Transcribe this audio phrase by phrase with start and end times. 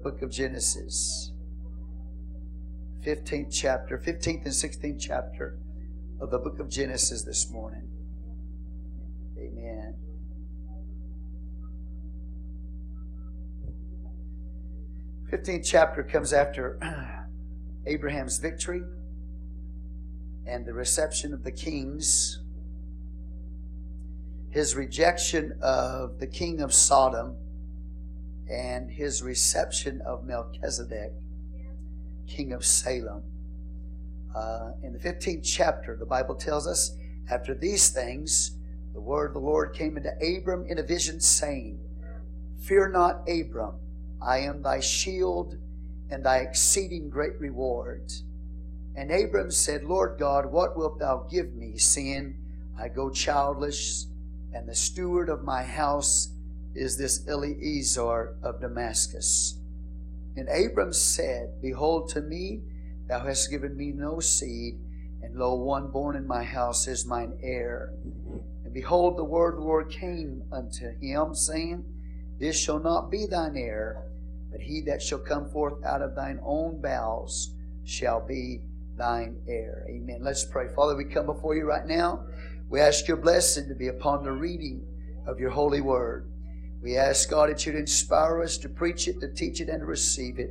[0.00, 1.32] book of Genesis,
[3.04, 5.58] 15th chapter, 15th and 16th chapter
[6.20, 7.88] of the book of Genesis this morning.
[9.36, 9.96] Amen.
[15.28, 16.78] Fifteenth chapter comes after
[17.86, 18.82] Abraham's victory
[20.46, 22.38] and the reception of the kings,
[24.50, 27.36] his rejection of the king of Sodom,
[28.50, 31.12] and his reception of Melchizedek,
[32.26, 33.22] king of Salem.
[34.34, 36.96] Uh, in the 15th chapter, the Bible tells us,
[37.30, 38.56] after these things,
[38.94, 41.78] the word of the Lord came into Abram in a vision, saying,
[42.60, 43.74] Fear not, Abram,
[44.20, 45.56] I am thy shield
[46.10, 48.10] and thy exceeding great reward.
[48.96, 52.36] And Abram said, Lord God, what wilt thou give me, seeing
[52.78, 54.06] I go childless,
[54.52, 56.28] and the steward of my house
[56.74, 59.58] is this Eliezer of Damascus?
[60.36, 62.62] And Abram said, Behold, to me
[63.08, 64.78] thou hast given me no seed,
[65.22, 67.92] and lo, one born in my house is mine heir.
[68.64, 71.84] And behold, the word of the Lord came unto him, saying,
[72.38, 74.04] This shall not be thine heir,
[74.50, 78.60] but he that shall come forth out of thine own bowels shall be
[78.96, 79.86] thine heir.
[79.88, 80.18] Amen.
[80.20, 80.68] Let's pray.
[80.68, 82.24] Father, we come before you right now.
[82.68, 84.86] We ask your blessing to be upon the reading
[85.26, 86.30] of your holy word.
[86.82, 89.86] We ask, God, that you'd inspire us to preach it, to teach it, and to
[89.86, 90.50] receive it.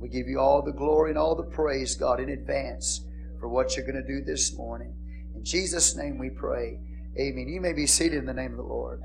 [0.00, 3.04] We give you all the glory and all the praise, God, in advance
[3.38, 4.94] for what you're going to do this morning.
[5.34, 6.80] In Jesus' name we pray.
[7.18, 7.48] Amen.
[7.48, 9.02] You may be seated in the name of the Lord.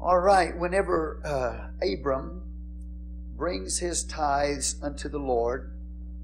[0.00, 2.42] All right, whenever uh, Abram
[3.36, 5.72] brings his tithes unto the Lord,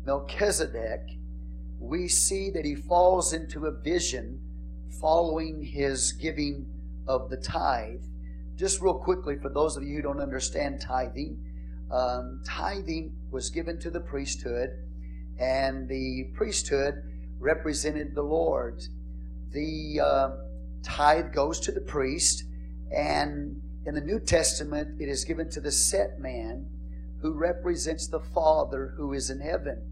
[0.07, 1.01] Melchizedek,
[1.81, 4.41] we see that he falls into a vision
[5.01, 6.67] following his giving
[7.07, 8.03] of the tithe.
[8.57, 11.39] Just real quickly, for those of you who don't understand tithing,
[11.91, 14.71] um, tithing was given to the priesthood,
[15.39, 17.03] and the priesthood
[17.39, 18.83] represented the Lord.
[19.53, 20.31] The uh,
[20.83, 22.45] tithe goes to the priest,
[22.97, 26.67] and in the New Testament, it is given to the set man
[27.21, 29.83] who represents the Father who is in heaven.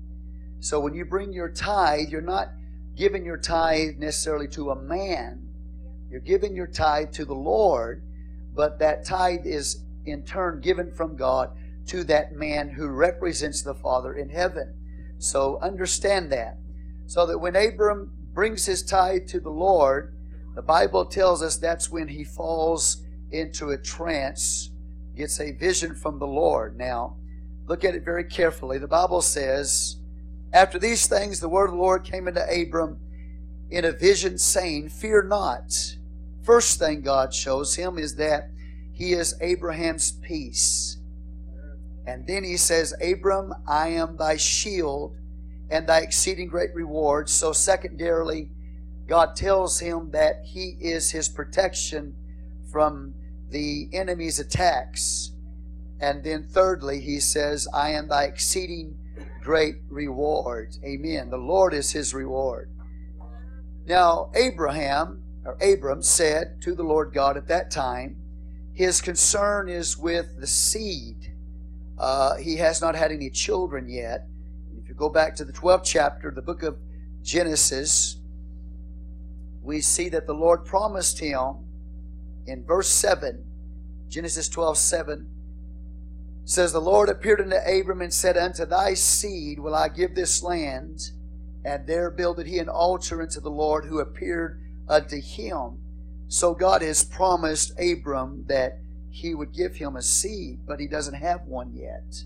[0.61, 2.49] So when you bring your tithe, you're not
[2.94, 5.42] giving your tithe necessarily to a man,
[6.12, 8.03] you're giving your tithe to the Lord,
[8.55, 11.56] but that tithe is in turn given from God
[11.87, 14.75] to that man who represents the Father in heaven.
[15.19, 16.59] So understand that.
[17.06, 20.15] So that when Abram brings his tithe to the Lord,
[20.55, 24.71] the Bible tells us that's when he falls into a trance,
[25.17, 26.77] gets a vision from the Lord.
[26.77, 27.17] Now,
[27.67, 28.77] look at it very carefully.
[28.77, 29.97] The Bible says,
[30.53, 32.99] After these things, the word of the Lord came into Abram
[33.71, 35.97] in a vision, saying, Fear not.
[36.43, 38.51] First thing God shows him is that
[38.93, 40.99] he is Abraham's peace.
[42.07, 45.17] And then he says, Abram, I am thy shield
[45.71, 47.29] and thy exceeding great reward.
[47.29, 48.51] So, secondarily,
[49.07, 52.15] God tells him that he is his protection
[52.71, 53.15] from
[53.51, 55.33] the enemy's attacks.
[56.01, 58.99] And then, thirdly, he says, I am thy exceeding
[59.43, 60.77] great reward.
[60.85, 61.31] Amen.
[61.31, 62.71] The Lord is his reward.
[63.87, 68.17] Now, Abraham, or Abram, said to the Lord God at that time,
[68.73, 71.35] his concern is with the seed.
[71.99, 74.27] Uh, he has not had any children yet.
[74.81, 76.79] If you go back to the 12th chapter, the book of
[77.23, 78.17] Genesis,
[79.63, 81.65] we see that the Lord promised him
[82.47, 83.45] in verse 7,
[84.09, 85.29] Genesis 12 7,
[86.45, 90.43] says, The Lord appeared unto Abram and said, Unto thy seed will I give this
[90.43, 91.11] land.
[91.65, 94.61] And there builded he an altar unto the Lord who appeared
[94.93, 95.79] unto him.
[96.29, 98.79] So God has promised Abram that
[99.11, 102.25] he would give him a seed, but he doesn't have one yet.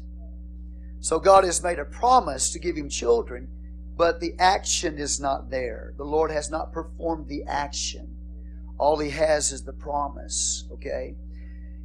[1.00, 3.48] So God has made a promise to give him children,
[3.96, 5.94] but the action is not there.
[5.96, 8.16] The Lord has not performed the action.
[8.78, 11.16] All he has is the promise, okay?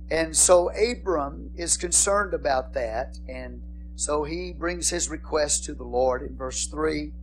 [0.09, 3.61] And so Abram is concerned about that, and
[3.95, 7.13] so he brings his request to the Lord in verse 3.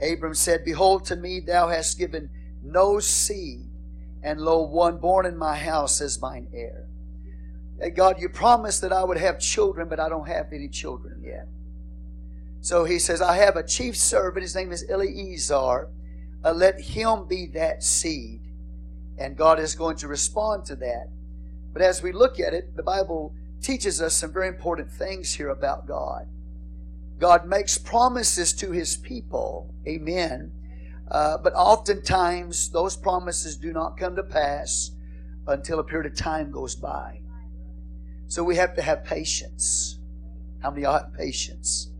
[0.00, 2.28] Abram said, Behold, to me thou hast given
[2.64, 3.68] no seed,
[4.22, 6.86] and lo, one born in my house is mine heir.
[7.90, 11.46] God, you promised that I would have children, but I don't have any children yet.
[12.60, 15.88] So he says, I have a chief servant, his name is Eliezer.
[16.42, 18.40] Uh, let him be that seed.
[19.18, 21.08] And God is going to respond to that.
[21.72, 25.48] But as we look at it, the Bible teaches us some very important things here
[25.48, 26.26] about God.
[27.18, 29.74] God makes promises to his people.
[29.86, 30.52] Amen.
[31.10, 34.90] Uh, but oftentimes, those promises do not come to pass
[35.46, 37.20] until a period of time goes by.
[38.26, 39.98] So we have to have patience.
[40.62, 41.90] How many of y'all have patience?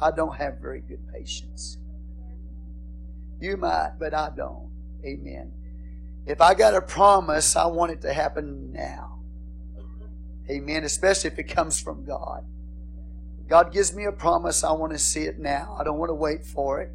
[0.00, 1.78] I don't have very good patience.
[3.40, 4.70] You might, but I don't.
[5.04, 5.52] Amen.
[6.26, 9.20] If I got a promise, I want it to happen now.
[10.48, 10.84] Amen.
[10.84, 12.44] Especially if it comes from God.
[13.48, 15.76] God gives me a promise, I want to see it now.
[15.78, 16.90] I don't want to wait for it.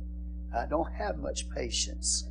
[0.55, 2.27] I don't have much patience.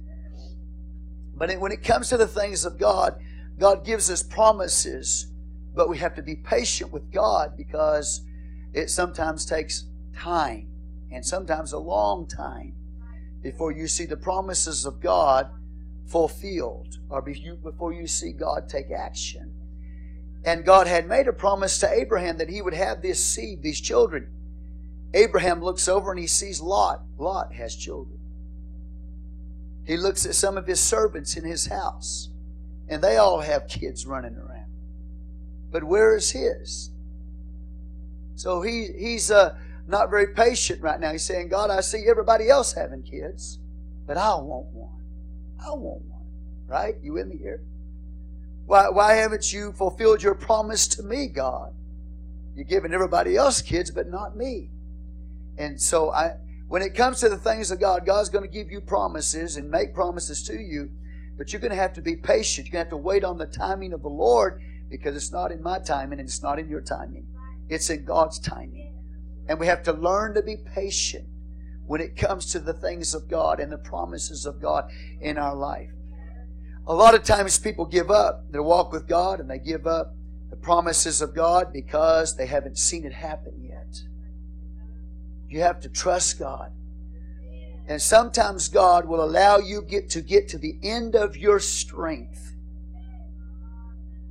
[1.34, 3.20] But when it comes to the things of God,
[3.58, 5.26] God gives us promises,
[5.74, 8.22] but we have to be patient with God because
[8.72, 9.84] it sometimes takes
[10.16, 10.68] time
[11.10, 12.74] and sometimes a long time
[13.42, 15.50] before you see the promises of God
[16.06, 19.52] fulfilled or before you see God take action.
[20.44, 23.80] And God had made a promise to Abraham that he would have this seed, these
[23.80, 24.28] children.
[25.14, 27.02] Abraham looks over and he sees Lot.
[27.18, 28.18] Lot has children.
[29.86, 32.28] He looks at some of his servants in his house,
[32.88, 34.70] and they all have kids running around.
[35.70, 36.90] But where is his?
[38.34, 39.56] So he, he's uh,
[39.86, 41.12] not very patient right now.
[41.12, 43.58] He's saying, God, I see everybody else having kids,
[44.06, 45.02] but I want one.
[45.64, 46.26] I want one.
[46.66, 46.96] Right?
[47.00, 47.62] You with me here?
[48.66, 51.72] Why, why haven't you fulfilled your promise to me, God?
[52.56, 54.70] You're giving everybody else kids, but not me.
[55.58, 56.36] And so I
[56.68, 59.70] when it comes to the things of God, God's going to give you promises and
[59.70, 60.90] make promises to you,
[61.38, 62.66] but you're going to have to be patient.
[62.66, 64.60] You're going to have to wait on the timing of the Lord
[64.90, 67.26] because it's not in my timing and it's not in your timing.
[67.68, 68.94] It's in God's timing.
[69.48, 71.28] And we have to learn to be patient
[71.86, 75.54] when it comes to the things of God and the promises of God in our
[75.54, 75.90] life.
[76.88, 80.14] A lot of times people give up their walk with God and they give up
[80.50, 83.65] the promises of God because they haven't seen it happen.
[85.48, 86.72] You have to trust God.
[87.88, 92.54] And sometimes God will allow you get to get to the end of your strength.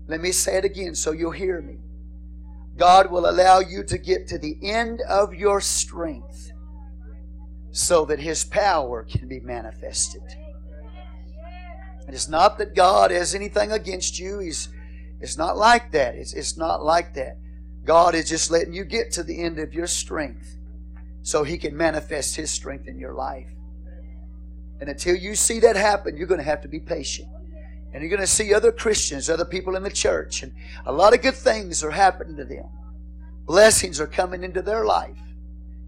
[0.08, 1.78] Let me say it again so you'll hear me.
[2.78, 6.52] God will allow you to get to the end of your strength
[7.72, 10.24] so that His power can be manifested.
[12.06, 14.40] And it's not that God has anything against you.
[14.40, 14.68] He's,
[15.22, 16.16] it's not like that.
[16.16, 17.38] It's, it's not like that.
[17.86, 20.58] God is just letting you get to the end of your strength
[21.25, 23.48] so He can manifest His strength in your life.
[24.80, 27.27] And until you see that happen, you're going to have to be patient.
[27.92, 30.54] And you're going to see other Christians, other people in the church, and
[30.86, 32.69] a lot of good things are happening to them.
[33.45, 35.18] Blessings are coming into their life.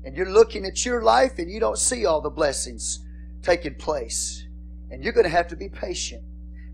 [0.04, 3.06] And you're looking at your life and you don't see all the blessings
[3.44, 4.44] taking place.
[4.90, 6.24] And you're going to have to be patient.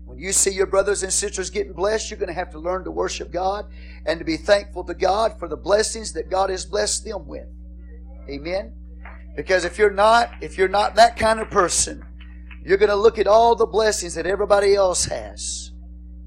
[0.06, 2.84] When you see your brothers and sisters getting blessed, you're going to have to learn
[2.84, 3.66] to worship God
[4.06, 7.48] and to be thankful to God for the blessings that God has blessed them with.
[8.28, 8.72] Amen.
[9.36, 12.04] Because if you're not, if you're not that kind of person,
[12.64, 15.72] you're going to look at all the blessings that everybody else has,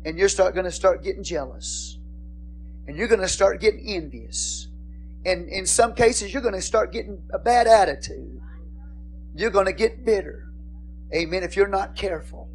[0.05, 1.97] and you're start going to start getting jealous,
[2.85, 4.67] and you're going to start getting envious,
[5.25, 8.39] and in some cases you're going to start getting a bad attitude.
[9.35, 10.47] You're going to get bitter.
[11.13, 11.43] Amen.
[11.43, 12.49] If you're not careful.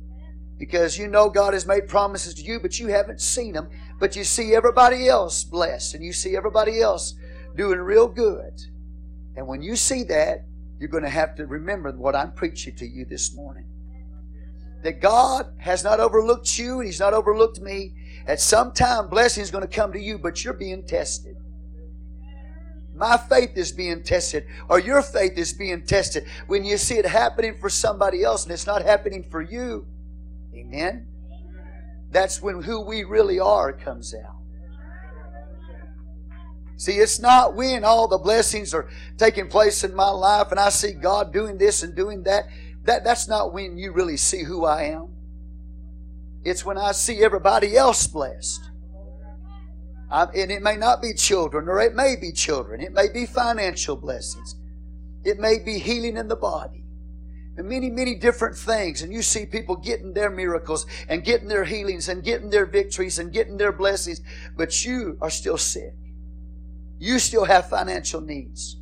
[0.58, 3.68] Because you know God has made promises to you, but you haven't seen them.
[3.98, 7.14] But you see everybody else blessed and you see everybody else
[7.56, 8.60] doing real good.
[9.36, 10.44] And when you see that,
[10.78, 13.66] you're going to have to remember what I'm preaching to you this morning.
[14.82, 17.94] That God has not overlooked you and He's not overlooked me.
[18.26, 21.36] At some time, blessing is going to come to you, but you're being tested.
[22.94, 27.06] My faith is being tested, or your faith is being tested when you see it
[27.06, 29.86] happening for somebody else and it's not happening for you.
[30.54, 31.06] Amen.
[32.10, 34.41] That's when who we really are comes out.
[36.82, 40.70] See, it's not when all the blessings are taking place in my life and I
[40.70, 42.46] see God doing this and doing that.
[42.82, 45.14] That that's not when you really see who I am.
[46.42, 48.72] It's when I see everybody else blessed
[50.10, 52.80] and it may not be children, or it may be children.
[52.80, 54.56] It may be financial blessings.
[55.24, 56.84] It may be healing in the body.
[57.56, 59.02] And many, many different things.
[59.02, 63.20] And you see people getting their miracles and getting their healings and getting their victories
[63.20, 64.20] and getting their blessings.
[64.56, 65.94] But you are still sick.
[67.02, 68.76] You still have financial needs.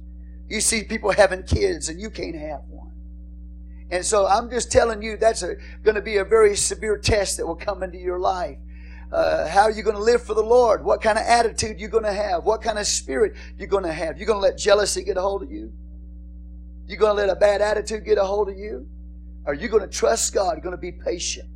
[0.46, 2.92] You see people having kids and you can't have one.
[3.90, 5.42] And so I'm just telling you that's
[5.82, 8.58] going to be a very severe test that will come into your life.
[9.10, 10.84] Uh, how are you going to live for the Lord?
[10.84, 12.44] What kind of attitude you're going to have?
[12.44, 14.18] What kind of spirit you're going to have?
[14.18, 15.72] You're going to let jealousy get a hold of you?
[16.86, 18.86] You're going to let a bad attitude get a hold of you?
[19.46, 20.56] Are you going to trust God?
[20.56, 21.48] You're going to be patient.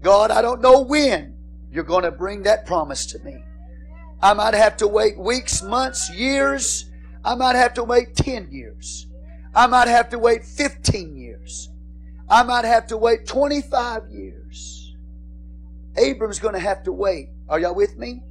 [0.00, 1.36] God, I don't know when
[1.70, 3.44] you're going to bring that promise to me.
[4.20, 6.90] I might have to wait weeks, months, years.
[7.24, 9.06] I might have to wait 10 years.
[9.54, 11.68] I might have to wait 15 years.
[12.28, 14.96] I might have to wait 25 years.
[15.96, 17.28] Abram's going to have to wait.
[17.48, 18.22] Are y'all with me?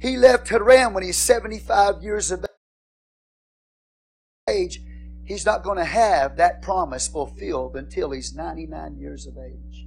[0.00, 2.44] He left Haran when he's 75 years of
[4.48, 4.80] age.
[5.24, 9.86] He's not going to have that promise fulfilled until he's 99 years of age.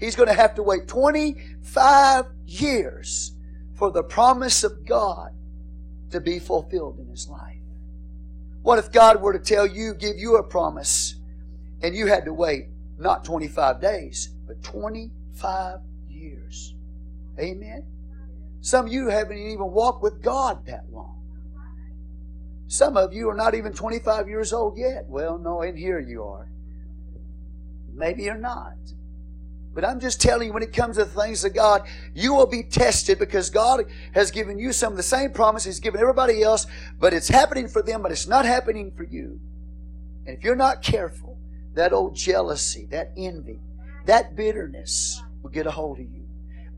[0.00, 3.35] He's going to have to wait 25 years
[3.76, 5.32] for the promise of God
[6.10, 7.58] to be fulfilled in his life.
[8.62, 11.16] What if God were to tell you, give you a promise,
[11.82, 12.68] and you had to wait
[12.98, 16.74] not 25 days, but 25 years?
[17.38, 17.84] Amen?
[18.60, 21.22] Some of you haven't even walked with God that long.
[22.66, 25.04] Some of you are not even 25 years old yet.
[25.06, 26.48] Well, no, in here you are.
[27.94, 28.74] Maybe you're not.
[29.76, 32.46] But I'm just telling you, when it comes to the things of God, you will
[32.46, 36.42] be tested because God has given you some of the same promises He's given everybody
[36.42, 36.66] else,
[36.98, 39.38] but it's happening for them, but it's not happening for you.
[40.26, 41.38] And if you're not careful,
[41.74, 43.60] that old jealousy, that envy,
[44.06, 46.26] that bitterness will get a hold of you.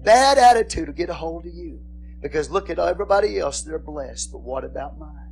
[0.02, 1.78] Bad attitude will get a hold of you.
[2.20, 5.27] Because look at everybody else, they're blessed, but what about mine?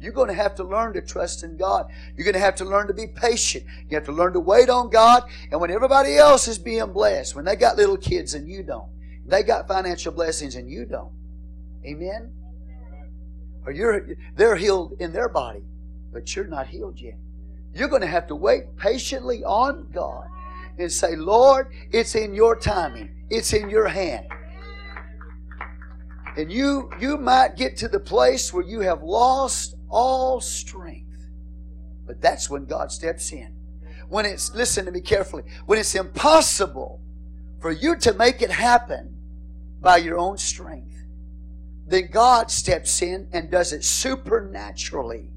[0.00, 1.90] You're going to have to learn to trust in God.
[2.16, 3.64] You're going to have to learn to be patient.
[3.88, 5.24] You have to learn to wait on God.
[5.50, 8.88] And when everybody else is being blessed, when they got little kids and you don't,
[9.26, 11.12] they got financial blessings and you don't.
[11.84, 12.32] Amen?
[13.66, 15.64] Or you're they're healed in their body,
[16.12, 17.18] but you're not healed yet.
[17.74, 20.26] You're going to have to wait patiently on God
[20.78, 23.26] and say, Lord, it's in your timing.
[23.30, 24.26] It's in your hand.
[26.36, 31.28] And you you might get to the place where you have lost all strength.
[32.06, 33.54] But that's when God steps in.
[34.08, 37.00] When it's, listen to me carefully, when it's impossible
[37.60, 39.16] for you to make it happen
[39.80, 40.96] by your own strength,
[41.86, 45.30] then God steps in and does it supernaturally.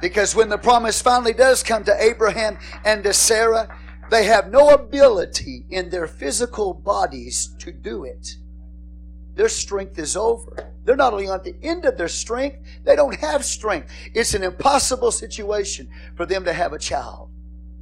[0.00, 3.68] Because when the promise finally does come to Abraham and to Sarah,
[4.10, 8.36] they have no ability in their physical bodies to do it.
[9.34, 10.69] Their strength is over.
[10.84, 13.90] They're not only on the end of their strength, they don't have strength.
[14.14, 17.30] It's an impossible situation for them to have a child.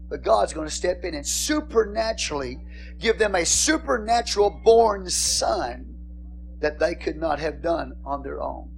[0.08, 2.58] But God's going to step in and supernaturally
[2.98, 5.94] give them a supernatural born son
[6.60, 8.70] that they could not have done on their own.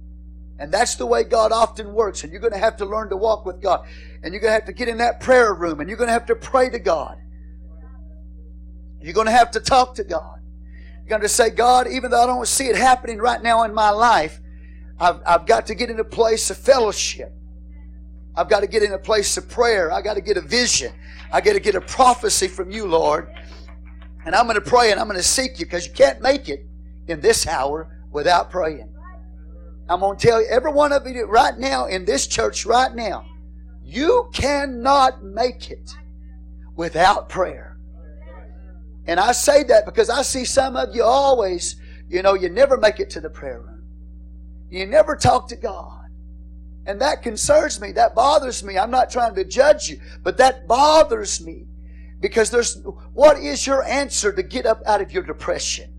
[0.59, 2.23] And that's the way God often works.
[2.23, 3.87] And you're going to have to learn to walk with God.
[4.21, 6.13] And you're going to have to get in that prayer room and you're going to
[6.13, 7.17] have to pray to God.
[8.99, 10.40] You're going to have to talk to God.
[11.11, 13.89] Going to say, God, even though I don't see it happening right now in my
[13.89, 14.39] life,
[14.97, 17.33] I've, I've got to get in a place of fellowship.
[18.33, 19.91] I've got to get in a place of prayer.
[19.91, 20.93] I got to get a vision.
[21.29, 23.29] I got to get a prophecy from you, Lord.
[24.25, 26.47] And I'm going to pray and I'm going to seek you because you can't make
[26.47, 26.65] it
[27.09, 28.95] in this hour without praying.
[29.89, 32.95] I'm going to tell you, every one of you right now in this church, right
[32.95, 33.25] now,
[33.83, 35.91] you cannot make it
[36.77, 37.70] without prayer.
[39.11, 41.75] And I say that because I see some of you always,
[42.07, 43.83] you know, you never make it to the prayer room.
[44.69, 46.07] You never talk to God.
[46.85, 47.91] And that concerns me.
[47.91, 48.77] That bothers me.
[48.77, 51.65] I'm not trying to judge you, but that bothers me.
[52.21, 55.93] Because there's, what is your answer to get up out of your depression?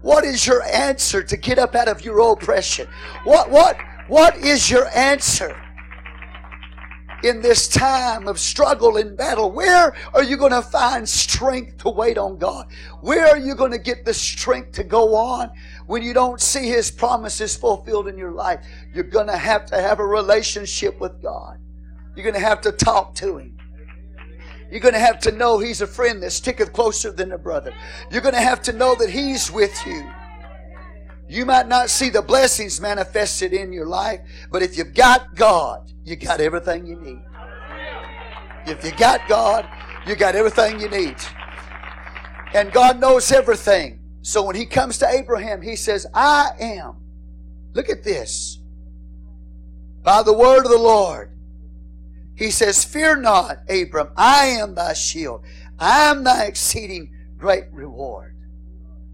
[0.00, 2.86] What is your answer to get up out of your oppression?
[3.24, 3.76] What, what,
[4.06, 5.60] what is your answer?
[7.24, 9.50] In this time of struggle and battle?
[9.50, 12.66] Where are you going to find strength to wait on God?
[13.00, 15.50] Where are you going to get the strength to go on
[15.86, 18.64] when you don't see His promises fulfilled in your life?
[18.92, 21.58] You're going to have to have a relationship with God.
[22.14, 23.58] You're going to have to talk to Him.
[24.70, 27.72] You're going to have to know He's a friend that sticketh closer than a brother.
[28.10, 30.06] You're going to have to know that He's with you.
[31.26, 35.93] You might not see the blessings manifested in your life, but if you've got God,
[36.04, 37.22] you got everything you need.
[38.66, 39.68] If you got God,
[40.06, 41.16] you got everything you need.
[42.54, 44.00] And God knows everything.
[44.22, 46.96] So when he comes to Abraham, he says, I am.
[47.72, 48.58] Look at this.
[50.02, 51.30] By the word of the Lord.
[52.36, 55.44] He says, Fear not, Abram, I am thy shield.
[55.78, 58.36] I am thy exceeding great reward.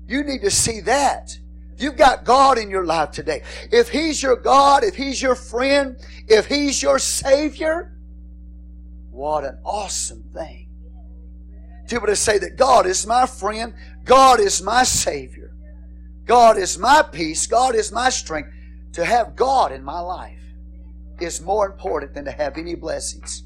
[0.06, 1.38] You need to see that.
[1.80, 3.42] You've got God in your life today.
[3.72, 5.96] If He's your God, if He's your friend,
[6.28, 7.96] if He's your Savior,
[9.10, 10.68] what an awesome thing.
[11.88, 15.56] To be able to say that God is my friend, God is my Savior,
[16.26, 18.50] God is my peace, God is my strength.
[18.92, 20.40] To have God in my life
[21.20, 23.44] is more important than to have any blessings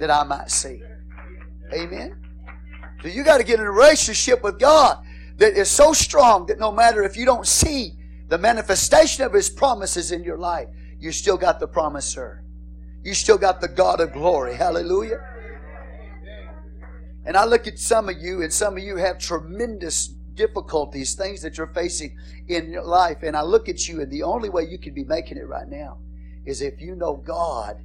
[0.00, 0.82] that I might see.
[1.72, 2.24] Amen.
[3.02, 5.04] So you got to get in a relationship with God
[5.38, 7.94] that is so strong that no matter if you don't see
[8.28, 10.68] the manifestation of His promises in your life,
[10.98, 12.44] you still got the promiser.
[13.02, 14.54] You still got the God of glory.
[14.54, 15.20] Hallelujah.
[17.24, 21.42] And I look at some of you, and some of you have tremendous difficulties, things
[21.42, 22.16] that you're facing
[22.48, 25.04] in your life, and I look at you, and the only way you can be
[25.04, 25.98] making it right now
[26.46, 27.76] is if you know God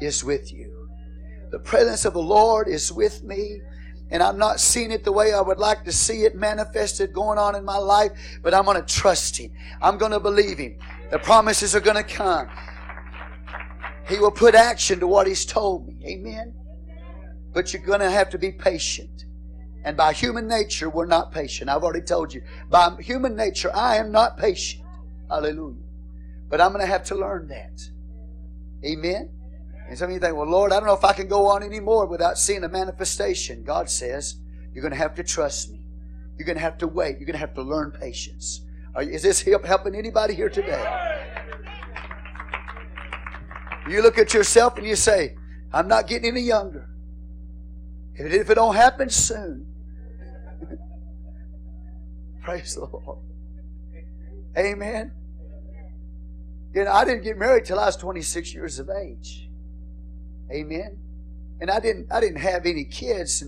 [0.00, 0.88] is with you.
[1.50, 3.60] The presence of the Lord is with me
[4.10, 7.38] and I'm not seeing it the way I would like to see it manifested going
[7.38, 9.52] on in my life, but I'm going to trust Him.
[9.82, 10.78] I'm going to believe Him.
[11.10, 12.48] The promises are going to come.
[14.08, 15.96] He will put action to what He's told me.
[16.06, 16.54] Amen.
[17.52, 19.24] But you're going to have to be patient.
[19.84, 21.70] And by human nature, we're not patient.
[21.70, 22.42] I've already told you.
[22.68, 24.84] By human nature, I am not patient.
[25.28, 25.82] Hallelujah.
[26.48, 27.80] But I'm going to have to learn that.
[28.84, 29.35] Amen.
[29.88, 31.62] And some of you think, well, Lord, I don't know if I can go on
[31.62, 33.62] anymore without seeing a manifestation.
[33.62, 34.36] God says,
[34.72, 35.80] you're going to have to trust me.
[36.36, 37.18] You're going to have to wait.
[37.18, 38.62] You're going to have to learn patience.
[39.00, 40.84] is this helping anybody here today?
[43.88, 45.36] You look at yourself and you say,
[45.72, 46.88] I'm not getting any younger.
[48.14, 49.66] If it don't happen soon,
[52.42, 53.18] praise the Lord.
[54.58, 55.12] Amen.
[56.74, 59.45] You know, I didn't get married till I was 26 years of age.
[60.50, 60.98] Amen.
[61.60, 63.42] And I didn't I didn't have any kids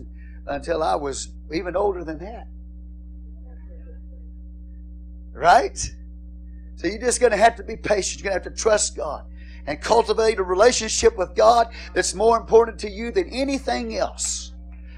[0.46, 2.48] until I was even older than that.
[5.32, 5.78] Right?
[6.76, 8.22] So you're just going to have to be patient.
[8.22, 9.24] You're going to have to trust God
[9.66, 14.52] and cultivate a relationship with God that's more important to you than anything else.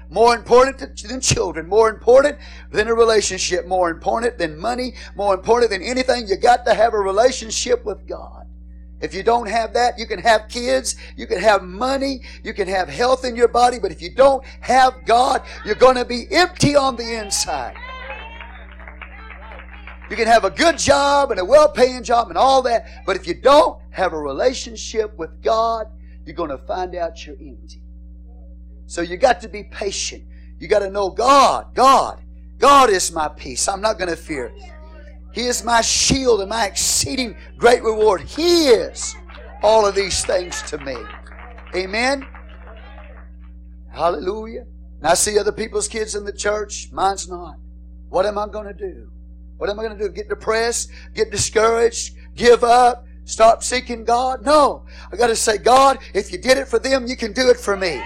[0.09, 2.37] More important than children, more important
[2.71, 6.27] than a relationship, more important than money, more important than anything.
[6.27, 8.45] You got to have a relationship with God.
[9.01, 12.67] If you don't have that, you can have kids, you can have money, you can
[12.67, 16.27] have health in your body, but if you don't have God, you're going to be
[16.31, 17.75] empty on the inside.
[20.09, 23.15] You can have a good job and a well paying job and all that, but
[23.15, 25.87] if you don't have a relationship with God,
[26.25, 27.81] you're going to find out you're empty.
[28.85, 30.25] So you got to be patient.
[30.59, 32.21] You got to know God, God,
[32.59, 33.67] God is my peace.
[33.67, 34.53] I'm not going to fear.
[35.33, 38.21] He is my shield and my exceeding great reward.
[38.21, 39.15] He is
[39.63, 40.95] all of these things to me.
[41.75, 42.27] Amen.
[43.93, 44.65] Hallelujah.
[44.97, 46.89] And I see other people's kids in the church.
[46.91, 47.55] Mine's not.
[48.09, 49.09] What am I going to do?
[49.57, 50.11] What am I going to do?
[50.11, 50.91] Get depressed?
[51.13, 52.15] Get discouraged?
[52.35, 53.05] Give up?
[53.25, 54.43] Stop seeking God?
[54.43, 54.85] No.
[55.11, 57.57] I got to say, God, if you did it for them, you can do it
[57.57, 58.01] for me.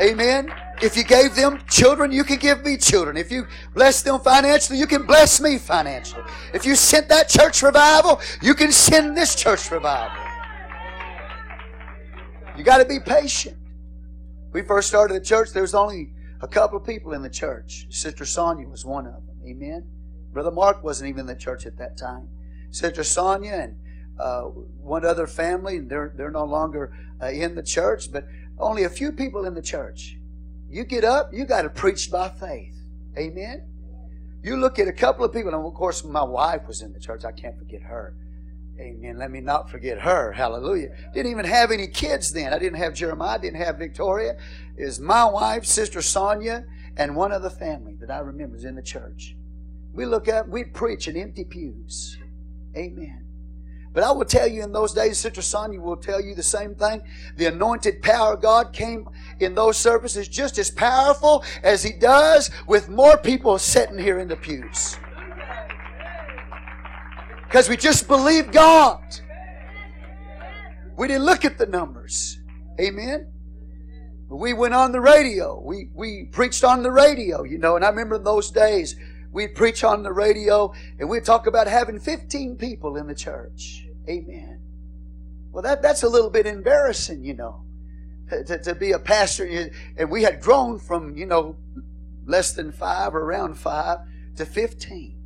[0.00, 0.50] Amen.
[0.82, 3.16] If you gave them children, you can give me children.
[3.16, 6.22] If you bless them financially, you can bless me financially.
[6.54, 10.16] If you sent that church revival, you can send this church revival.
[12.56, 13.56] You got to be patient.
[14.52, 17.86] We first started the church, there was only a couple of people in the church.
[17.90, 19.38] Sister Sonia was one of them.
[19.46, 19.86] Amen.
[20.32, 22.28] Brother Mark wasn't even in the church at that time.
[22.70, 23.76] Sister Sonia and
[24.18, 28.24] uh, one other family, they're, they're no longer uh, in the church, but
[28.58, 30.16] only a few people in the church.
[30.70, 32.74] You get up, you got to preach by faith.
[33.18, 33.66] Amen.
[34.42, 37.00] You look at a couple of people, and of course, my wife was in the
[37.00, 37.24] church.
[37.24, 38.14] I can't forget her.
[38.78, 39.18] Amen.
[39.18, 40.32] Let me not forget her.
[40.32, 40.88] Hallelujah.
[41.12, 42.54] Didn't even have any kids then.
[42.54, 43.38] I didn't have Jeremiah.
[43.38, 44.38] Didn't have Victoria.
[44.76, 46.64] Is my wife, Sister Sonia,
[46.96, 49.36] and one other family that I remember is in the church.
[49.92, 52.16] We look up, we'd preach in empty pews.
[52.76, 53.26] Amen.
[53.92, 56.74] But I will tell you in those days, Sister Sonia will tell you the same
[56.76, 57.02] thing.
[57.36, 59.08] The anointed power of God came
[59.40, 64.28] in those services just as powerful as He does with more people sitting here in
[64.28, 64.96] the pews.
[67.44, 69.02] Because we just believe God.
[70.96, 72.38] We didn't look at the numbers.
[72.80, 73.32] Amen.
[74.28, 75.60] We went on the radio.
[75.60, 78.94] We, we preached on the radio, you know, and I remember those days
[79.32, 83.86] We'd preach on the radio and we'd talk about having 15 people in the church.
[84.08, 84.60] Amen.
[85.52, 87.64] Well, that, that's a little bit embarrassing, you know,
[88.28, 89.70] to, to be a pastor.
[89.96, 91.56] And we had grown from, you know,
[92.26, 93.98] less than five or around five
[94.36, 95.16] to 15.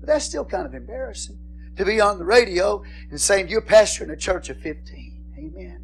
[0.00, 1.38] But that's still kind of embarrassing
[1.76, 5.24] to be on the radio and saying you're pastoring a church of 15.
[5.38, 5.82] Amen.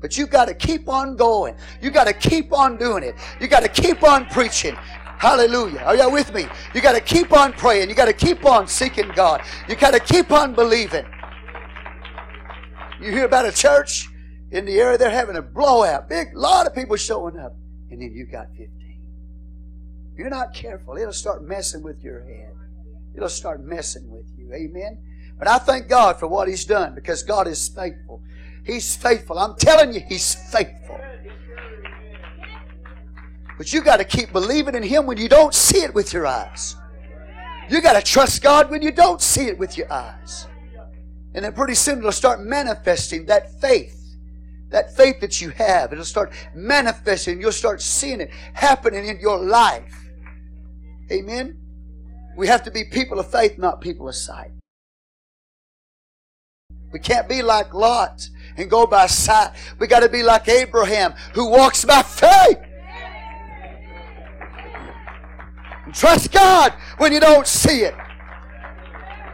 [0.00, 1.56] But you've got to keep on going.
[1.82, 3.14] You got to keep on doing it.
[3.38, 4.76] You got to keep on preaching.
[5.20, 5.80] Hallelujah.
[5.80, 6.46] Are y'all with me?
[6.74, 7.90] You got to keep on praying.
[7.90, 9.42] You got to keep on seeking God.
[9.68, 11.04] You got to keep on believing.
[13.02, 14.08] You hear about a church
[14.50, 16.08] in the area, they're having a blowout.
[16.08, 17.54] Big lot of people showing up.
[17.90, 18.70] And then you got 15.
[20.16, 22.54] You're not careful, it'll start messing with your head.
[23.14, 24.50] It'll start messing with you.
[24.54, 24.98] Amen.
[25.38, 28.22] But I thank God for what He's done because God is faithful.
[28.64, 29.38] He's faithful.
[29.38, 30.98] I'm telling you, He's faithful.
[33.60, 36.26] But you got to keep believing in Him when you don't see it with your
[36.26, 36.76] eyes.
[37.68, 40.46] You got to trust God when you don't see it with your eyes.
[41.34, 44.00] And then pretty soon it'll start manifesting that faith
[44.70, 47.38] That faith that you have, it'll start manifesting.
[47.38, 49.94] You'll start seeing it happening in your life.
[51.12, 51.60] Amen.
[52.38, 54.52] We have to be people of faith, not people of sight.
[56.94, 59.52] We can't be like Lot and go by sight.
[59.78, 62.56] We got to be like Abraham who walks by faith.
[65.92, 67.94] Trust God when you don't see it.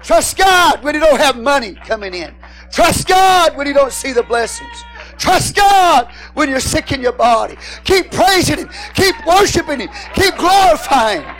[0.02, 2.34] Trust God when you don't have money coming in.
[2.70, 4.84] Trust God when you don't see the blessings.
[5.18, 7.56] Trust God when you're sick in your body.
[7.84, 8.70] Keep praising Him.
[8.94, 9.88] Keep worshiping Him.
[10.14, 11.36] Keep glorifying Him.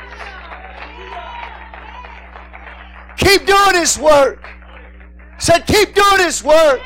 [3.16, 4.48] Keep doing His work.
[5.38, 6.80] Said, keep doing His work.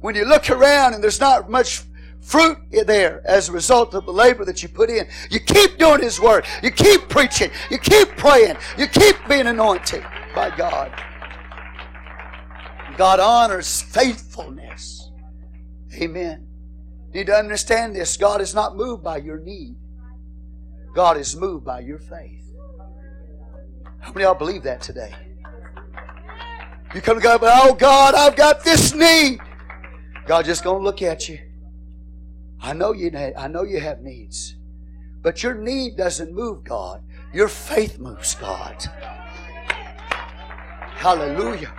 [0.00, 1.82] When you look around and there's not much
[2.28, 5.08] fruit there as a result of the labor that you put in.
[5.30, 6.44] You keep doing His Word.
[6.62, 7.50] You keep preaching.
[7.70, 8.56] You keep praying.
[8.76, 10.92] You keep being anointed by God.
[12.98, 15.10] God honors faithfulness.
[15.94, 16.46] Amen.
[17.12, 18.16] You need to understand this.
[18.18, 19.76] God is not moved by your need.
[20.94, 22.44] God is moved by your faith.
[24.00, 25.14] How many of y'all believe that today?
[26.94, 29.38] You come to God, but oh God, I've got this need.
[30.26, 31.38] God just gonna look at you.
[32.60, 34.56] I know you I know you have needs.
[35.22, 37.02] But your need doesn't move God.
[37.32, 38.84] Your faith moves God.
[40.98, 41.72] Hallelujah.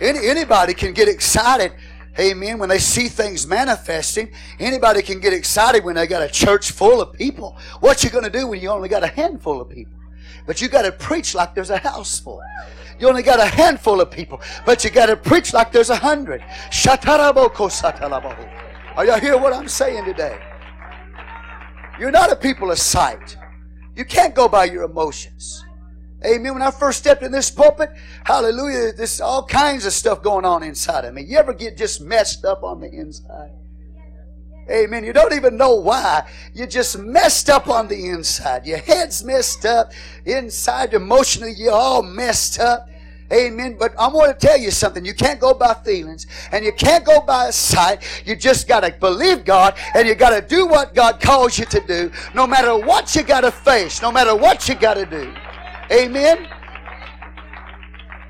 [0.00, 1.72] Any, anybody can get excited,
[2.18, 4.30] amen, when they see things manifesting.
[4.58, 7.58] Anybody can get excited when they got a church full of people.
[7.80, 9.92] What you to do when you only got a handful of people?
[10.46, 12.42] But you got to preach like there's a house full.
[12.98, 15.96] You only got a handful of people, but you got to preach like there's a
[15.96, 16.42] hundred.
[19.00, 20.38] Are y'all hear what I'm saying today?
[21.98, 23.34] You're not a people of sight.
[23.96, 25.64] You can't go by your emotions.
[26.22, 26.52] Amen.
[26.52, 27.88] When I first stepped in this pulpit,
[28.24, 31.22] hallelujah, there's all kinds of stuff going on inside of me.
[31.22, 33.52] You ever get just messed up on the inside?
[34.70, 35.02] Amen.
[35.02, 36.28] You don't even know why.
[36.52, 38.66] You're just messed up on the inside.
[38.66, 39.92] Your head's messed up.
[40.26, 42.86] Inside, emotionally, you're all messed up.
[43.32, 43.76] Amen.
[43.78, 45.04] But I want to tell you something.
[45.04, 48.02] You can't go by feelings and you can't go by sight.
[48.26, 51.64] You just got to believe God and you got to do what God calls you
[51.66, 55.06] to do, no matter what you got to face, no matter what you got to
[55.06, 55.32] do.
[55.92, 56.48] Amen.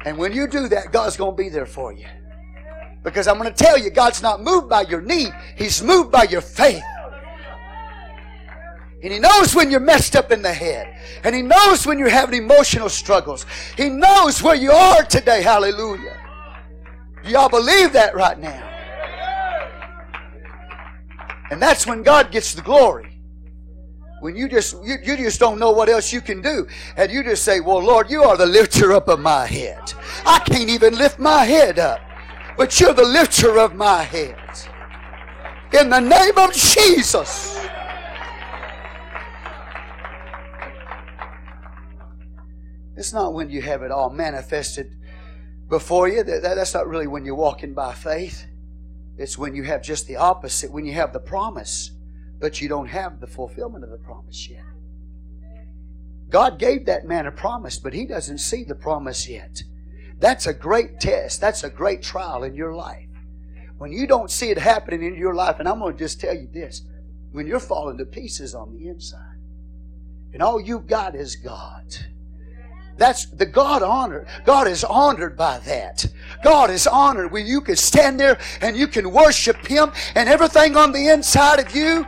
[0.04, 2.06] And when you do that, God's going to be there for you.
[3.02, 6.24] Because I'm going to tell you, God's not moved by your need, He's moved by
[6.24, 6.82] your faith.
[9.02, 10.94] And He knows when you're messed up in the head.
[11.24, 13.46] And He knows when you're having emotional struggles.
[13.76, 15.42] He knows where you are today.
[15.42, 16.16] Hallelujah.
[17.24, 18.66] Y'all believe that right now?
[21.50, 23.10] And that's when God gets the glory.
[24.20, 26.66] When you just you, you just don't know what else you can do.
[26.96, 29.92] And you just say, Well, Lord, you are the lifter up of my head.
[30.26, 32.00] I can't even lift my head up.
[32.56, 34.36] But you're the lifter of my head.
[35.72, 37.58] In the name of Jesus.
[43.00, 44.94] It's not when you have it all manifested
[45.70, 46.22] before you.
[46.22, 48.44] That, that's not really when you're walking by faith.
[49.16, 51.92] It's when you have just the opposite, when you have the promise,
[52.38, 54.64] but you don't have the fulfillment of the promise yet.
[56.28, 59.62] God gave that man a promise, but he doesn't see the promise yet.
[60.18, 61.40] That's a great test.
[61.40, 63.08] That's a great trial in your life.
[63.78, 66.34] When you don't see it happening in your life, and I'm going to just tell
[66.34, 66.82] you this
[67.32, 69.38] when you're falling to pieces on the inside,
[70.34, 71.96] and all you've got is God
[72.96, 74.26] that's the God honor.
[74.44, 76.06] God is honored by that.
[76.44, 80.76] God is honored when you can stand there and you can worship Him and everything
[80.76, 82.06] on the inside of you.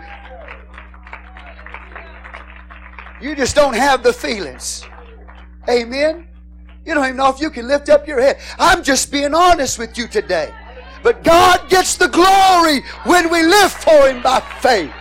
[3.20, 4.84] You just don't have the feelings.
[5.68, 6.26] Amen.
[6.84, 8.40] You don't even know if you can lift up your head.
[8.58, 10.52] I'm just being honest with you today.
[11.02, 14.92] But God gets the glory when we live for Him by faith.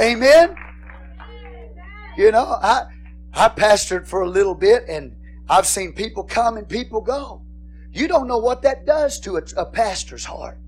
[0.00, 0.56] Amen.
[2.20, 2.84] You know, I
[3.32, 5.16] I pastored for a little bit and
[5.48, 7.40] I've seen people come and people go.
[7.94, 10.58] You don't know what that does to a, a pastor's heart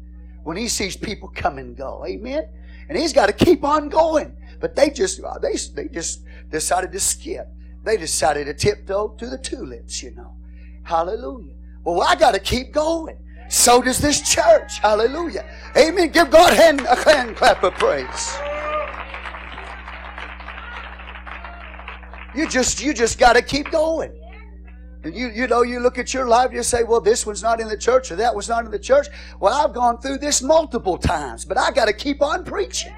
[0.44, 2.06] when he sees people come and go.
[2.06, 2.48] Amen.
[2.88, 4.34] And he's got to keep on going.
[4.60, 7.48] But they just uh, they they just decided to skip.
[7.84, 10.34] They decided to tiptoe to the tulips, you know.
[10.84, 11.52] Hallelujah.
[11.84, 13.18] Well, I got to keep going.
[13.50, 14.78] So does this church.
[14.78, 15.44] Hallelujah.
[15.76, 16.12] Amen.
[16.12, 18.38] Give God a hand, a hand clap of praise.
[22.34, 24.12] You just you just got to keep going.
[25.04, 27.60] And you you know you look at your life, you say, well, this one's not
[27.60, 29.08] in the church or that was not in the church.
[29.40, 32.92] Well, I've gone through this multiple times, but I got to keep on preaching.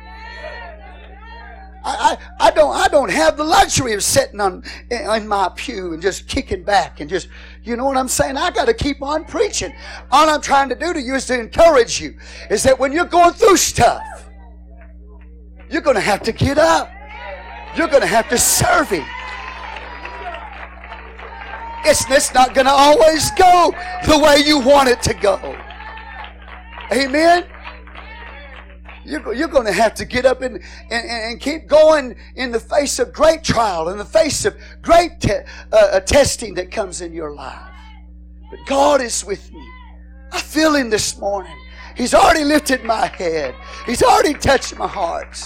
[1.87, 5.93] I, I, I don't I don't have the luxury of sitting on in my pew
[5.93, 7.29] and just kicking back and just
[7.63, 8.37] you know what I'm saying?
[8.37, 9.75] I got to keep on preaching.
[10.11, 12.17] All I'm trying to do to you is to encourage you.
[12.51, 14.03] Is that when you're going through stuff,
[15.71, 16.91] you're going to have to get up.
[17.77, 19.05] You're going to have to serve Him.
[21.85, 23.75] It's, it's not going to always go
[24.07, 25.39] the way you want it to go.
[26.93, 27.45] Amen.
[29.05, 30.57] You're, you're going to have to get up and,
[30.91, 35.21] and, and keep going in the face of great trial, in the face of great
[35.21, 35.33] te-
[35.73, 37.69] uh, uh, testing that comes in your life.
[38.51, 39.69] But God is with me.
[40.33, 41.57] I feel Him this morning.
[41.97, 45.39] He's already lifted my head, He's already touched my heart.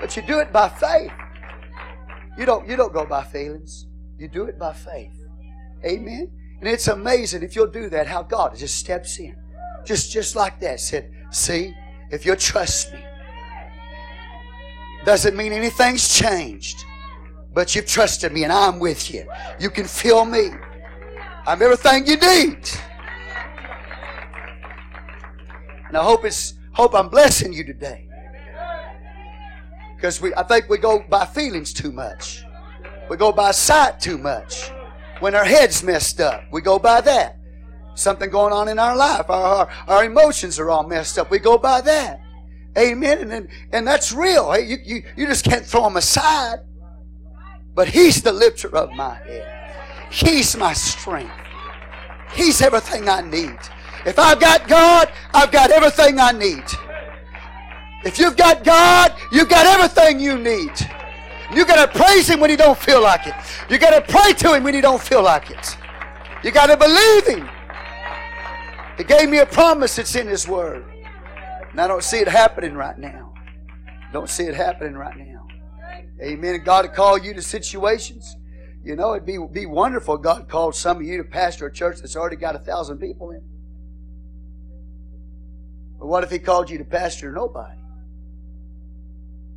[0.00, 1.10] But you do it by faith.
[2.38, 3.86] You don't, you don't go by feelings.
[4.18, 5.18] You do it by faith.
[5.84, 6.30] Amen.
[6.60, 9.36] And it's amazing if you'll do that, how God just steps in
[9.86, 11.74] just, just like that, said, See,
[12.10, 13.04] if you'll trust me,
[15.04, 16.84] doesn't mean anything's changed,
[17.54, 19.26] but you've trusted me and I'm with you.
[19.60, 20.50] You can feel me.
[21.46, 22.58] I'm everything you need.
[25.86, 28.05] And I hope it's hope I'm blessing you today.
[29.96, 32.44] Because we I think we go by feelings too much.
[33.10, 34.70] We go by sight too much.
[35.20, 37.36] When our head's messed up, we go by that
[37.96, 39.28] something going on in our life.
[39.28, 41.30] Our, our, our, emotions are all messed up.
[41.30, 42.20] We go by that.
[42.78, 43.18] Amen.
[43.18, 44.56] And, and, and that's real.
[44.58, 46.58] You, you, you just can't throw them aside.
[47.74, 49.52] But He's the lifter of my head.
[50.10, 51.32] He's my strength.
[52.34, 53.58] He's everything I need.
[54.04, 56.64] If I've got God, I've got everything I need.
[58.06, 60.72] If you've got God, you've got everything you need.
[61.54, 63.34] You got to praise Him when you don't feel like it.
[63.68, 65.76] You got to pray to Him when you don't feel like it.
[66.42, 67.48] You got to believe Him
[68.96, 70.84] he gave me a promise that's in His Word.
[71.70, 73.34] And I don't see it happening right now.
[74.12, 75.46] Don't see it happening right now.
[76.22, 76.62] Amen.
[76.64, 78.36] God to call you to situations.
[78.82, 81.98] You know, it'd be, be wonderful God called some of you to pastor a church
[81.98, 83.42] that's already got a thousand people in.
[85.98, 87.78] But what if He called you to pastor nobody?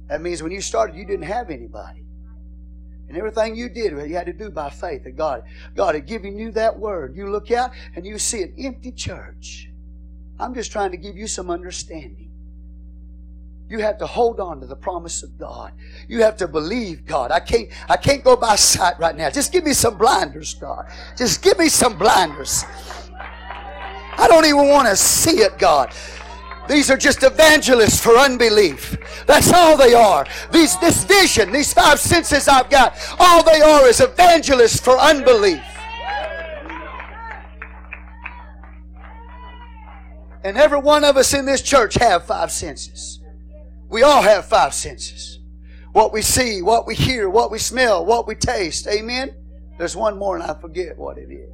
[0.10, 2.04] That means when you started, you didn't have anybody.
[3.08, 5.44] And everything you did, you had to do by faith that God,
[5.76, 7.16] God had given you that word.
[7.16, 9.70] You look out and you see an empty church.
[10.40, 12.30] I'm just trying to give you some understanding.
[13.68, 15.74] You have to hold on to the promise of God.
[16.08, 17.32] You have to believe God.
[17.32, 19.30] I can't, I can't go by sight right now.
[19.30, 20.86] Just give me some blinders, God.
[21.16, 22.66] Just give me some blinders.
[24.18, 25.94] I don't even want to see it, God.
[26.70, 28.96] These are just evangelists for unbelief.
[29.26, 30.28] That's all they are.
[30.52, 35.64] These, this vision, these five senses I've got, all they are is evangelists for unbelief.
[40.44, 43.20] And every one of us in this church have five senses.
[43.90, 45.40] We all have five senses.
[45.92, 48.86] What we see, what we hear, what we smell, what we taste.
[48.86, 49.34] Amen?
[49.80, 51.50] There's one more and I forget what it is.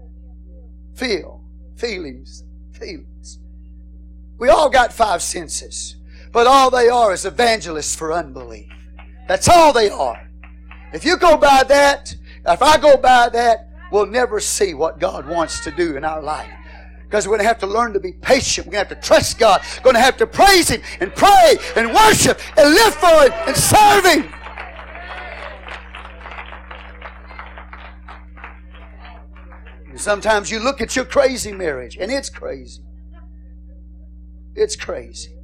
[0.93, 1.41] Feel.
[1.77, 2.43] Feelings.
[2.73, 3.39] Feelings.
[4.37, 5.95] We all got five senses,
[6.31, 8.71] but all they are is evangelists for unbelief.
[9.27, 10.29] That's all they are.
[10.93, 12.15] If you go by that,
[12.47, 16.21] if I go by that, we'll never see what God wants to do in our
[16.21, 16.51] life.
[17.03, 18.67] Because we're going to have to learn to be patient.
[18.67, 19.61] We're going to have to trust God.
[19.77, 23.31] We're going to have to praise Him and pray and worship and live for Him
[23.47, 24.31] and serve Him.
[29.97, 32.84] sometimes you look at your crazy marriage and it's crazy.
[34.55, 35.35] It's crazy.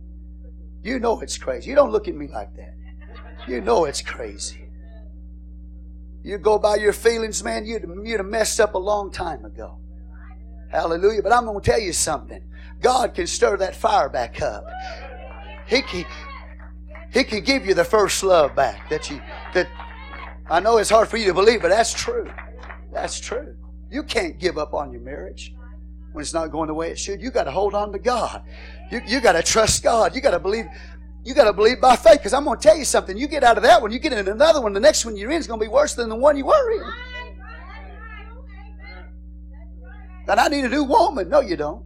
[0.84, 1.70] You know it's crazy.
[1.70, 2.76] You don't look at me like that.
[3.48, 4.70] You know it's crazy.
[6.24, 9.80] You go by your feelings, man, you'd, you'd have messed up a long time ago.
[10.70, 11.22] Hallelujah.
[11.22, 12.44] But I'm going to tell you something.
[12.80, 14.66] God can stir that fire back up.
[15.68, 16.06] He can,
[17.12, 19.22] he can give you the first love back that you
[19.54, 19.68] that
[20.50, 22.32] I know it's hard for you to believe, but that's true.
[22.92, 23.56] That's true.
[23.90, 25.54] You can't give up on your marriage
[26.12, 27.22] when it's not going the way it should.
[27.22, 28.44] You got to hold on to God.
[28.92, 30.16] You, you got to trust God.
[30.16, 30.66] You got to believe.
[31.24, 32.18] You got to believe by faith.
[32.18, 33.18] Because I'm going to tell you something.
[33.18, 34.74] You get out of that one, you get in another one.
[34.74, 36.72] The next one you're in is going to be worse than the one you were
[36.72, 36.84] in.
[40.28, 41.30] And I need a new woman.
[41.30, 41.86] No, you don't.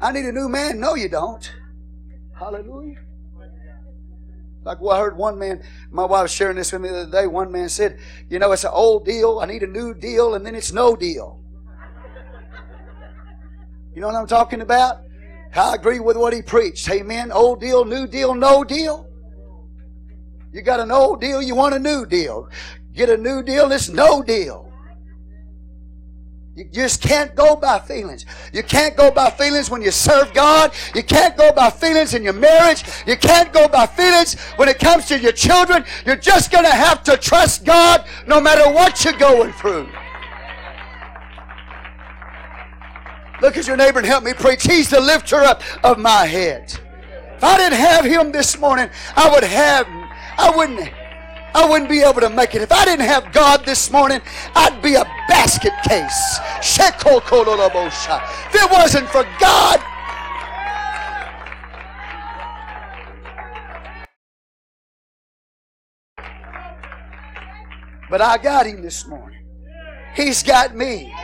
[0.00, 0.80] I need a new man.
[0.80, 1.50] No, you don't.
[2.38, 2.96] Hallelujah.
[4.62, 7.10] Like well, I heard one man, my wife was sharing this with me the other
[7.10, 7.26] day.
[7.26, 9.40] One man said, You know, it's an old deal.
[9.40, 11.39] I need a new deal, and then it's no deal.
[13.94, 15.02] You know what I'm talking about?
[15.54, 16.88] I agree with what he preached.
[16.90, 17.32] Amen.
[17.32, 19.06] Old deal, new deal, no deal.
[20.52, 22.48] You got an old deal, you want a new deal.
[22.92, 24.70] Get a new deal, it's no deal.
[26.56, 28.26] You just can't go by feelings.
[28.52, 30.72] You can't go by feelings when you serve God.
[30.94, 32.84] You can't go by feelings in your marriage.
[33.06, 35.84] You can't go by feelings when it comes to your children.
[36.04, 39.88] You're just going to have to trust God no matter what you're going through.
[43.40, 44.64] Look at your neighbor and help me preach.
[44.64, 46.78] He's the lifter up of my head.
[47.36, 49.86] If I didn't have him this morning, I would have,
[50.38, 50.90] I wouldn't
[51.52, 52.62] I wouldn't be able to make it.
[52.62, 54.20] If I didn't have God this morning,
[54.54, 56.38] I'd be a basket case.
[56.62, 56.94] If
[58.54, 59.80] it wasn't for God,
[68.10, 69.46] But I got him this morning.
[70.16, 71.14] He's got me.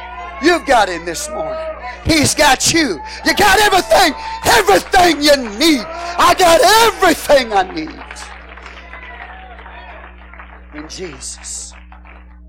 [0.42, 1.58] You've got him this morning.
[2.04, 3.00] He's got you.
[3.24, 5.84] You got everything, everything you need.
[6.18, 8.06] I got everything I need
[10.74, 11.72] in Jesus.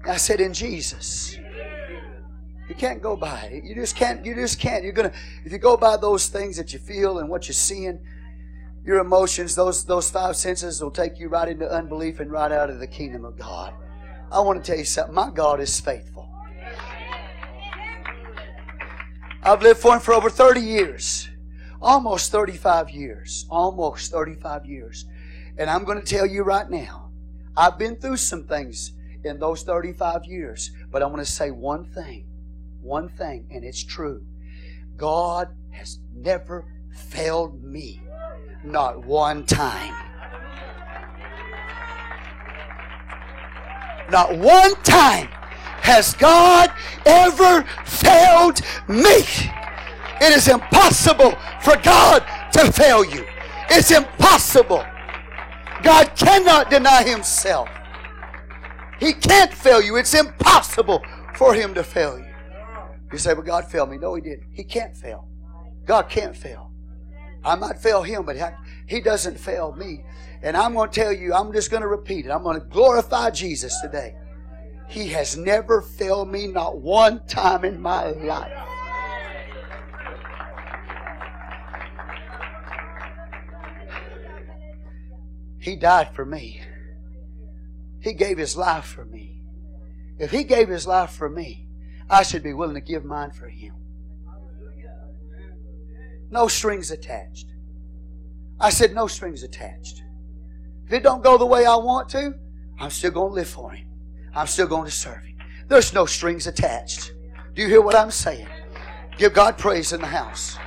[0.06, 1.38] I said in Jesus.
[2.70, 3.64] You can't go by it.
[3.64, 4.26] You just can't.
[4.26, 4.84] You just can't.
[4.84, 5.14] You're gonna.
[5.46, 8.00] If you go by those things that you feel and what you're seeing,
[8.86, 12.70] your emotions, those those five senses will take you right into unbelief and right out
[12.70, 13.74] of the kingdom of God.
[14.32, 15.16] I want to tell you something.
[15.16, 16.17] My God is faithful.
[19.48, 21.30] I've lived for Him for over 30 years,
[21.82, 25.06] almost 35 years, almost 35 years,
[25.58, 27.12] and I'm going to tell you right now
[27.56, 28.92] I've been through some things
[29.24, 32.28] in those 35 years, but I want to say one thing,
[32.82, 34.26] one thing, and it's true.
[34.98, 38.02] God has never failed me,
[38.66, 39.96] not one time.
[44.12, 45.30] Not one time
[45.82, 46.72] has God
[47.06, 49.24] ever failed me.
[50.20, 53.26] It is impossible for God to fail you.
[53.70, 54.86] It's impossible.
[55.84, 57.70] God cannot deny himself.
[59.00, 59.96] He can't fail you.
[59.98, 61.04] It's impossible
[61.36, 62.26] for him to fail you.
[63.12, 63.98] You say, well, God failed me.
[63.98, 64.48] No, he didn't.
[64.52, 65.28] He can't fail.
[65.86, 66.72] God can't fail.
[67.46, 68.36] I might fail him, but
[68.88, 70.04] he doesn't fail me.
[70.42, 72.32] And I'm going to tell you, I'm just going to repeat it.
[72.32, 74.16] I'm going to glorify Jesus today.
[74.88, 78.52] He has never failed me, not one time in my life.
[85.60, 86.62] He died for me.
[88.00, 89.42] He gave his life for me.
[90.18, 91.68] If he gave his life for me,
[92.10, 93.76] I should be willing to give mine for him.
[96.30, 97.48] No strings attached.
[98.60, 100.02] I said, no strings attached.
[100.86, 102.34] If it don't go the way I want to,
[102.80, 103.87] I'm still going to live for him.
[104.38, 105.36] I'm still going to serve him.
[105.68, 107.12] There's no strings attached.
[107.56, 108.48] Do you hear what I'm saying?
[109.18, 110.60] Give God praise in the house.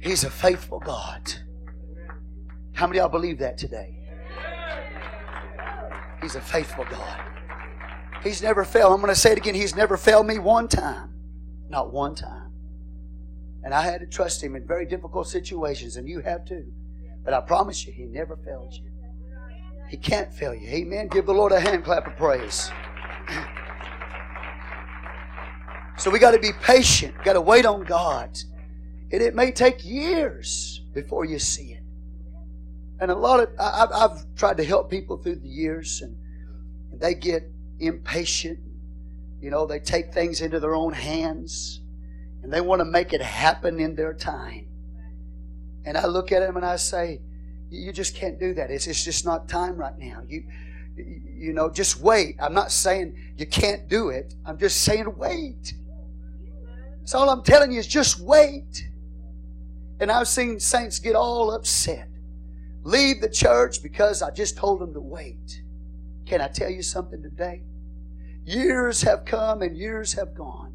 [0.00, 1.34] He's a faithful God.
[2.72, 3.98] How many of y'all believe that today?
[6.22, 7.20] He's a faithful God.
[8.22, 8.94] He's never failed.
[8.94, 9.54] I'm going to say it again.
[9.54, 11.12] He's never failed me one time.
[11.68, 12.52] Not one time.
[13.62, 16.72] And I had to trust Him in very difficult situations, and you have too.
[17.24, 18.90] But I promise you, He never fails you.
[19.88, 20.68] He can't fail you.
[20.68, 21.08] Amen.
[21.08, 22.70] Give the Lord a hand clap of praise.
[26.00, 27.14] So we got to be patient.
[27.24, 28.38] Got to wait on God.
[29.12, 31.82] And it may take years before you see it.
[33.00, 36.16] And a lot of, I, have tried to help people through the years, and,
[36.90, 38.58] and they get impatient.
[39.42, 41.82] You know, they take things into their own hands,
[42.42, 44.69] and they want to make it happen in their time.
[45.84, 47.20] And I look at them and I say,
[47.70, 48.70] you just can't do that.
[48.70, 50.22] It's, it's just not time right now.
[50.28, 50.44] You,
[50.96, 52.36] you know, just wait.
[52.40, 54.34] I'm not saying you can't do it.
[54.44, 55.74] I'm just saying wait.
[57.04, 58.88] So all I'm telling you is just wait.
[60.00, 62.08] And I've seen saints get all upset,
[62.82, 65.62] leave the church because I just told them to wait.
[66.26, 67.62] Can I tell you something today?
[68.44, 70.72] Years have come and years have gone.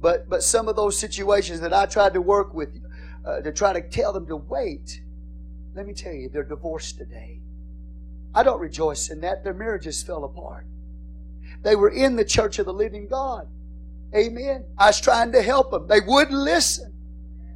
[0.00, 2.78] But, but some of those situations that I tried to work with
[3.26, 5.00] uh, to try to tell them to wait,
[5.74, 7.40] let me tell you, they're divorced today.
[8.34, 9.44] I don't rejoice in that.
[9.44, 10.66] Their marriages fell apart.
[11.62, 13.48] They were in the church of the living God.
[14.14, 14.64] Amen.
[14.78, 15.86] I was trying to help them.
[15.86, 16.92] They wouldn't listen.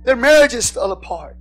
[0.05, 1.37] Their marriages fell apart.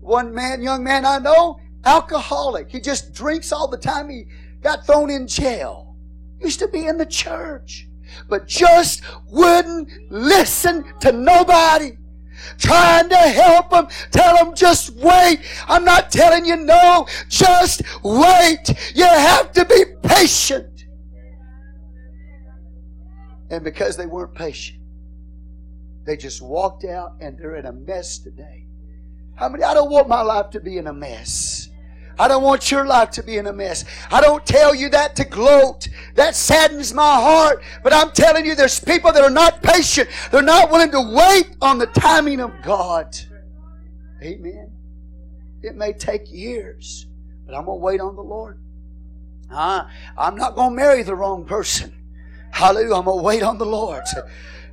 [0.00, 2.70] One man, young man I know, alcoholic.
[2.70, 4.08] He just drinks all the time.
[4.08, 4.26] He
[4.60, 5.96] got thrown in jail.
[6.40, 7.86] Used to be in the church,
[8.28, 11.92] but just wouldn't listen to nobody.
[12.58, 15.40] Trying to help them, tell them just wait.
[15.68, 18.68] I'm not telling you no, just wait.
[18.94, 20.86] You have to be patient.
[23.50, 24.80] And because they weren't patient,
[26.04, 28.66] they just walked out and they're in a mess today.
[29.34, 29.62] How many?
[29.62, 31.61] I don't want my life to be in a mess.
[32.18, 33.84] I don't want your life to be in a mess.
[34.10, 35.88] I don't tell you that to gloat.
[36.14, 37.62] That saddens my heart.
[37.82, 40.08] But I'm telling you, there's people that are not patient.
[40.30, 43.16] They're not willing to wait on the timing of God.
[44.22, 44.70] Amen.
[45.62, 47.06] It may take years,
[47.46, 48.58] but I'm going to wait on the Lord.
[49.50, 49.84] Uh,
[50.16, 51.92] I'm not going to marry the wrong person.
[52.50, 52.94] Hallelujah.
[52.94, 54.02] I'm going to wait on the Lord.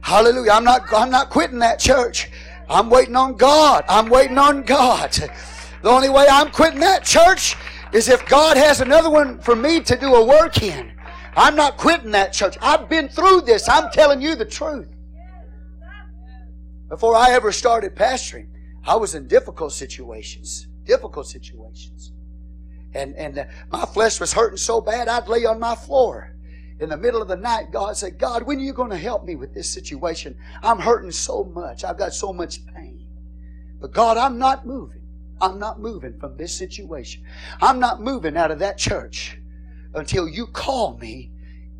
[0.01, 0.51] Hallelujah.
[0.51, 2.29] I'm not, I'm not quitting that church.
[2.69, 3.83] I'm waiting on God.
[3.89, 5.17] I'm waiting on God.
[5.81, 7.55] The only way I'm quitting that church
[7.93, 10.91] is if God has another one for me to do a work in.
[11.35, 12.57] I'm not quitting that church.
[12.61, 13.69] I've been through this.
[13.69, 14.89] I'm telling you the truth.
[16.89, 18.49] Before I ever started pastoring,
[18.85, 20.67] I was in difficult situations.
[20.83, 22.11] Difficult situations.
[22.93, 26.35] And, and uh, my flesh was hurting so bad, I'd lay on my floor.
[26.79, 29.25] In the middle of the night, God said, God, when are you going to help
[29.25, 30.35] me with this situation?
[30.63, 31.83] I'm hurting so much.
[31.83, 33.05] I've got so much pain.
[33.79, 34.98] But God, I'm not moving.
[35.41, 37.23] I'm not moving from this situation.
[37.61, 39.37] I'm not moving out of that church
[39.93, 41.31] until you call me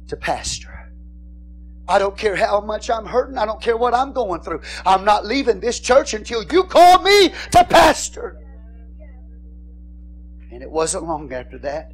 [0.08, 0.92] to pastor.
[1.88, 3.38] I don't care how much I'm hurting.
[3.38, 4.62] I don't care what I'm going through.
[4.86, 8.38] I'm not leaving this church until you call me to pastor.
[10.52, 11.92] And it wasn't long after that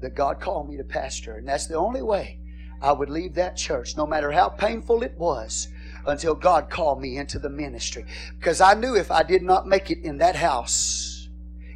[0.00, 1.36] that God called me to pastor.
[1.36, 2.40] And that's the only way
[2.80, 5.68] I would leave that church, no matter how painful it was
[6.08, 8.04] until God called me into the ministry.
[8.38, 11.28] Because I knew if I did not make it in that house,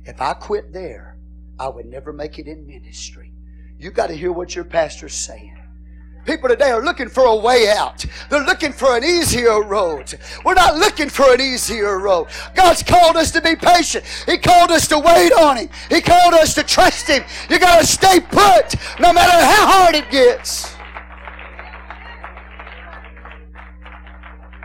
[0.04, 1.18] if I quit there,
[1.58, 3.32] I would never make it in ministry.
[3.78, 5.56] You got to hear what your pastor's saying.
[6.24, 8.04] People today are looking for a way out.
[8.30, 10.16] They're looking for an easier road.
[10.44, 12.28] We're not looking for an easier road.
[12.54, 14.04] God's called us to be patient.
[14.26, 15.68] He called us to wait on Him.
[15.90, 17.24] He called us to trust Him.
[17.50, 20.76] You got to stay put no matter how hard it gets.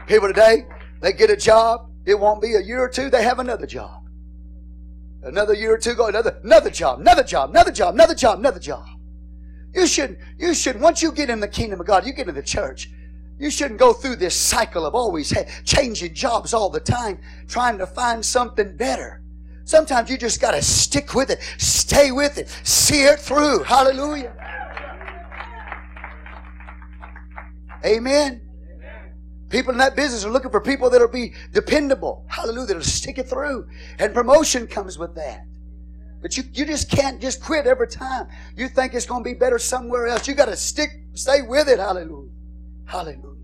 [0.07, 0.65] People today,
[1.01, 1.89] they get a job.
[2.05, 4.07] It won't be a year or two, they have another job.
[5.21, 8.59] Another year or two go, another, another job, another job, another job, another job, another
[8.59, 8.85] job.
[9.73, 10.19] You shouldn't.
[10.37, 12.89] you should, once you get in the kingdom of God, you get in the church,
[13.37, 15.33] you shouldn't go through this cycle of always
[15.65, 19.21] changing jobs all the time, trying to find something better.
[19.65, 23.63] Sometimes you just got to stick with it, stay with it, see it through.
[23.63, 24.33] Hallelujah.
[27.85, 28.46] Amen.
[29.49, 32.25] People in that business are looking for people that'll be dependable.
[32.27, 32.67] Hallelujah.
[32.67, 33.67] That'll stick it through.
[33.99, 35.45] And promotion comes with that.
[36.21, 38.27] But you, you just can't just quit every time.
[38.55, 40.27] You think it's going to be better somewhere else.
[40.27, 41.79] You got to stick, stay with it.
[41.79, 42.31] Hallelujah.
[42.85, 43.35] Hallelujah.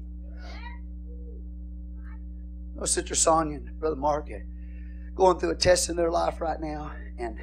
[2.80, 4.46] Oh, Sister Sonia and Brother Mark are
[5.16, 6.92] going through a test in their life right now.
[7.18, 7.38] And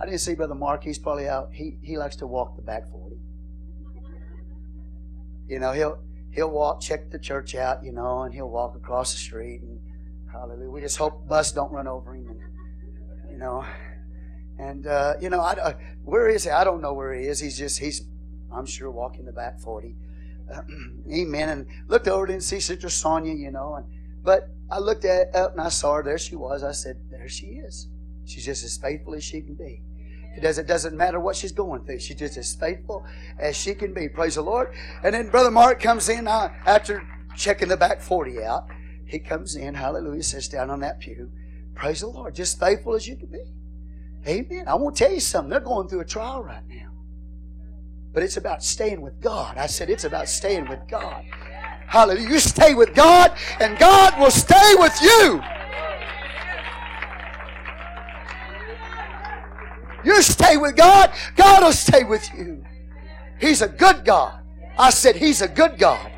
[0.00, 0.84] I didn't see Brother Mark.
[0.84, 1.48] He's probably out.
[1.52, 3.16] He, he likes to walk the back 40.
[5.48, 5.98] You know, he'll
[6.32, 9.80] he'll walk, check the church out, you know, and he'll walk across the street and
[10.32, 10.70] hallelujah.
[10.70, 13.64] We just hope the bus don't run over him, and you know,
[14.58, 15.72] and uh, you know, I, uh,
[16.04, 16.50] where is he?
[16.50, 17.40] I don't know where he is.
[17.40, 18.02] He's just he's,
[18.52, 19.96] I'm sure, walking the back forty.
[20.52, 20.62] Uh,
[21.12, 21.48] amen.
[21.48, 23.86] And looked over and see Sister Sonia, you know, and
[24.22, 26.02] but I looked at up and I saw her.
[26.02, 26.62] There she was.
[26.62, 27.88] I said, there she is.
[28.24, 29.82] She's just as faithful as she can be.
[30.36, 31.98] It doesn't, doesn't matter what she's going through.
[31.98, 33.04] She's just as faithful
[33.38, 34.08] as she can be.
[34.08, 34.72] Praise the Lord.
[35.02, 37.02] And then Brother Mark comes in uh, after
[37.36, 38.68] checking the back 40 out.
[39.04, 41.30] He comes in, hallelujah, sits down on that pew.
[41.74, 42.34] Praise the Lord.
[42.34, 43.44] Just faithful as you can be.
[44.26, 44.64] Amen.
[44.68, 45.50] I want to tell you something.
[45.50, 46.90] They're going through a trial right now.
[48.12, 49.56] But it's about staying with God.
[49.56, 51.24] I said it's about staying with God.
[51.86, 52.28] Hallelujah.
[52.28, 55.40] You stay with God, and God will stay with you.
[60.04, 62.64] You stay with God, God will stay with you.
[63.40, 64.40] He's a good God.
[64.78, 66.12] I said, He's a good God.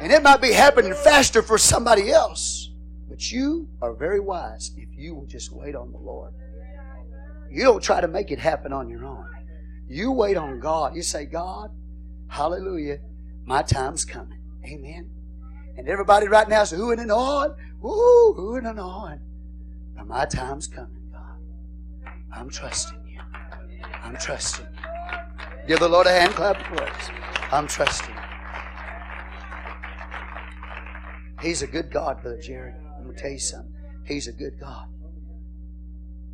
[0.00, 2.70] And it might be happening faster for somebody else.
[3.08, 6.32] But you are very wise if you will just wait on the Lord.
[7.50, 9.28] You don't try to make it happen on your own.
[9.88, 10.94] You wait on God.
[10.94, 11.70] You say, God,
[12.28, 12.98] hallelujah,
[13.44, 14.40] my time's coming.
[14.64, 15.10] Amen.
[15.76, 17.54] And everybody right now is oohing and on,
[17.84, 19.20] ooh, oohing and on.
[19.96, 20.99] But my time's coming.
[22.32, 23.20] I'm trusting you.
[24.02, 25.68] I'm trusting you.
[25.68, 27.10] Give the Lord a hand clap of praise.
[27.52, 28.20] I'm trusting you.
[31.42, 32.74] He's a good God, Brother Jerry.
[32.96, 33.74] I'm going to tell you something.
[34.04, 34.86] He's a good God.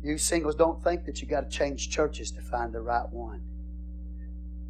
[0.03, 3.41] You singles don't think that you got to change churches to find the right one.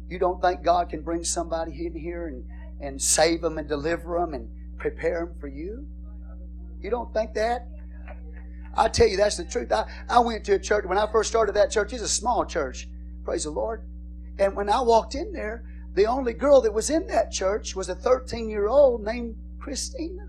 [0.08, 2.44] You don't think God can bring somebody in here and,
[2.80, 4.48] and save them and deliver them and
[4.78, 5.86] prepare them for you?
[6.80, 7.68] You don't think that?
[8.78, 9.72] I tell you, that's the truth.
[9.72, 12.46] I, I went to a church, when I first started that church, it's a small
[12.46, 12.88] church.
[13.24, 13.82] Praise the Lord.
[14.38, 15.64] And when I walked in there,
[15.94, 20.28] the only girl that was in that church was a 13 year old named Christina.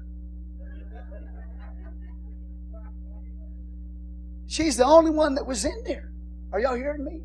[4.48, 6.12] She's the only one that was in there.
[6.52, 7.22] Are y'all hearing me?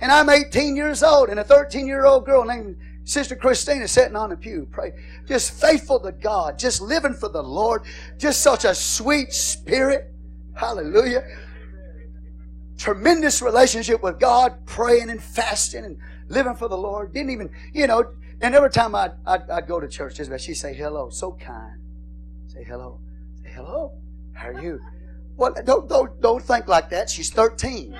[0.00, 4.14] And I'm 18 years old, and a 13 year old girl named Sister Christina sitting
[4.14, 4.92] on the pew, pray,
[5.26, 7.82] just faithful to God, just living for the Lord,
[8.18, 10.12] just such a sweet spirit.
[10.58, 11.22] Hallelujah.
[12.76, 17.14] Tremendous relationship with God, praying and fasting and living for the Lord.
[17.14, 20.74] Didn't even, you know, and every time I'd, I'd, I'd go to church, she'd say
[20.74, 21.80] hello, so kind.
[22.48, 23.00] Say hello.
[23.40, 23.92] Say hello.
[24.32, 24.80] How are you?
[25.36, 27.08] Well, don't, don't, don't think like that.
[27.08, 27.96] She's 13.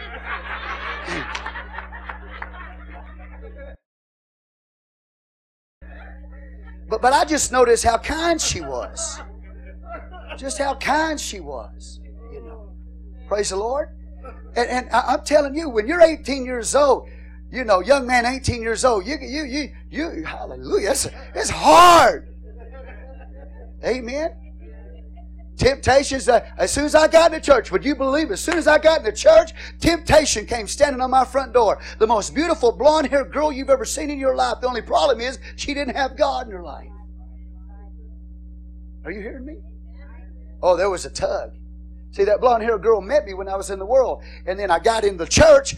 [6.89, 9.21] But, but I just noticed how kind she was.
[10.37, 12.01] Just how kind she was.
[13.29, 13.91] Praise the Lord.
[14.57, 17.09] And, and I, I'm telling you, when you're 18 years old,
[17.53, 22.35] you know, young man, 18 years old, you, you, you, you, hallelujah, it's, it's hard.
[23.85, 24.31] Amen.
[25.57, 28.67] Temptations, uh, as soon as I got into church, would you believe, as soon as
[28.67, 31.81] I got into church, temptation came standing on my front door.
[31.99, 34.61] The most beautiful blonde haired girl you've ever seen in your life.
[34.61, 36.89] The only problem is she didn't have God in her life.
[39.05, 39.57] Are you hearing me?
[40.63, 41.58] Oh, there was a tug.
[42.11, 44.23] See, that blonde haired girl met me when I was in the world.
[44.47, 45.75] And then I got in the church.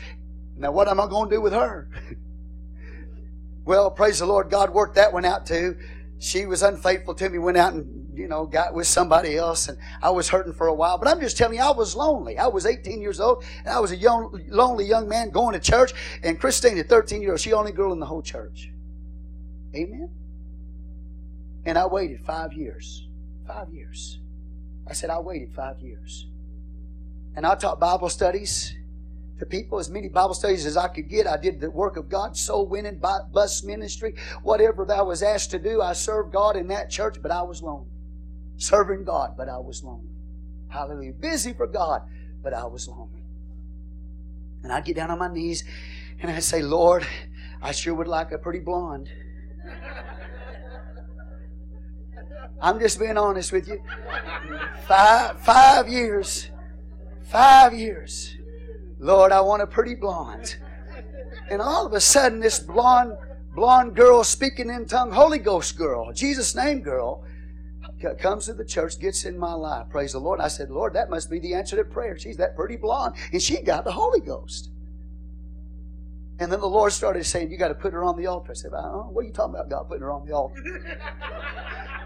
[0.57, 1.89] Now, what am I going to do with her?
[3.65, 5.77] well, praise the Lord, God worked that one out too.
[6.19, 9.79] She was unfaithful to me, went out and you know, got with somebody else, and
[10.03, 10.99] I was hurting for a while.
[10.99, 12.37] But I'm just telling you, I was lonely.
[12.37, 15.61] I was 18 years old, and I was a young, lonely young man going to
[15.61, 15.95] church.
[16.23, 18.71] And Christine, at 13 years old, she the only girl in the whole church.
[19.75, 20.11] Amen.
[21.65, 23.09] And I waited five years.
[23.47, 24.21] Five years.
[24.91, 26.27] I said I waited five years,
[27.37, 28.75] and I taught Bible studies
[29.39, 31.27] to people, as many Bible studies as I could get.
[31.27, 33.01] I did the work of God, soul winning,
[33.33, 35.81] bus ministry, whatever that I was asked to do.
[35.81, 37.91] I served God in that church, but I was lonely
[38.61, 40.11] serving God, but I was lonely.
[40.69, 41.13] Hallelujah.
[41.13, 42.03] Busy for God,
[42.43, 43.23] but I was lonely.
[44.63, 45.65] And I'd get down on my knees
[46.21, 47.07] and I'd say, Lord,
[47.63, 49.09] I sure would like a pretty blonde.
[52.63, 53.83] I'm just being honest with you.
[54.87, 56.51] Five, five years.
[57.23, 58.37] Five years.
[58.99, 60.57] Lord, I want a pretty blonde.
[61.51, 63.17] And all of a sudden, this blonde,
[63.55, 67.25] blonde girl speaking in tongue, Holy Ghost girl, Jesus' name girl,
[68.19, 69.87] comes to the church, gets in my life.
[69.91, 70.41] Praise the Lord.
[70.41, 72.19] I said, Lord, that must be the answer to prayer.
[72.19, 73.15] She's that pretty blonde.
[73.33, 74.71] And she got the Holy Ghost.
[76.39, 78.53] And then the Lord started saying, You got to put her on the altar.
[78.53, 80.57] I said, oh, What are you talking about, God, putting her on the altar?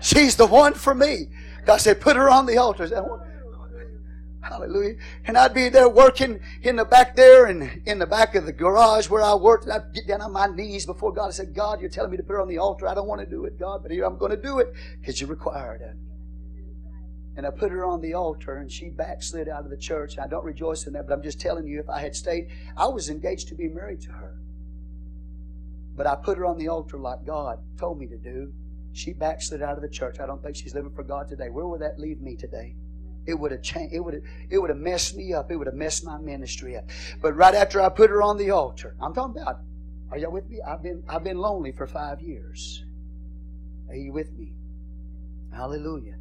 [0.05, 1.29] She's the one for me.
[1.65, 2.87] God said, Put her on the altar.
[4.43, 4.97] Hallelujah.
[5.25, 8.53] And I'd be there working in the back there and in the back of the
[8.53, 9.65] garage where I worked.
[9.65, 11.29] And I'd get down on my knees before God.
[11.29, 12.87] I said, God, you're telling me to put her on the altar.
[12.87, 15.23] I don't want to do it, God, but here I'm going to do it because
[15.23, 15.97] you required it.
[17.39, 20.19] And I put her on the altar and she backslid out of the church.
[20.19, 22.89] I don't rejoice in that, but I'm just telling you, if I had stayed, I
[22.89, 24.37] was engaged to be married to her.
[25.97, 28.53] But I put her on the altar like God told me to do.
[28.95, 30.21] She backslid out of the church.
[30.21, 31.51] I don't think she's living for God today.
[31.51, 32.77] Where would that leave me today?
[33.27, 33.93] It would have changed.
[33.93, 35.51] It would have, it would have messed me up.
[35.51, 36.85] It would have messed my ministry up.
[37.21, 39.61] But right after I put her on the altar, I'm talking about.
[40.11, 40.61] Are y'all with me?
[40.65, 42.85] I've been I've been lonely for five years.
[43.89, 44.53] Are you with me?
[45.53, 46.19] Hallelujah.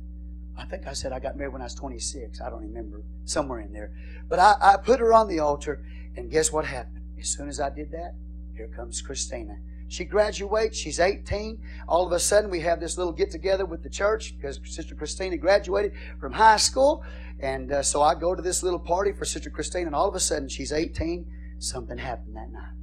[0.57, 2.41] I think I said I got married when I was 26.
[2.41, 3.03] I don't remember.
[3.25, 3.91] Somewhere in there.
[4.27, 7.03] But I, I put her on the altar, and guess what happened?
[7.19, 8.15] As soon as I did that,
[8.55, 9.57] here comes Christina.
[9.87, 11.59] She graduates, she's 18.
[11.87, 14.95] All of a sudden, we have this little get together with the church because Sister
[14.95, 17.03] Christina graduated from high school.
[17.39, 20.15] And uh, so I go to this little party for Sister Christina, and all of
[20.15, 21.25] a sudden, she's 18.
[21.59, 22.73] Something happened that night.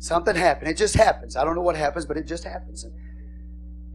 [0.00, 0.70] Something happened.
[0.70, 1.36] It just happens.
[1.36, 2.84] I don't know what happens, but it just happens.
[2.84, 2.94] And,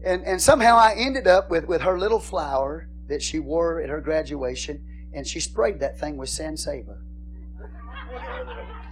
[0.04, 3.88] and, and somehow I ended up with, with her little flower that she wore at
[3.88, 6.98] her graduation, and she sprayed that thing with San Saba.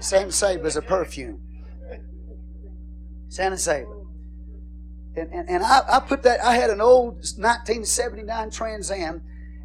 [0.00, 1.40] San Saba is a perfume.
[3.28, 4.04] San Saba.
[5.16, 9.22] And, and, and I, I put that, I had an old 1979 Trans Am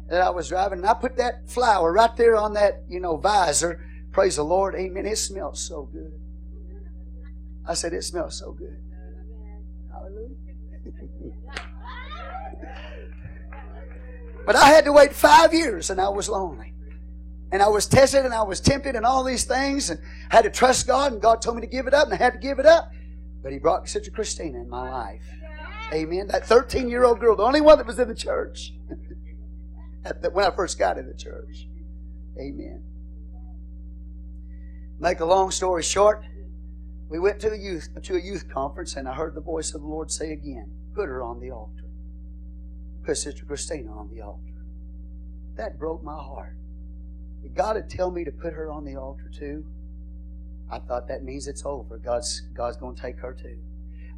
[0.08, 3.16] that I was driving, and I put that flower right there on that, you know,
[3.16, 3.80] visor.
[4.12, 4.74] Praise the Lord.
[4.74, 5.06] Amen.
[5.06, 6.12] It smells so good.
[7.66, 8.76] I said, it smells so good.
[9.92, 10.34] Hallelujah.
[14.50, 16.74] But I had to wait five years and I was lonely.
[17.52, 20.42] And I was tested and I was tempted and all these things and I had
[20.42, 22.38] to trust God and God told me to give it up and I had to
[22.40, 22.90] give it up.
[23.44, 25.22] But He brought Sister Christina in my life.
[25.92, 26.26] Amen.
[26.26, 28.72] That 13 year old girl, the only one that was in the church
[30.32, 31.68] when I first got in the church.
[32.36, 32.82] Amen.
[34.98, 36.24] Make a long story short,
[37.08, 39.82] we went to a youth to a youth conference and I heard the voice of
[39.82, 41.89] the Lord say again, put her on the altar.
[43.10, 44.62] Put Sister Christina on the altar.
[45.56, 46.54] That broke my heart.
[47.56, 49.64] God would tell me to put her on the altar too,
[50.70, 51.98] I thought that means it's over.
[51.98, 53.58] God's God's going to take her too.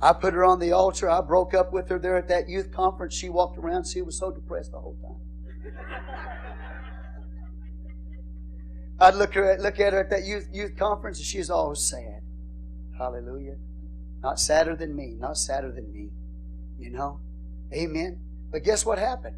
[0.02, 1.08] I put her on the altar.
[1.08, 3.14] I broke up with her there at that youth conference.
[3.14, 3.86] She walked around.
[3.86, 5.72] She was so depressed the whole time.
[9.00, 12.20] I'd look, her, look at her at that youth, youth conference and she's always sad.
[12.98, 13.56] Hallelujah.
[14.22, 15.16] Not sadder than me.
[15.18, 16.10] Not sadder than me.
[16.78, 17.20] You know?
[17.72, 18.20] Amen.
[18.52, 19.36] But guess what happened?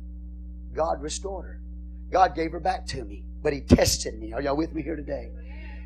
[0.74, 1.60] God restored her.
[2.10, 3.24] God gave her back to me.
[3.42, 4.32] But He tested me.
[4.32, 5.30] Are y'all with me here today?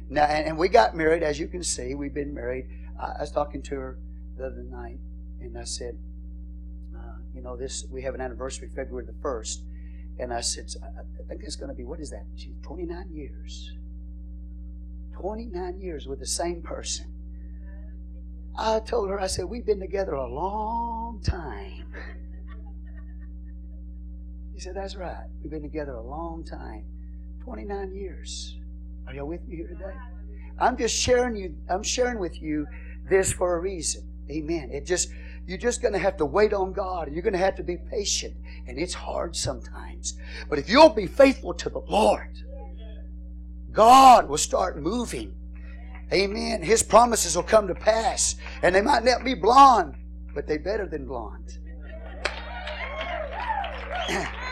[0.09, 1.95] Now, and, and we got married, as you can see.
[1.95, 2.67] We've been married.
[2.99, 3.99] I, I was talking to her
[4.39, 4.99] the other night,
[5.41, 5.99] and I said,
[6.97, 9.63] uh, you know, this we have an anniversary February the first,
[10.19, 12.25] and I said, I, think it's going to be what is that?
[12.37, 13.73] She's 29 years.
[15.13, 17.13] 29 years with the same person.
[18.57, 21.93] I told her, I said, we've been together a long time.
[24.59, 25.29] He said, That's right.
[25.41, 26.85] We've been together a long time.
[27.45, 28.57] 29 years.
[29.07, 29.95] Are y'all with me here today?
[30.59, 32.67] I'm just sharing you, I'm sharing with you
[33.09, 34.03] this for a reason.
[34.29, 34.71] Amen.
[34.73, 35.11] It just
[35.47, 37.77] you're just going to have to wait on God you're going to have to be
[37.77, 38.37] patient.
[38.67, 40.19] And it's hard sometimes.
[40.51, 42.37] But if you'll be faithful to the Lord,
[43.71, 45.37] God will start moving.
[46.13, 46.65] Amen.
[46.65, 48.35] His promises will come to pass.
[48.63, 49.95] And they might not be blonde,
[50.35, 51.59] but they're better than blonde.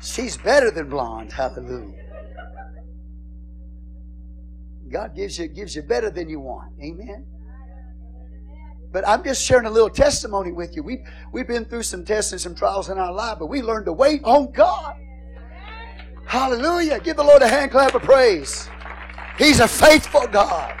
[0.00, 1.32] She's better than blonde.
[1.32, 2.04] Hallelujah.
[4.90, 6.72] God gives you gives you better than you want.
[6.82, 7.26] Amen.
[8.90, 10.82] But I'm just sharing a little testimony with you.
[10.82, 13.86] We we've been through some tests and some trials in our life, but we learned
[13.86, 14.94] to wait on God.
[16.26, 17.00] Hallelujah.
[17.00, 18.68] Give the Lord a hand clap of praise.
[19.36, 20.74] He's a faithful God.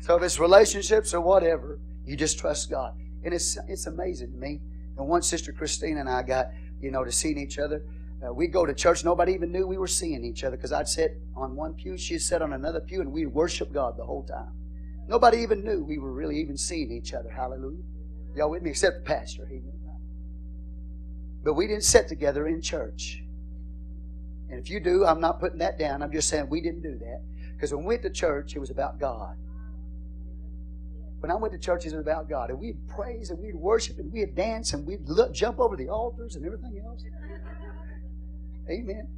[0.00, 2.94] So if it's relationships or whatever, you just trust God.
[3.24, 4.60] And it's it's amazing to me.
[5.00, 6.48] And once Sister Christine and I got,
[6.80, 7.82] you know, to seeing each other,
[8.22, 9.02] uh, we go to church.
[9.02, 12.18] Nobody even knew we were seeing each other because I'd sit on one pew, she'd
[12.18, 14.52] sit on another pew, and we'd worship God the whole time.
[15.08, 17.30] Nobody even knew we were really even seeing each other.
[17.30, 17.82] Hallelujah.
[18.36, 18.70] Y'all with me?
[18.70, 19.46] Except the pastor.
[19.46, 19.98] He knew that.
[21.44, 23.22] But we didn't sit together in church.
[24.50, 26.02] And if you do, I'm not putting that down.
[26.02, 27.22] I'm just saying we didn't do that.
[27.54, 29.36] Because when we went to church, it was about God.
[31.20, 32.50] When I went to churches about God.
[32.50, 35.88] And we'd praise and we'd worship and we'd dance and we'd look, jump over the
[35.88, 37.04] altars and everything else.
[38.70, 39.08] Amen.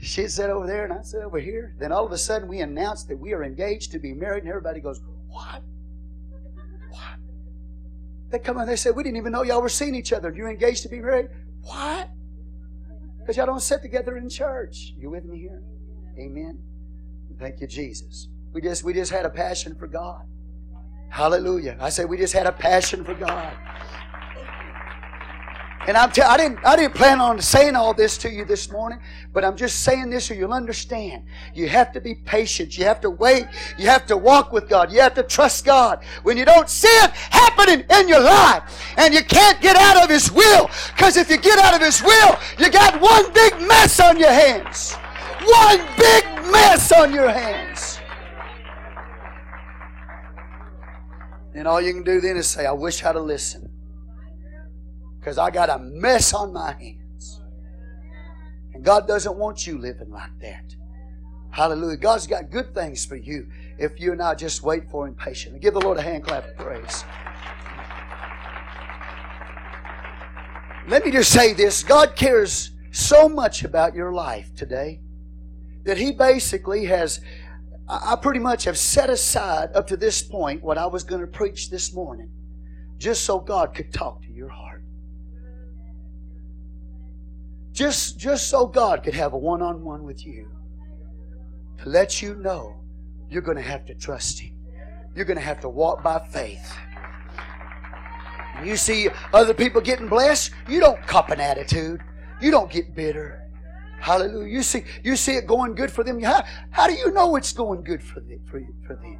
[0.00, 1.74] She sat over there and I sat over here.
[1.78, 4.48] Then all of a sudden we announced that we are engaged to be married, and
[4.48, 5.62] everybody goes, What?
[6.90, 7.18] What?
[8.30, 10.32] They come and they said, We didn't even know y'all were seeing each other.
[10.34, 11.28] You're engaged to be married?
[11.62, 12.10] What?
[13.18, 14.92] Because y'all don't sit together in church.
[14.96, 15.62] You with me here?
[16.18, 16.58] Amen.
[17.38, 18.28] Thank you, Jesus.
[18.56, 20.22] We just we just had a passion for God.
[21.10, 21.76] Hallelujah.
[21.78, 23.54] I said we just had a passion for God.
[25.86, 28.72] And I'm t- I didn't I didn't plan on saying all this to you this
[28.72, 28.98] morning,
[29.34, 31.24] but I'm just saying this so you'll understand.
[31.52, 32.78] You have to be patient.
[32.78, 33.44] You have to wait.
[33.76, 34.90] You have to walk with God.
[34.90, 36.02] You have to trust God.
[36.22, 40.08] When you don't see it happening in your life and you can't get out of
[40.08, 44.00] His will, because if you get out of His will, you got one big mess
[44.00, 44.94] on your hands.
[45.44, 47.95] One big mess on your hands.
[51.56, 53.70] And all you can do then is say, I wish I'd have listened
[55.18, 57.40] because I got a mess on my hands.
[58.74, 60.76] And God doesn't want you living like that.
[61.50, 61.96] Hallelujah.
[61.96, 63.48] God's got good things for you
[63.78, 65.58] if you and I just wait for Him patiently.
[65.58, 67.04] Give the Lord a hand clap of praise.
[70.86, 75.00] Let me just say this God cares so much about your life today
[75.84, 77.20] that He basically has,
[77.88, 81.26] I pretty much have set aside up to this point what I was going to
[81.26, 82.30] preach this morning
[82.98, 84.82] just so God could talk to your heart.
[87.70, 90.50] Just, just so God could have a one on one with you
[91.82, 92.80] to let you know
[93.28, 94.56] you're going to have to trust Him.
[95.14, 96.74] You're going to have to walk by faith.
[98.64, 102.00] You see other people getting blessed, you don't cop an attitude.
[102.40, 103.45] You don't get bitter.
[104.00, 104.52] Hallelujah.
[104.52, 106.22] You see, you see it going good for them.
[106.22, 108.40] How, how do you know it's going good for them?
[108.46, 109.18] For, for them?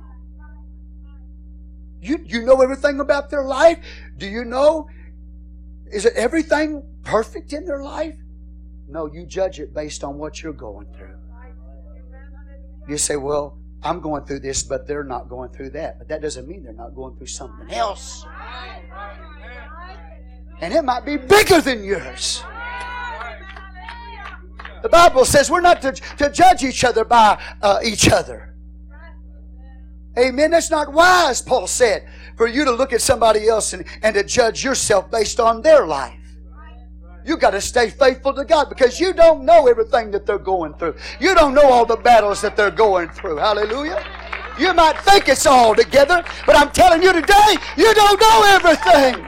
[2.00, 3.78] You, you know everything about their life?
[4.16, 4.88] Do you know?
[5.92, 8.16] Is it everything perfect in their life?
[8.88, 11.18] No, you judge it based on what you're going through.
[12.88, 15.98] You say, well, I'm going through this, but they're not going through that.
[15.98, 18.24] But that doesn't mean they're not going through something else.
[20.60, 22.42] And it might be bigger than yours.
[24.86, 28.54] The Bible says we're not to, to judge each other by uh, each other.
[30.16, 30.52] Amen.
[30.52, 34.22] That's not wise, Paul said, for you to look at somebody else and, and to
[34.22, 36.20] judge yourself based on their life.
[37.24, 40.74] You got to stay faithful to God because you don't know everything that they're going
[40.74, 40.94] through.
[41.18, 43.38] You don't know all the battles that they're going through.
[43.38, 44.04] Hallelujah.
[44.56, 49.26] You might think it's all together, but I'm telling you today, you don't know everything.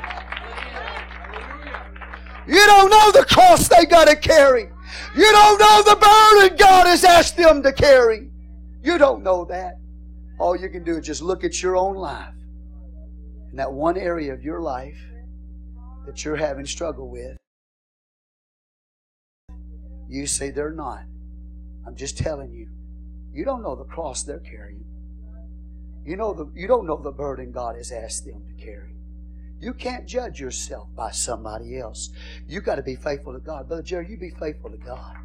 [2.47, 4.71] You don't know the cross they got to carry.
[5.19, 8.31] You don't know the burden God has asked them to carry.
[8.85, 9.75] You don't know that.
[10.39, 12.35] All you can do is just look at your own life.
[13.51, 14.97] and that one area of your life
[16.07, 17.37] that you're having struggle with,
[20.09, 21.03] you say they're not.
[21.85, 22.69] I'm just telling you.
[23.33, 24.85] You don't know the cross they're carrying.
[26.05, 28.95] You know the you don't know the burden God has asked them to carry.
[29.61, 32.11] You can't judge yourself by somebody else.
[32.47, 33.67] You got to be faithful to God.
[33.69, 35.17] Brother Jerry, you be faithful to God.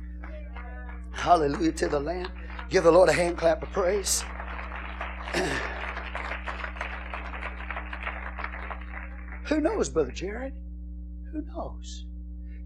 [1.11, 2.29] Hallelujah to the Lamb.
[2.69, 4.23] Give the Lord a hand clap of praise.
[9.45, 10.53] Who knows, Brother Jared?
[11.31, 12.05] Who knows?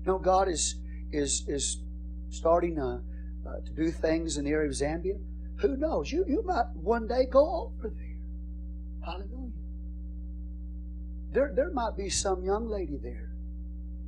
[0.05, 0.75] Know, God is
[1.11, 1.81] is is
[2.29, 3.01] starting uh,
[3.45, 5.19] uh, to do things in the area of Zambia.
[5.57, 6.11] Who knows?
[6.11, 8.17] You you might one day go over there.
[9.03, 9.36] Hallelujah.
[11.31, 13.31] There, there might be some young lady there.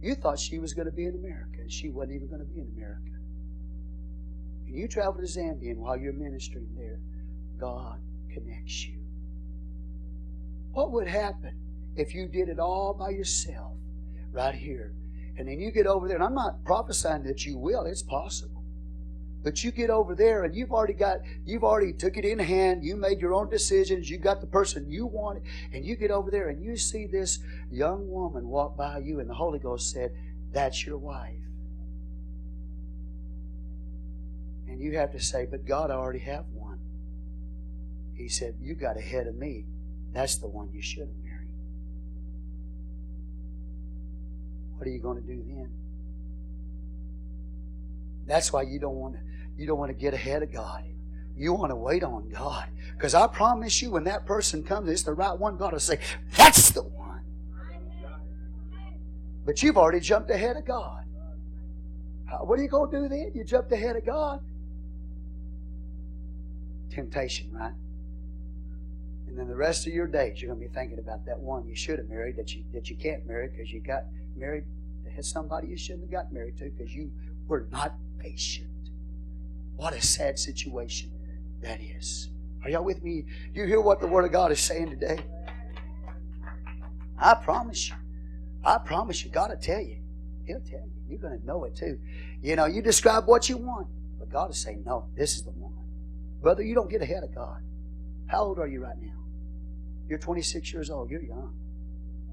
[0.01, 2.45] You thought she was going to be in America, and she wasn't even going to
[2.45, 3.11] be in America.
[4.67, 6.99] And you travel to Zambia, and while you're ministering there,
[7.59, 7.99] God
[8.33, 8.99] connects you.
[10.71, 11.59] What would happen
[11.95, 13.73] if you did it all by yourself
[14.31, 14.93] right here?
[15.37, 18.58] And then you get over there, and I'm not prophesying that you will, it's possible.
[19.41, 22.83] But you get over there and you've already got, you've already took it in hand.
[22.83, 24.09] You made your own decisions.
[24.09, 25.43] You got the person you wanted.
[25.71, 27.39] And you get over there and you see this
[27.71, 30.11] young woman walk by you, and the Holy Ghost said,
[30.51, 31.35] That's your wife.
[34.67, 36.79] And you have to say, But God, I already have one.
[38.15, 39.65] He said, You got ahead of me.
[40.11, 41.47] That's the one you should have married.
[44.75, 45.71] What are you going to do then?
[48.25, 49.28] That's why you don't want to
[49.59, 50.85] you don't want to get ahead of God.
[51.35, 52.65] You want to wait on God.
[52.95, 55.99] Because I promise you, when that person comes, it's the right one, God will say,
[56.37, 57.21] That's the one.
[59.45, 61.03] But you've already jumped ahead of God.
[62.31, 63.31] Uh, what are you going to do then?
[63.35, 64.39] You jumped ahead of God.
[66.89, 67.73] Temptation, right?
[69.27, 71.67] And then the rest of your days, you're going to be thinking about that one
[71.67, 74.03] you should have married that you that you can't marry because you got
[74.37, 74.63] married
[75.15, 77.11] to somebody you shouldn't have got married to because you
[77.47, 78.68] were not patient.
[79.79, 81.09] What a sad situation
[81.61, 82.31] that is.
[82.65, 83.23] Are y'all with me?
[83.53, 85.19] You hear what the Word of God is saying today?
[87.17, 87.95] I promise you.
[88.65, 89.31] I promise you.
[89.31, 90.01] God will tell you.
[90.45, 90.91] He'll tell you.
[91.07, 91.97] You're going to know it too.
[92.41, 93.87] You know, you describe what you want,
[94.19, 95.71] but God will say, no, this is the one.
[96.41, 97.61] Brother, you don't get ahead of God.
[98.27, 99.23] How old are you right now?
[100.09, 101.09] You're 26 years old.
[101.09, 101.57] You're young.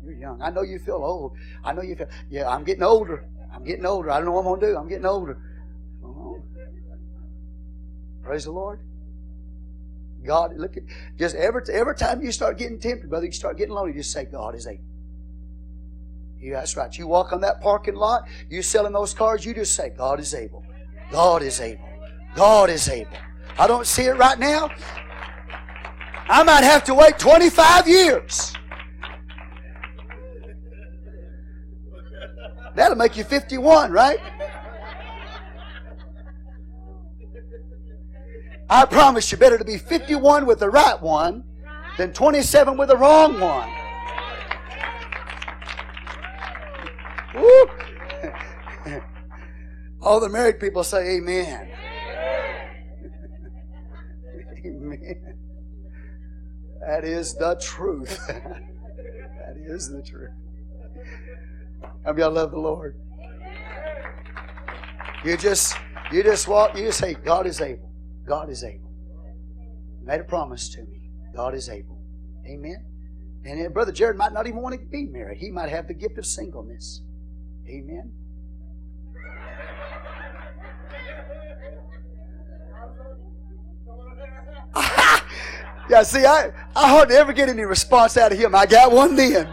[0.04, 0.42] You're young.
[0.42, 1.36] I know you feel old.
[1.62, 3.28] I know you feel, yeah, I'm getting older.
[3.54, 4.10] I'm getting older.
[4.10, 4.76] I don't know what I'm going to do.
[4.76, 5.38] I'm getting older.
[8.26, 8.80] Praise the Lord.
[10.24, 10.82] God, look at
[11.16, 14.24] just every every time you start getting tempted, brother, you start getting lonely, just say,
[14.24, 14.82] God is able.
[16.36, 16.92] Yeah, that's right.
[16.98, 20.34] You walk on that parking lot, you selling those cars, you just say, God is
[20.34, 20.64] able.
[21.12, 21.88] God is able.
[22.34, 23.16] God is able.
[23.60, 24.70] I don't see it right now.
[26.28, 28.52] I might have to wait 25 years.
[32.74, 34.18] That'll make you 51, right?
[38.68, 41.44] I promise you, better to be 51 with the right one
[41.98, 43.70] than 27 with the wrong one.
[47.34, 47.66] Woo.
[50.02, 51.70] All the married people say amen.
[54.64, 55.38] amen.
[56.86, 58.26] That is the truth.
[58.28, 60.30] that is the truth.
[62.04, 62.96] How y'all love the Lord?
[65.24, 65.76] You just
[66.12, 67.85] you just walk, you just say, God is able.
[68.26, 68.90] God is able.
[69.98, 71.10] He made a promise to me.
[71.34, 72.02] God is able.
[72.46, 72.84] Amen.
[73.44, 75.38] And Brother Jared might not even want to be married.
[75.38, 77.02] He might have the gift of singleness.
[77.68, 78.12] Amen.
[85.88, 88.54] yeah, see, I, I hardly ever get any response out of him.
[88.54, 89.52] I got one then.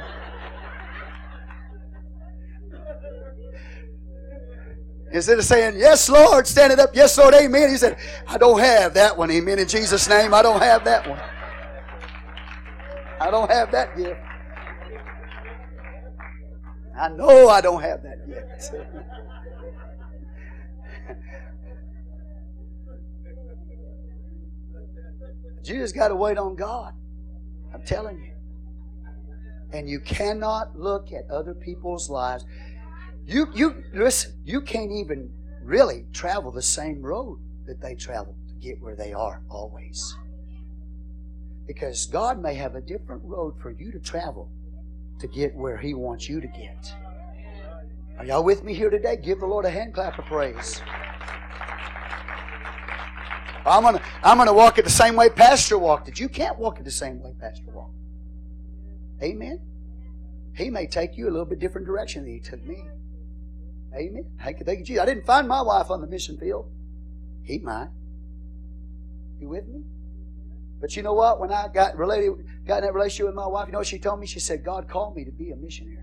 [5.13, 7.97] Instead of saying, Yes, Lord, standing up, Yes, Lord, Amen, he said,
[8.27, 9.59] I don't have that one, Amen.
[9.59, 11.21] In Jesus' name, I don't have that one.
[13.21, 14.19] I don't have that gift.
[16.99, 18.71] I know I don't have that yet.
[25.63, 26.93] you just got to wait on God.
[27.73, 28.33] I'm telling you.
[29.71, 32.45] And you cannot look at other people's lives
[33.25, 38.53] you you listen, you can't even really travel the same road that they travel to
[38.55, 40.15] get where they are always.
[41.65, 44.51] Because God may have a different road for you to travel
[45.19, 46.93] to get where He wants you to get.
[48.17, 49.15] Are y'all with me here today?
[49.15, 50.81] Give the Lord a hand clap of praise.
[53.65, 56.19] I'm gonna I'm gonna walk it the same way Pastor walked it.
[56.19, 57.95] You can't walk it the same way Pastor walked.
[59.21, 59.61] Amen.
[60.55, 62.83] He may take you a little bit different direction than he took me.
[63.95, 64.25] Amen.
[64.41, 65.01] Thank you, thank you, Jesus.
[65.01, 66.69] I didn't find my wife on the mission field.
[67.43, 67.89] He might.
[69.39, 69.83] You with me?
[70.79, 71.39] But you know what?
[71.39, 72.33] When I got related,
[72.65, 74.27] got in that relationship with my wife, you know what she told me?
[74.27, 75.99] She said, God called me to be a missionary.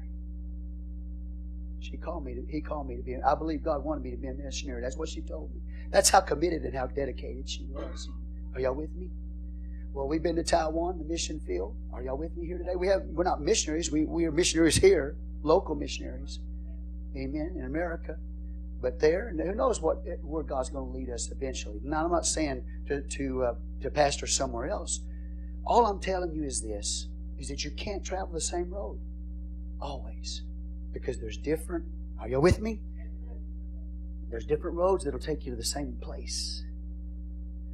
[1.80, 4.16] She called me to, he called me to be, I believe God wanted me to
[4.16, 4.80] be a missionary.
[4.80, 5.60] That's what she told me.
[5.90, 8.08] That's how committed and how dedicated she was.
[8.54, 9.10] Are y'all with me?
[9.92, 11.74] Well, we've been to Taiwan, the mission field.
[11.92, 12.76] Are y'all with me here today?
[12.76, 13.90] We have we're not missionaries.
[13.90, 16.38] We we are missionaries here, local missionaries.
[17.16, 17.54] Amen.
[17.56, 18.16] In America.
[18.80, 21.80] But there, who knows what where God's going to lead us eventually.
[21.82, 25.00] Now, I'm not saying to to uh, to pastor somewhere else.
[25.66, 27.08] All I'm telling you is this:
[27.38, 28.98] is that you can't travel the same road
[29.80, 30.42] always,
[30.92, 31.84] because there's different.
[32.18, 32.80] Are you with me?
[34.30, 36.64] There's different roads that'll take you to the same place,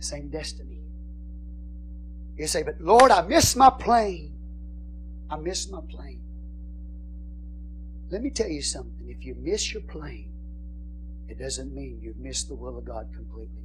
[0.00, 0.80] same destiny.
[2.36, 4.32] You say, but Lord, I missed my plane.
[5.30, 6.20] I missed my plane.
[8.10, 9.08] Let me tell you something.
[9.08, 10.32] If you miss your plane,
[11.28, 13.62] it doesn't mean you've missed the will of God completely.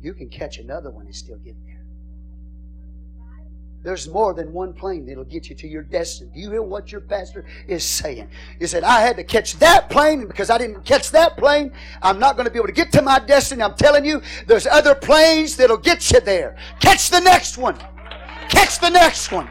[0.00, 1.78] You can catch another one and still get there.
[3.82, 6.30] There's more than one plane that'll get you to your destiny.
[6.34, 8.28] Do you hear what your pastor is saying?
[8.58, 11.72] He said, I had to catch that plane, and because I didn't catch that plane,
[12.02, 13.62] I'm not going to be able to get to my destiny.
[13.62, 16.56] I'm telling you, there's other planes that'll get you there.
[16.80, 17.78] Catch the next one.
[18.48, 19.48] Catch the next one.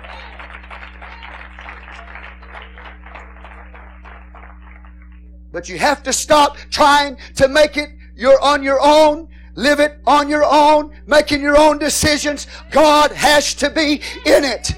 [5.57, 9.99] But you have to stop trying to make it you're on your own Live it
[10.05, 12.45] on your own, making your own decisions.
[12.69, 14.73] God has to be in it.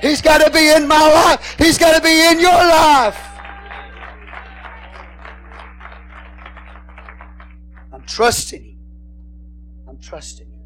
[0.00, 1.56] He's got to be in my life.
[1.58, 3.20] He's got to be in your life.
[7.92, 8.78] I'm trusting Him.
[9.88, 10.60] I'm trusting Him.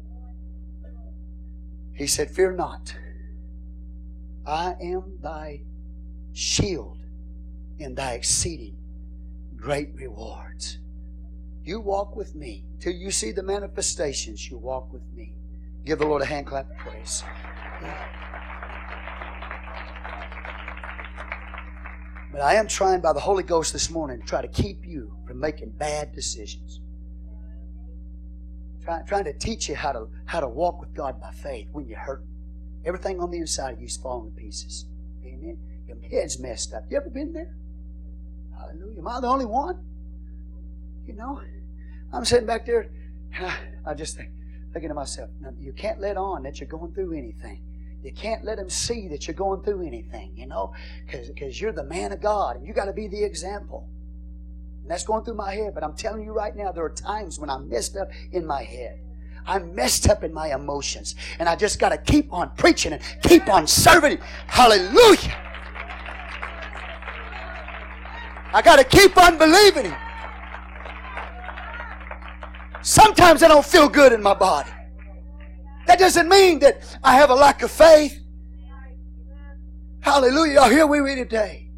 [1.91, 2.95] He said, Fear not.
[4.45, 5.61] I am thy
[6.33, 6.99] shield
[7.79, 8.77] and thy exceeding
[9.65, 10.77] great rewards.
[11.63, 14.47] You walk with me till you see the manifestations.
[14.47, 15.33] You walk with me.
[15.83, 17.23] Give the Lord a hand clap of praise.
[22.31, 25.17] But I am trying by the Holy Ghost this morning to try to keep you
[25.25, 26.79] from making bad decisions.
[28.83, 31.87] Try, trying to teach you how to how to walk with God by faith when
[31.87, 32.23] you're hurt.
[32.85, 34.85] Everything on the inside of you is falling to pieces.
[35.25, 35.57] Amen.
[35.87, 36.83] Your head's messed up.
[36.91, 37.55] You ever been there?
[38.67, 38.99] Hallelujah.
[38.99, 39.83] Am I the only one?
[41.05, 41.41] You know?
[42.13, 42.89] I'm sitting back there,
[43.85, 44.29] I just think,
[44.73, 47.61] thinking to myself, you can't let on that you're going through anything.
[48.03, 50.73] You can't let them see that you're going through anything, you know,
[51.07, 53.89] because you're the man of God and you got to be the example.
[54.83, 57.39] And that's going through my head, but I'm telling you right now, there are times
[57.39, 58.99] when I'm messed up in my head.
[59.47, 61.15] I'm messed up in my emotions.
[61.39, 65.41] And I just got to keep on preaching and keep on serving Hallelujah.
[68.55, 69.95] I got to keep on believing Him.
[72.81, 74.69] Sometimes I don't feel good in my body.
[75.87, 78.17] That doesn't mean that I have a lack of faith.
[79.99, 80.59] Hallelujah.
[80.61, 81.69] Oh, here we read today.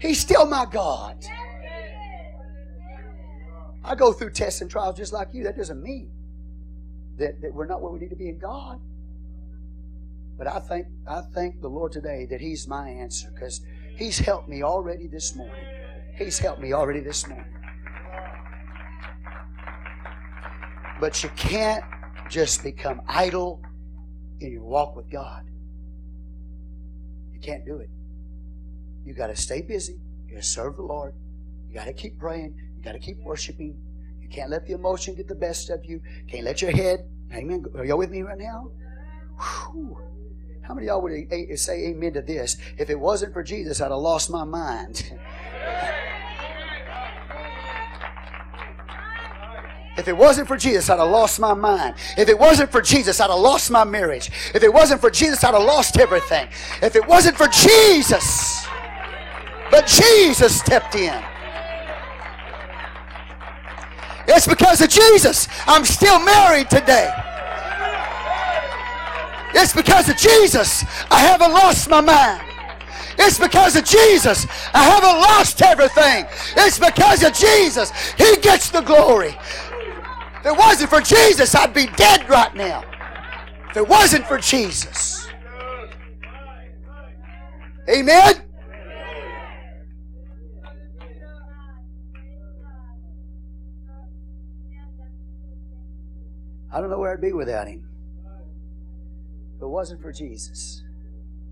[0.00, 1.24] He's still my God.
[3.84, 5.44] I go through tests and trials just like you.
[5.44, 6.10] That doesn't mean
[7.18, 8.80] that, that we're not where we need to be in God.
[10.36, 13.60] But I thank I thank the Lord today that He's my answer because
[13.94, 15.79] He's helped me already this morning.
[16.20, 17.46] He's helped me already this morning.
[21.00, 21.82] But you can't
[22.28, 23.62] just become idle
[24.40, 25.46] in your walk with God.
[27.32, 27.88] You can't do it.
[29.02, 29.98] You got to stay busy.
[30.26, 31.14] You got to serve the Lord.
[31.66, 32.54] You got to keep praying.
[32.76, 33.80] You got to keep worshiping.
[34.20, 36.02] You can't let the emotion get the best of you.
[36.28, 37.08] Can't let your head.
[37.32, 37.64] Amen.
[37.74, 38.70] Are y'all with me right now?
[39.38, 39.98] Whew.
[40.60, 42.58] How many of y'all would say amen to this?
[42.76, 45.18] If it wasn't for Jesus, I'd have lost my mind.
[50.00, 51.94] If it wasn't for Jesus, I'd have lost my mind.
[52.16, 54.30] If it wasn't for Jesus, I'd have lost my marriage.
[54.54, 56.48] If it wasn't for Jesus, I'd have lost everything.
[56.80, 58.66] If it wasn't for Jesus,
[59.70, 61.22] but Jesus stepped in.
[64.26, 67.12] It's because of Jesus I'm still married today.
[69.52, 72.49] It's because of Jesus I haven't lost my mind.
[73.22, 76.26] It's because of Jesus I haven't lost everything.
[76.56, 79.36] It's because of Jesus He gets the glory.
[80.40, 82.82] If it wasn't for Jesus, I'd be dead right now.
[83.70, 85.28] If it wasn't for Jesus.
[87.88, 88.42] Amen?
[96.72, 97.86] I don't know where I'd be without Him.
[99.56, 100.82] If it wasn't for Jesus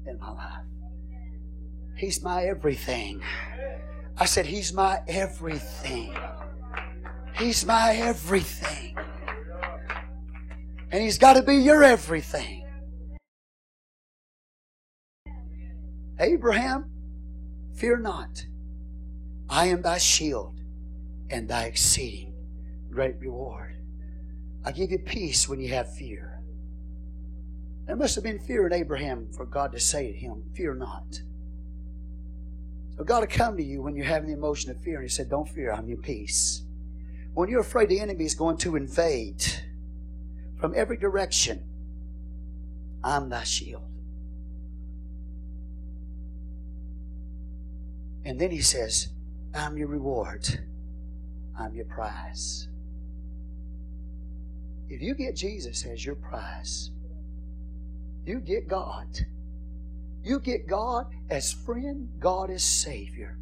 [0.06, 0.64] in my life.
[1.98, 3.20] He's my everything.
[4.16, 6.16] I said, He's my everything.
[7.34, 8.96] He's my everything.
[10.92, 12.64] And He's got to be your everything.
[16.20, 16.90] Abraham,
[17.74, 18.44] fear not.
[19.50, 20.60] I am thy shield
[21.30, 22.34] and thy exceeding
[22.90, 23.76] great reward.
[24.64, 26.42] I give you peace when you have fear.
[27.86, 31.20] There must have been fear in Abraham for God to say to him, Fear not.
[32.98, 35.08] So God will come to you when you're having the emotion of fear, and He
[35.08, 36.62] said, Don't fear, I'm your peace.
[37.32, 39.44] When you're afraid the enemy is going to invade
[40.58, 41.62] from every direction,
[43.04, 43.84] I'm thy shield.
[48.24, 49.08] And then he says,
[49.54, 50.46] I'm your reward.
[51.58, 52.68] I'm your prize.
[54.88, 56.90] If you get Jesus as your prize,
[58.26, 59.06] you get God.
[60.28, 63.38] You get God as friend, God as Savior.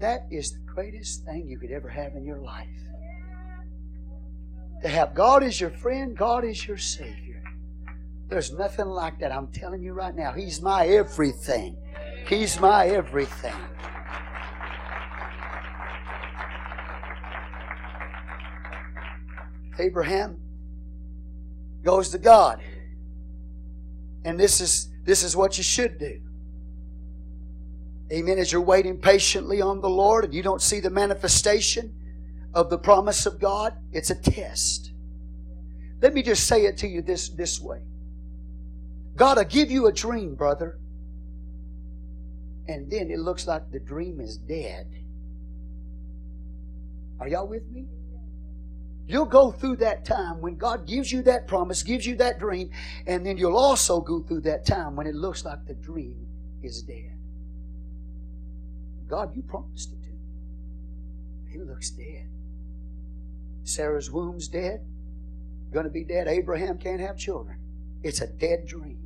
[0.00, 2.66] That is the greatest thing you could ever have in your life.
[4.82, 7.40] To have God as your friend, God as your Savior.
[8.26, 9.30] There's nothing like that.
[9.30, 10.32] I'm telling you right now.
[10.32, 11.76] He's my everything.
[12.26, 13.54] He's my everything.
[19.78, 20.36] Abraham
[21.84, 22.60] goes to God.
[24.24, 26.20] And this is this is what you should do.
[28.12, 28.38] Amen.
[28.38, 31.94] As you're waiting patiently on the Lord and you don't see the manifestation
[32.52, 34.92] of the promise of God, it's a test.
[36.00, 37.80] Let me just say it to you this, this way
[39.16, 40.78] God will give you a dream, brother,
[42.68, 44.86] and then it looks like the dream is dead.
[47.20, 47.86] Are y'all with me?
[49.06, 52.70] You'll go through that time when God gives you that promise, gives you that dream,
[53.06, 56.26] and then you'll also go through that time when it looks like the dream
[56.62, 57.18] is dead.
[59.06, 61.54] God, you promised it to me.
[61.54, 62.28] It looks dead.
[63.64, 64.80] Sarah's womb's dead,
[65.72, 66.26] going to be dead.
[66.26, 67.58] Abraham can't have children.
[68.02, 68.98] It's a dead dream.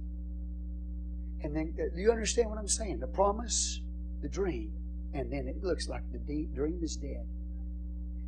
[1.43, 3.01] And then, uh, do you understand what I'm saying?
[3.01, 3.81] The promise,
[4.23, 4.73] the dream,
[5.13, 7.27] and then it looks like the dream is dead.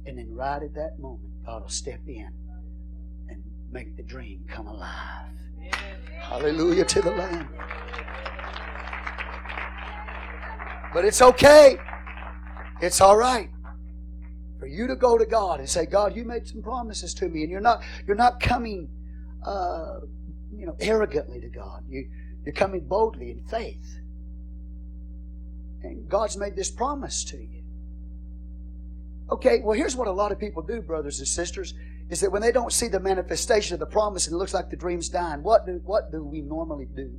[0.07, 2.31] And then, right at that moment, God will step in
[3.29, 3.43] and
[3.73, 5.27] make the dream come alive.
[6.21, 7.49] Hallelujah to the Lamb.
[10.95, 11.77] But it's okay.
[12.81, 13.51] It's all right
[14.61, 17.43] for you to go to God and say, God, you made some promises to me,
[17.43, 18.89] and you're not you're not coming,
[19.45, 19.99] uh,
[20.55, 21.83] you know, arrogantly to God.
[21.89, 22.09] You
[22.45, 23.99] you're coming boldly in faith,
[25.83, 27.60] and God's made this promise to you.
[29.31, 31.75] Okay, well, here's what a lot of people do, brothers and sisters,
[32.09, 34.71] is that when they don't see the manifestation of the promise and it looks like
[34.71, 37.13] the dream's dying, what do, what do we normally do?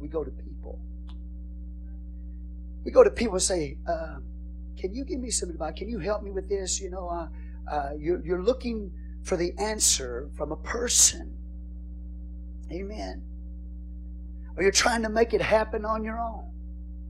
[0.00, 0.80] We go to people.
[2.84, 4.16] We go to people and say, uh,
[4.78, 5.74] Can you give me some advice?
[5.76, 6.80] Can you help me with this?
[6.80, 7.28] You know, uh,
[7.70, 8.90] uh, you're, you're looking
[9.22, 11.36] for the answer from a person.
[12.72, 13.22] Amen.
[14.56, 16.50] Or you're trying to make it happen on your own.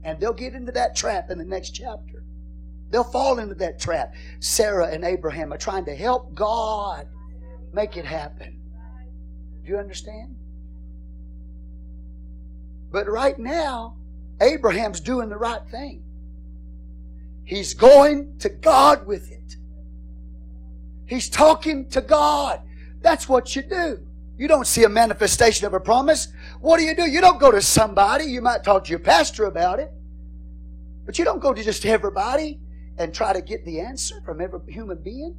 [0.03, 2.23] And they'll get into that trap in the next chapter.
[2.89, 4.13] They'll fall into that trap.
[4.39, 7.07] Sarah and Abraham are trying to help God
[7.73, 8.59] make it happen.
[9.63, 10.35] Do you understand?
[12.91, 13.97] But right now,
[14.41, 16.03] Abraham's doing the right thing.
[17.43, 19.55] He's going to God with it.
[21.05, 22.61] He's talking to God.
[23.01, 23.99] That's what you do.
[24.37, 26.29] You don't see a manifestation of a promise.
[26.61, 27.05] What do you do?
[27.05, 28.25] You don't go to somebody.
[28.25, 29.91] You might talk to your pastor about it.
[31.05, 32.59] But you don't go to just everybody
[32.99, 35.35] and try to get the answer from every human being.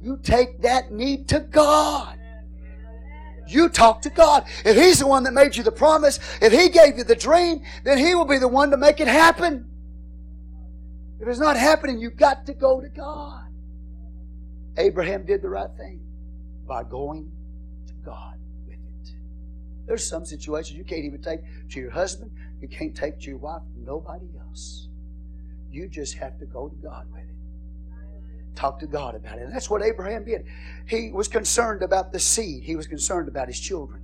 [0.00, 2.18] You take that need to God.
[3.48, 4.44] You talk to God.
[4.64, 7.62] If He's the one that made you the promise, if He gave you the dream,
[7.84, 9.68] then He will be the one to make it happen.
[11.20, 13.44] If it's not happening, you've got to go to God.
[14.78, 16.00] Abraham did the right thing
[16.66, 17.32] by going
[17.86, 19.12] to God with it.
[19.86, 22.30] There's some situations you can't even take to your husband,
[22.60, 24.88] you can't take to your wife, nobody else.
[25.76, 28.56] You just have to go to God with it.
[28.56, 29.42] Talk to God about it.
[29.42, 30.46] And that's what Abraham did.
[30.86, 34.00] He was concerned about the seed, he was concerned about his children.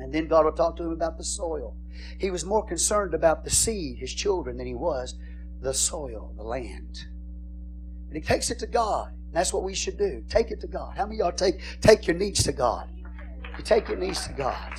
[0.00, 1.76] And then God will talk to him about the soil.
[2.18, 5.14] He was more concerned about the seed, his children, than he was
[5.60, 7.04] the soil, the land.
[8.08, 9.12] And he takes it to God.
[9.30, 10.24] That's what we should do.
[10.28, 10.96] Take it to God.
[10.96, 12.88] How many of y'all take, take your needs to God?
[13.56, 14.72] You take your needs to God.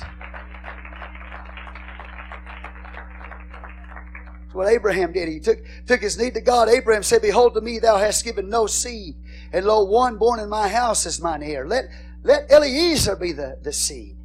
[4.52, 5.28] What Abraham did.
[5.28, 6.68] He took, took his need to God.
[6.68, 9.14] Abraham said, Behold, to me thou hast given no seed,
[9.52, 11.66] and lo, one born in my house is mine heir.
[11.66, 11.84] Let,
[12.22, 14.16] let Eliezer be the, the seed.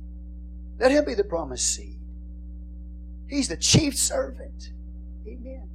[0.80, 2.00] Let him be the promised seed.
[3.28, 4.72] He's the chief servant.
[5.28, 5.70] Amen.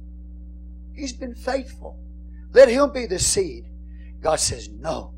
[0.95, 1.99] He's been faithful.
[2.53, 3.65] Let him be the seed.
[4.21, 5.13] God says, No,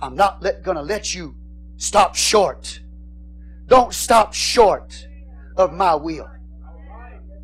[0.00, 1.36] I'm not going to let you
[1.76, 2.80] stop short.
[3.66, 5.06] Don't stop short
[5.56, 6.28] of my will.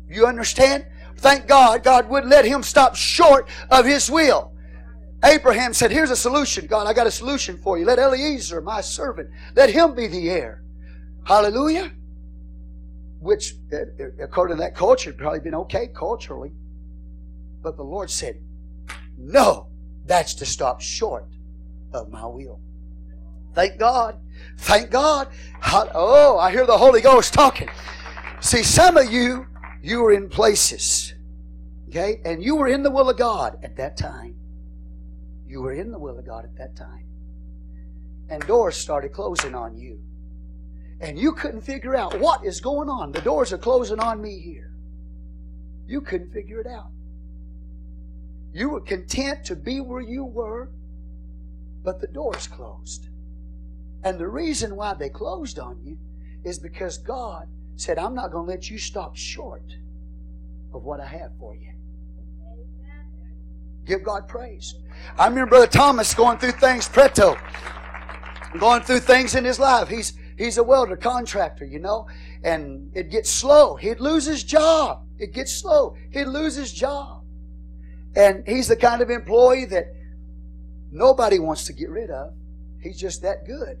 [0.09, 0.85] You understand?
[1.21, 4.53] Thank God, God would let him stop short of his will.
[5.23, 6.65] Abraham said, Here's a solution.
[6.65, 7.85] God, I got a solution for you.
[7.85, 10.63] Let Eliezer, my servant, let him be the heir.
[11.23, 11.91] Hallelujah.
[13.19, 16.53] Which, uh, uh, according to that culture, probably been okay culturally.
[17.61, 18.41] But the Lord said,
[19.15, 19.67] No,
[20.05, 21.27] that's to stop short
[21.93, 22.59] of my will.
[23.53, 24.17] Thank God.
[24.57, 25.27] Thank God.
[25.93, 27.69] Oh, I hear the Holy Ghost talking.
[28.39, 29.45] See, some of you
[29.81, 31.13] you were in places,
[31.89, 32.21] okay?
[32.23, 34.35] And you were in the will of God at that time.
[35.47, 37.05] You were in the will of God at that time.
[38.29, 39.99] And doors started closing on you.
[41.01, 43.11] And you couldn't figure out what is going on.
[43.11, 44.71] The doors are closing on me here.
[45.87, 46.91] You couldn't figure it out.
[48.53, 50.69] You were content to be where you were,
[51.83, 53.09] but the doors closed.
[54.03, 55.97] And the reason why they closed on you
[56.43, 57.47] is because God
[57.81, 59.63] said, I'm not going to let you stop short
[60.73, 61.73] of what I have for you.
[63.85, 64.75] Give God praise.
[65.17, 67.35] I remember Brother Thomas going through things, Preto,
[68.59, 69.87] going through things in his life.
[69.87, 72.07] He's he's a welder contractor, you know,
[72.43, 73.75] and it gets slow.
[73.75, 75.03] He'd lose his job.
[75.17, 75.95] It gets slow.
[76.11, 77.23] He'd lose his job.
[78.15, 79.85] And he's the kind of employee that
[80.91, 82.33] nobody wants to get rid of.
[82.79, 83.79] He's just that good.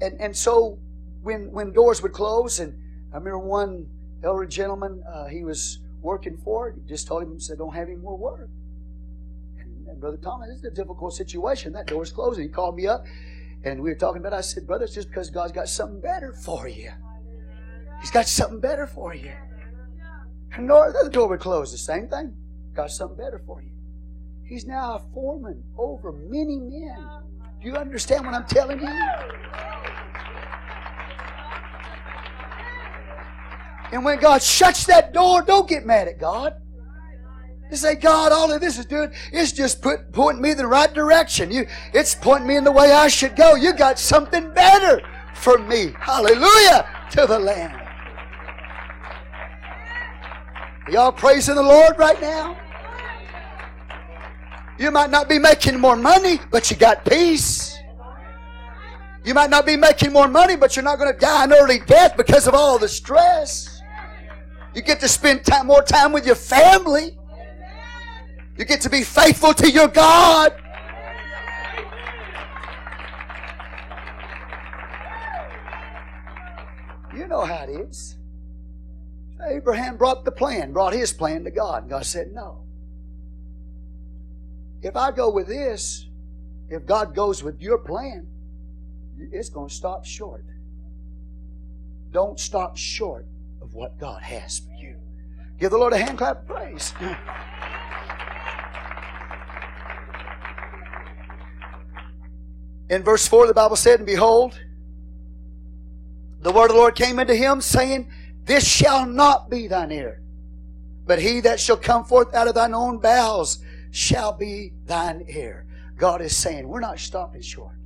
[0.00, 0.78] And and so
[1.22, 2.78] when when doors would close and
[3.12, 3.86] I remember one
[4.24, 6.76] elder gentleman, uh, he was working for it.
[6.82, 8.48] He just told him, said, don't have any more work.
[9.58, 11.72] And, and Brother Thomas, this is a difficult situation.
[11.72, 12.44] That door's closing.
[12.44, 13.04] He called me up
[13.64, 14.36] and we were talking about it.
[14.36, 16.90] I said, Brother, it's just because God's got something better for you.
[18.00, 19.32] He's got something better for you.
[20.54, 21.70] And the door would close.
[21.70, 22.34] The same thing.
[22.74, 23.70] Got something better for you.
[24.44, 26.96] He's now a foreman over many men.
[27.60, 28.88] Do you understand what I'm telling you?
[33.92, 36.54] And when God shuts that door, don't get mad at God.
[37.70, 40.66] You say, God, all of this is doing is just put, pointing me in the
[40.66, 41.50] right direction.
[41.50, 43.54] You, it's pointing me in the way I should go.
[43.54, 45.00] You got something better
[45.34, 45.94] for me.
[45.98, 47.78] Hallelujah to the Lamb.
[50.90, 52.58] Y'all praising the Lord right now?
[54.78, 57.78] You might not be making more money, but you got peace.
[59.24, 61.78] You might not be making more money, but you're not going to die an early
[61.78, 63.71] death because of all the stress.
[64.74, 67.18] You get to spend time, more time with your family.
[68.56, 70.54] You get to be faithful to your God.
[77.14, 78.16] You know how it is.
[79.46, 81.82] Abraham brought the plan, brought his plan to God.
[81.82, 82.64] And God said, No.
[84.80, 86.06] If I go with this,
[86.70, 88.26] if God goes with your plan,
[89.18, 90.44] it's going to stop short.
[92.10, 93.26] Don't stop short
[93.72, 94.96] what God has for you.
[95.58, 96.92] Give the Lord a hand clap of praise.
[102.90, 104.60] In verse 4, the Bible said, And behold,
[106.40, 108.10] the word of the Lord came into him, saying,
[108.44, 110.20] This shall not be thine heir,
[111.06, 113.60] but he that shall come forth out of thine own bowels
[113.92, 115.66] shall be thine heir.
[115.96, 117.76] God is saying, We're not stopping short.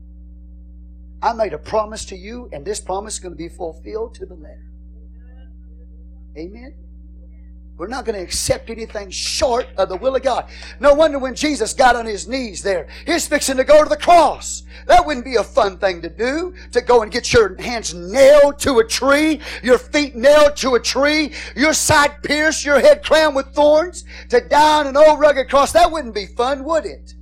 [1.22, 4.26] I made a promise to you, and this promise is going to be fulfilled to
[4.26, 4.66] the letter.
[6.36, 6.74] Amen.
[7.76, 10.48] We're not going to accept anything short of the will of God.
[10.80, 13.98] No wonder when Jesus got on his knees there, he's fixing to go to the
[13.98, 14.62] cross.
[14.86, 18.58] That wouldn't be a fun thing to do, to go and get your hands nailed
[18.60, 23.36] to a tree, your feet nailed to a tree, your side pierced, your head crowned
[23.36, 25.72] with thorns, to die on an old rugged cross.
[25.72, 27.12] That wouldn't be fun, would it?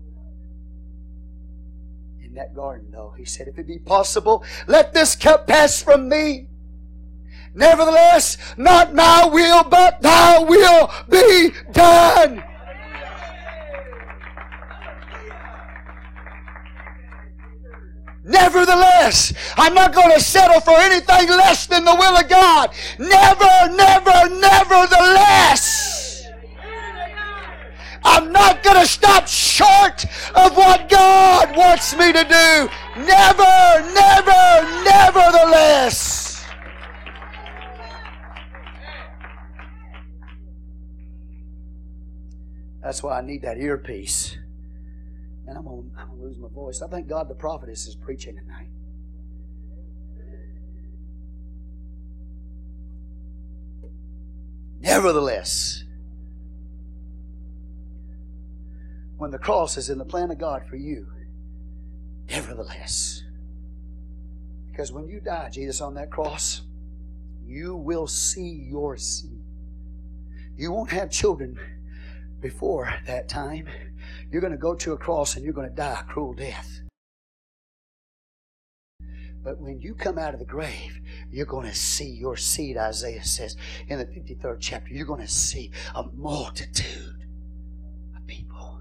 [2.23, 6.09] In that garden, though, he said, if it be possible, let this cup pass from
[6.09, 6.47] me.
[7.55, 12.43] Nevertheless, not my will, but thy will be done.
[18.25, 22.75] Nevertheless, I'm not going to settle for anything less than the will of God.
[22.99, 26.27] Never, never, nevertheless.
[28.03, 30.05] I'm not going to stop short
[30.35, 32.69] of what God wants me to do.
[32.97, 36.24] Never, never, nevertheless.
[42.85, 44.37] That's why I need that earpiece.
[45.47, 46.83] And I'm going to lose my voice.
[46.83, 48.69] I thank God the prophetess is preaching tonight.
[54.81, 55.85] Nevertheless,
[59.17, 61.07] when the cross is in the plan of God for you,
[62.29, 63.23] nevertheless,
[64.71, 66.63] because when you die, Jesus, on that cross,
[67.47, 69.41] you will see your seed.
[70.59, 71.59] You won't have children
[72.41, 73.69] before that time.
[74.31, 76.81] You're going to go to a cross and you're going to die a cruel death.
[79.43, 81.01] But when you come out of the grave,
[81.31, 83.57] you're going to see your seed, Isaiah says
[83.89, 84.95] in the 53rd chapter.
[84.95, 87.27] You're going to see a multitude
[88.17, 88.81] of people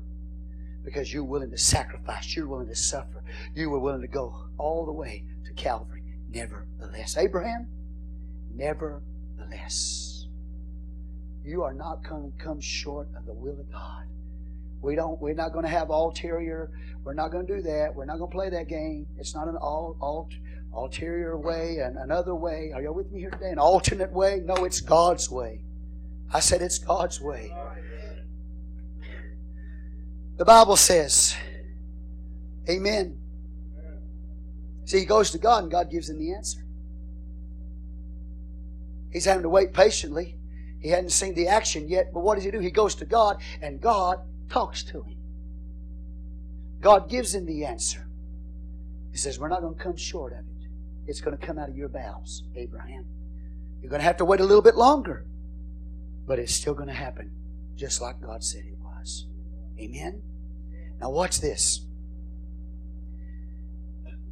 [0.83, 3.23] because you're willing to sacrifice, you're willing to suffer,
[3.53, 6.01] you were willing to go all the way to Calvary.
[6.29, 7.67] Nevertheless, Abraham,
[8.53, 10.02] nevertheless,
[11.43, 14.05] you are not going to come short of the will of God.
[14.81, 15.19] We don't.
[15.21, 16.71] We're not going to have ulterior.
[17.03, 17.95] We're not going to do that.
[17.95, 19.07] We're not going to play that game.
[19.17, 20.29] It's not an all, all
[20.73, 22.71] ulterior way and another way.
[22.73, 23.51] Are y'all with me here today?
[23.51, 24.41] An alternate way?
[24.43, 25.61] No, it's God's way.
[26.33, 27.55] I said it's God's way.
[30.37, 31.35] The Bible says,
[32.69, 33.19] Amen.
[34.85, 36.59] See, he goes to God and God gives him the answer.
[39.11, 40.37] He's having to wait patiently.
[40.83, 42.59] He hadn't seen the action yet, but what does he do?
[42.59, 44.19] He goes to God and God
[44.49, 45.15] talks to him.
[46.81, 48.05] God gives him the answer.
[49.09, 50.67] He says, We're not going to come short of it.
[51.07, 53.05] It's going to come out of your bowels, Abraham.
[53.81, 55.25] You're going to have to wait a little bit longer,
[56.27, 57.31] but it's still going to happen
[57.75, 59.25] just like God said it was.
[59.79, 60.21] Amen?
[60.99, 61.79] Now, watch this.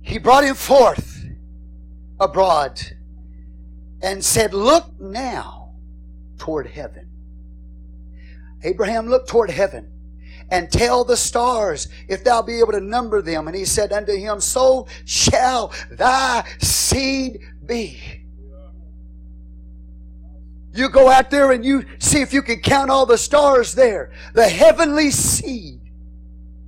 [0.02, 1.26] He brought him forth
[2.20, 2.82] abroad
[4.02, 5.61] and said, Look now
[6.42, 7.08] toward heaven.
[8.64, 9.92] Abraham looked toward heaven
[10.50, 13.48] and tell the stars if thou be able to number them.
[13.48, 18.02] And he said unto him, So shall thy seed be.
[20.74, 24.12] You go out there and you see if you can count all the stars there.
[24.34, 25.80] The heavenly seed.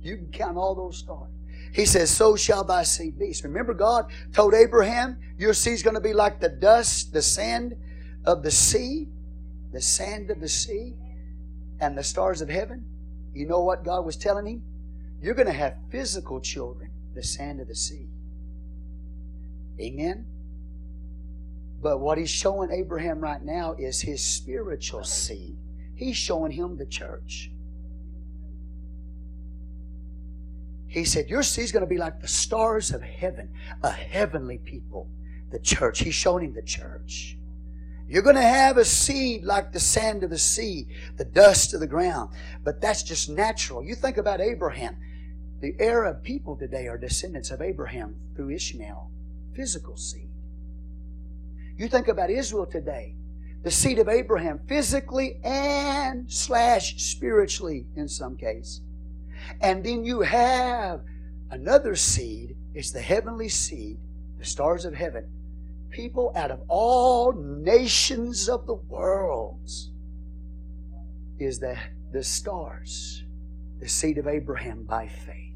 [0.02, 1.32] You can count all those stars.
[1.72, 3.32] He says, So shall thy seed be.
[3.32, 7.74] So remember, God told Abraham, Your seed's going to be like the dust, the sand
[8.24, 9.08] of the sea,
[9.74, 10.94] the sand of the sea,
[11.80, 12.84] and the stars of heaven.
[13.34, 14.62] You know what God was telling him?
[15.20, 18.08] You're going to have physical children, the sand of the sea.
[19.80, 20.26] Amen?
[21.82, 25.56] But what he's showing Abraham right now is his spiritual seed.
[25.96, 27.50] He's showing him the church.
[30.86, 33.50] He said, Your seed's going to be like the stars of heaven,
[33.82, 35.08] a heavenly people,
[35.50, 35.98] the church.
[35.98, 37.36] He's showing him the church.
[38.14, 40.86] You're going to have a seed like the sand of the sea,
[41.16, 42.30] the dust of the ground.
[42.62, 43.82] But that's just natural.
[43.82, 44.96] You think about Abraham.
[45.60, 49.10] The Arab people today are descendants of Abraham through Ishmael,
[49.56, 50.30] physical seed.
[51.76, 53.16] You think about Israel today,
[53.64, 58.80] the seed of Abraham, physically and slash spiritually in some case.
[59.60, 61.00] And then you have
[61.50, 63.98] another seed, it's the heavenly seed,
[64.38, 65.28] the stars of heaven,
[65.94, 69.70] people out of all nations of the world
[71.38, 71.78] is the,
[72.12, 73.24] the stars,
[73.80, 75.53] the seed of Abraham by faith.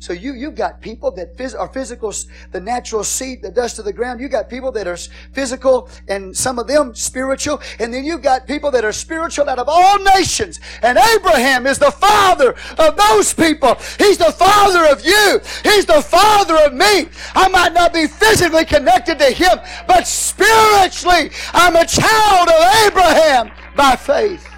[0.00, 2.12] So you you've got people that phys- are physical,
[2.52, 4.20] the natural seed, the dust of the ground.
[4.20, 4.96] You got people that are
[5.32, 9.58] physical, and some of them spiritual, and then you've got people that are spiritual out
[9.58, 10.60] of all nations.
[10.82, 13.74] And Abraham is the father of those people.
[13.98, 15.40] He's the father of you.
[15.64, 17.08] He's the father of me.
[17.34, 19.58] I might not be physically connected to him,
[19.88, 24.48] but spiritually, I'm a child of Abraham by faith.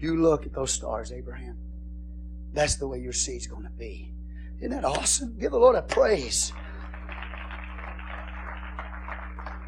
[0.00, 1.57] You look at those stars, Abraham.
[2.52, 4.12] That's the way your seed's going to be.
[4.58, 5.38] Isn't that awesome?
[5.38, 6.52] Give the Lord a praise.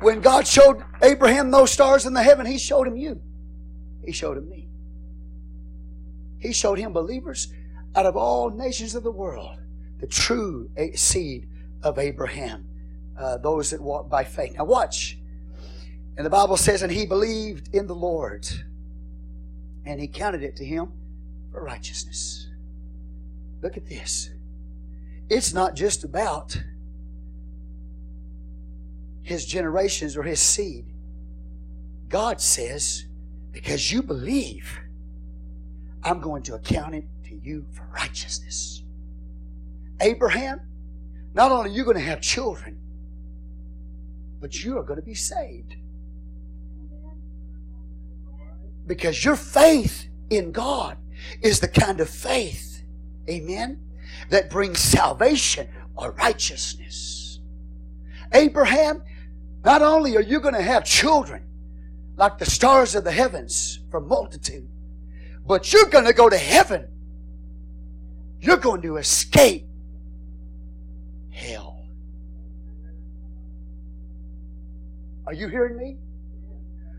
[0.01, 3.21] When God showed Abraham those stars in the heaven, He showed him you.
[4.05, 4.69] He showed him me.
[6.39, 7.53] He showed him believers
[7.95, 9.59] out of all nations of the world,
[10.01, 11.49] the true seed
[11.83, 12.67] of Abraham,
[13.19, 14.57] uh, those that walk by faith.
[14.57, 15.19] Now, watch.
[16.17, 18.49] And the Bible says, and he believed in the Lord,
[19.85, 20.93] and he counted it to him
[21.53, 22.50] for righteousness.
[23.63, 24.31] Look at this.
[25.29, 26.57] It's not just about
[29.23, 30.87] his generations or his seed.
[32.09, 33.07] God says,
[33.53, 34.81] because you believe,
[36.03, 38.83] I'm going to account it to you for righteousness.
[40.01, 40.61] Abraham,
[41.35, 42.81] not only are you going to have children,
[44.41, 45.77] but you are going to be saved.
[48.87, 50.97] Because your faith in God
[51.43, 52.70] is the kind of faith,
[53.31, 53.81] amen,
[54.31, 57.41] that brings salvation or righteousness.
[58.33, 59.03] Abraham,
[59.65, 61.45] not only are you going to have children
[62.17, 64.69] like the stars of the heavens from multitude,
[65.47, 66.87] but you're going to go to heaven.
[68.41, 69.67] You're going to escape
[71.31, 71.85] hell.
[75.27, 75.99] Are you hearing me?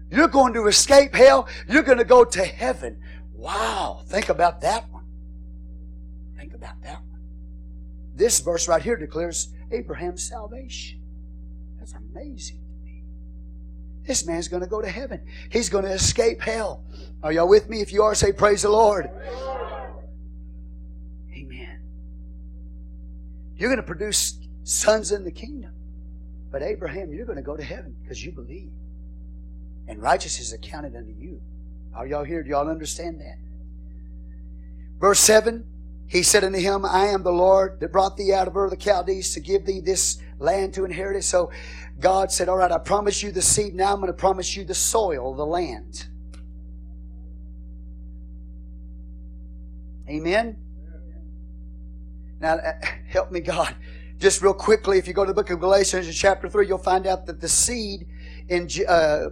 [0.09, 1.47] You're going to escape hell.
[1.67, 3.01] You're going to go to heaven.
[3.33, 4.03] Wow.
[4.05, 4.85] Think about that.
[6.41, 7.21] Think about that one.
[8.15, 10.99] This verse right here declares Abraham's salvation.
[11.77, 13.03] That's amazing to me.
[14.07, 15.21] This man's going to go to heaven.
[15.51, 16.83] He's going to escape hell.
[17.21, 17.81] Are y'all with me?
[17.81, 19.11] If you are, say, Praise the Lord.
[21.31, 21.79] Amen.
[23.55, 25.73] You're going to produce sons in the kingdom.
[26.49, 28.71] But Abraham, you're going to go to heaven because you believe.
[29.87, 31.39] And righteousness is accounted unto you.
[31.93, 32.41] Are y'all here?
[32.41, 33.37] Do y'all understand that?
[34.99, 35.67] Verse 7
[36.11, 38.71] He said unto him, I am the Lord that brought thee out of Ur of
[38.71, 41.23] the Chaldees to give thee this land to inherit it.
[41.23, 41.51] So
[42.01, 43.73] God said, All right, I promise you the seed.
[43.73, 46.07] Now I'm going to promise you the soil, the land.
[50.09, 50.57] Amen?
[52.41, 52.73] Now, uh,
[53.07, 53.73] help me, God.
[54.17, 57.07] Just real quickly, if you go to the book of Galatians chapter 3, you'll find
[57.07, 58.05] out that the seed
[58.49, 59.27] in uh,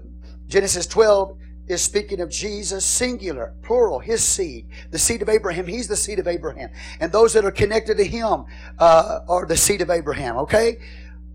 [0.48, 1.38] Genesis 12
[1.70, 5.68] is speaking of Jesus, singular, plural, his seed, the seed of Abraham.
[5.68, 6.72] He's the seed of Abraham.
[7.00, 8.46] And those that are connected to him
[8.80, 10.80] uh, are the seed of Abraham, okay?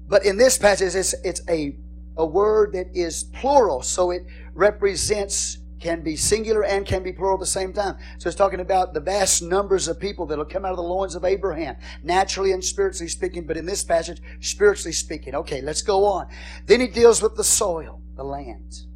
[0.08, 1.76] But in this passage, it's, it's a,
[2.16, 7.34] a word that is plural, so it represents can be singular and can be plural
[7.34, 7.94] at the same time.
[8.16, 10.82] So it's talking about the vast numbers of people that will come out of the
[10.82, 15.34] loins of Abraham, naturally and spiritually speaking, but in this passage, spiritually speaking.
[15.34, 16.26] Okay, let's go on.
[16.64, 18.86] Then he deals with the soil, the land.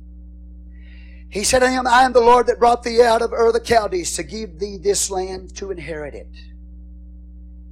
[1.30, 3.64] He said to him, I am the Lord that brought thee out of Ur the
[3.64, 6.30] Chaldees to give thee this land to inherit it.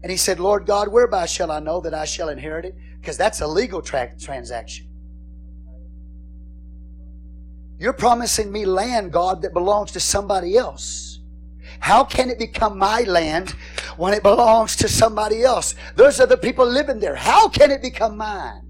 [0.02, 2.74] And he said, Lord God, whereby shall I know that I shall inherit it?
[3.00, 4.86] Because that's a legal tra- transaction.
[7.78, 11.20] You're promising me land, God, that belongs to somebody else.
[11.80, 13.50] How can it become my land
[13.96, 15.74] when it belongs to somebody else?
[15.94, 17.16] Those are the people living there.
[17.16, 18.65] How can it become mine?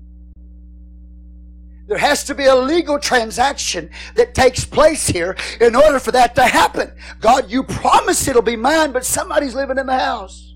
[1.86, 6.34] There has to be a legal transaction that takes place here in order for that
[6.34, 6.92] to happen.
[7.20, 10.54] God, you promise it'll be mine, but somebody's living in the house.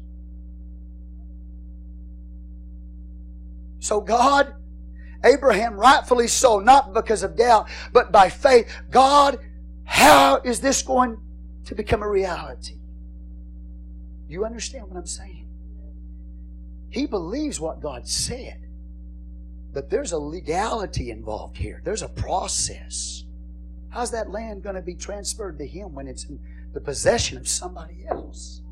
[3.78, 4.54] So, God,
[5.24, 8.70] Abraham, rightfully so, not because of doubt, but by faith.
[8.90, 9.38] God,
[9.84, 11.18] how is this going
[11.64, 12.80] to become a reality?
[14.28, 15.48] You understand what I'm saying?
[16.90, 18.66] He believes what God said,
[19.72, 23.24] but there's a legality involved here, there's a process.
[23.90, 26.38] How's that land going to be transferred to him when it's in
[26.72, 28.62] the possession of somebody else?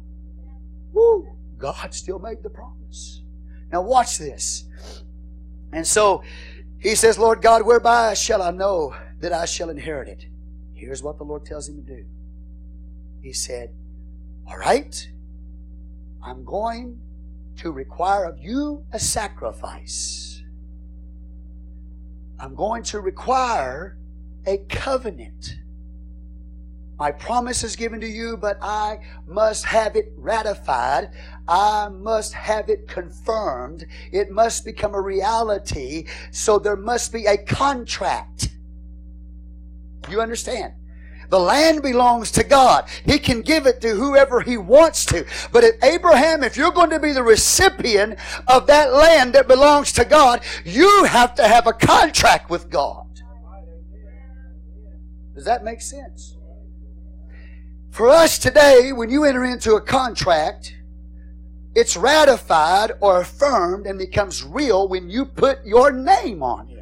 [0.93, 1.29] Woo!
[1.59, 3.23] God still made the promise.
[3.73, 4.65] Now, watch this.
[5.73, 6.23] And so
[6.79, 10.27] he says, Lord God, whereby shall I know that I shall inherit it?
[10.73, 12.05] Here's what the Lord tells him to do.
[13.21, 13.75] He said,
[14.47, 15.09] All right,
[16.25, 17.01] I'm going
[17.57, 20.38] to require of you a sacrifice.
[22.41, 23.99] I'm going to require
[24.47, 25.57] a covenant.
[26.99, 31.11] My promise is given to you, but I must have it ratified.
[31.47, 33.87] I must have it confirmed.
[34.11, 36.07] It must become a reality.
[36.33, 38.49] So there must be a contract.
[40.11, 40.75] You understand?
[41.29, 42.89] The land belongs to God.
[43.05, 45.27] He can give it to whoever He wants to.
[45.53, 49.93] But if Abraham, if you're going to be the recipient of that land that belongs
[49.93, 53.05] to God, you have to have a contract with God.
[55.35, 56.37] Does that make sense?
[57.91, 60.75] For us today, when you enter into a contract,
[61.75, 66.78] it's ratified or affirmed and becomes real when you put your name on it.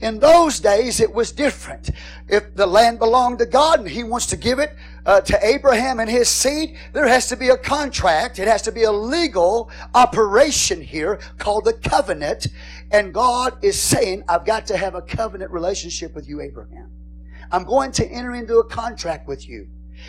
[0.00, 1.90] In those days, it was different.
[2.26, 4.74] If the land belonged to God and He wants to give it
[5.04, 8.38] uh, to Abraham and his seed, there has to be a contract.
[8.38, 12.46] It has to be a legal operation here called the covenant.
[12.90, 16.90] And God is saying, I've got to have a covenant relationship with you, Abraham.
[17.52, 19.68] I'm going to enter into a contract with you.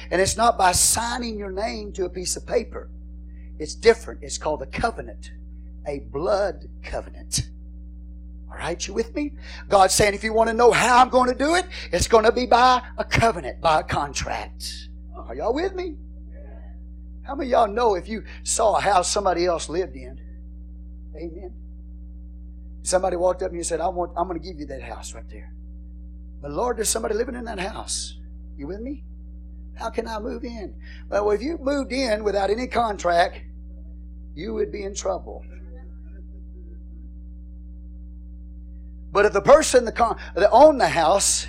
[0.09, 2.89] And it's not by signing your name to a piece of paper.
[3.59, 4.23] It's different.
[4.23, 5.31] It's called a covenant,
[5.87, 7.50] a blood covenant.
[8.61, 9.31] Right, you with me?
[9.69, 12.25] God's saying, if you want to know how I'm going to do it, it's going
[12.25, 14.87] to be by a covenant, by a contract.
[15.15, 15.95] Are y'all with me?
[17.23, 20.19] How many y'all know if you saw a house somebody else lived in?
[21.15, 21.55] Amen.
[22.83, 25.27] Somebody walked up and said, I want, I'm going to give you that house right
[25.27, 25.51] there.
[26.39, 28.19] But Lord, there's somebody living in that house.
[28.57, 29.03] You with me?
[29.73, 30.75] How can I move in?
[31.09, 33.41] Well, if you moved in without any contract,
[34.35, 35.43] you would be in trouble.
[39.11, 41.47] But if the person that, con- that owned the house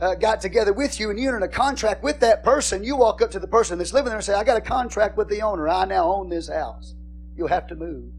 [0.00, 3.22] uh, got together with you and you're in a contract with that person, you walk
[3.22, 5.42] up to the person that's living there and say, I got a contract with the
[5.42, 5.68] owner.
[5.68, 6.94] I now own this house.
[7.36, 8.12] You'll have to move.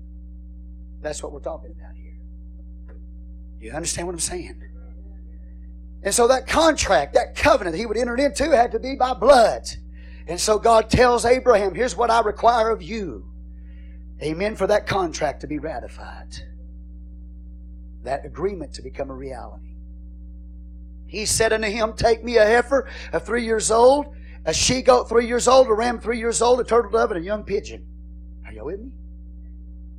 [1.01, 2.15] That's what we're talking about here.
[3.59, 4.63] You understand what I'm saying?
[6.03, 9.67] And so that contract, that covenant he would enter into had to be by blood.
[10.27, 13.25] And so God tells Abraham, here's what I require of you.
[14.21, 14.55] Amen.
[14.55, 16.35] For that contract to be ratified.
[18.03, 19.67] That agreement to become a reality.
[21.07, 24.13] He said unto him, Take me a heifer of three years old,
[24.45, 27.21] a she goat three years old, a ram three years old, a turtle dove, and
[27.21, 27.85] a young pigeon.
[28.45, 28.91] Are you with me?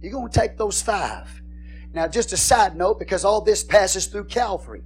[0.01, 1.43] You're going to take those five.
[1.93, 4.83] Now, just a side note, because all this passes through Calvary.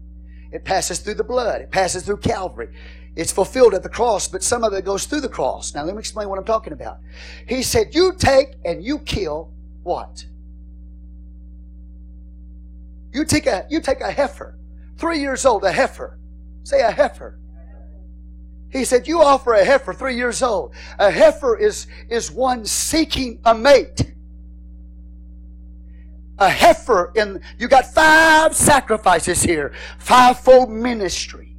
[0.53, 1.63] It passes through the blood.
[1.63, 2.69] It passes through Calvary.
[3.17, 5.75] It's fulfilled at the cross, but some of it goes through the cross.
[5.75, 6.99] Now, let me explain what I'm talking about.
[7.47, 9.53] He said, You take and you kill
[9.83, 10.25] what?
[13.13, 14.59] You take a, you take a heifer,
[14.97, 16.19] three years old, a heifer.
[16.65, 17.39] Say a heifer.
[18.71, 20.75] He said, You offer a heifer three years old.
[20.99, 24.15] A heifer is, is one seeking a mate.
[26.39, 31.55] A heifer in, you got five sacrifices here, fivefold ministry.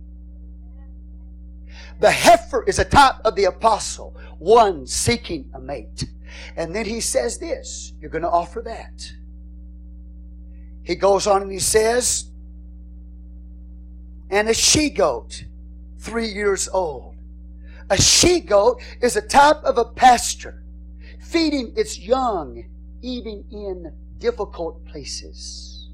[1.99, 6.05] The heifer is a type of the apostle, one seeking a mate.
[6.57, 9.13] And then he says this, you're going to offer that.
[10.83, 12.29] He goes on and he says,
[14.29, 15.45] and a she goat,
[15.99, 17.15] three years old.
[17.89, 20.63] A she goat is a type of a pastor,
[21.19, 22.65] feeding its young
[23.01, 25.89] even in difficult places.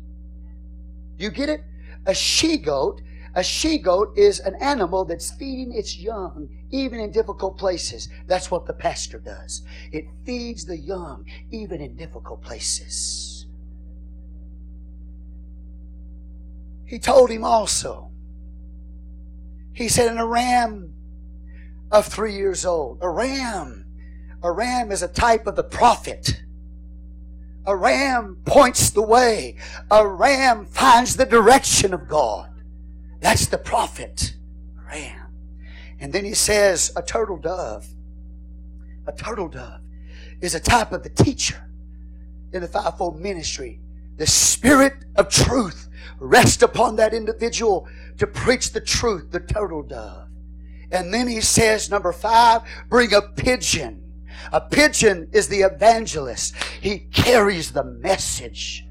[1.18, 1.64] You get it?
[2.06, 3.02] A she goat,
[3.36, 8.07] a she goat is an animal that's feeding its young even in difficult places.
[8.28, 9.64] That's what the pastor does.
[9.91, 13.39] It feeds the young even in difficult places.
[16.90, 18.10] He told him also,
[19.74, 20.91] he said, and a ram
[21.91, 22.98] of three years old.
[23.02, 23.86] A ram.
[24.41, 26.41] A ram is a type of the prophet.
[27.68, 29.57] A ram points the way.
[29.91, 32.49] A ram finds the direction of God.
[33.20, 34.34] That's the prophet.
[34.80, 35.28] A ram.
[35.99, 37.86] And then he says, a turtle dove.
[39.06, 39.82] A turtle dove
[40.41, 41.70] is a type of the teacher
[42.52, 43.80] in the fivefold ministry.
[44.18, 45.89] The spirit of truth
[46.19, 50.27] rest upon that individual to preach the truth, the turtle dove.
[50.91, 54.03] And then he says, number five, bring a pigeon.
[54.51, 56.55] A pigeon is the evangelist.
[56.81, 58.85] He carries the message.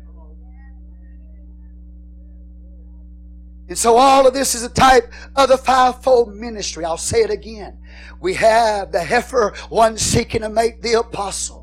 [3.68, 6.85] And so all of this is a type of the fivefold ministry.
[6.85, 7.78] I'll say it again.
[8.20, 11.57] We have the heifer, one seeking to make the apostle.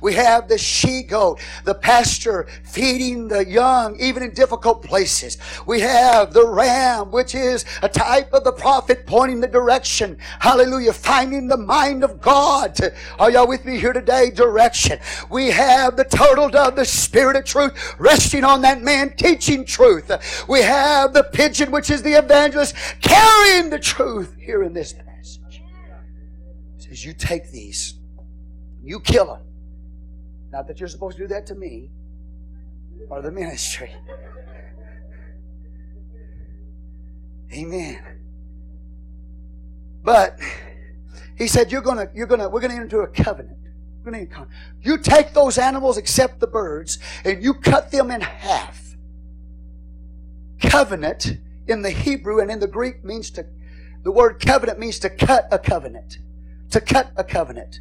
[0.00, 5.38] We have the she goat, the pastor feeding the young, even in difficult places.
[5.66, 10.18] We have the ram, which is a type of the prophet pointing the direction.
[10.40, 10.92] Hallelujah.
[10.92, 12.78] Finding the mind of God.
[13.18, 14.30] Are y'all with me here today?
[14.30, 14.98] Direction.
[15.30, 20.10] We have the turtle dove, the spirit of truth, resting on that man, teaching truth.
[20.48, 25.62] We have the pigeon, which is the evangelist, carrying the truth here in this passage.
[26.76, 27.94] It says, You take these,
[28.82, 29.53] you kill them
[30.54, 31.90] not that you're supposed to do that to me
[33.10, 33.90] or the ministry.
[37.52, 38.00] Amen.
[40.04, 40.38] But
[41.36, 43.58] he said, You're gonna, you're gonna, we're gonna enter into a covenant.
[44.82, 48.80] You take those animals, except the birds, and you cut them in half.
[50.60, 53.46] Covenant in the Hebrew and in the Greek means to,
[54.04, 56.18] the word covenant means to cut a covenant.
[56.70, 57.80] To cut a covenant.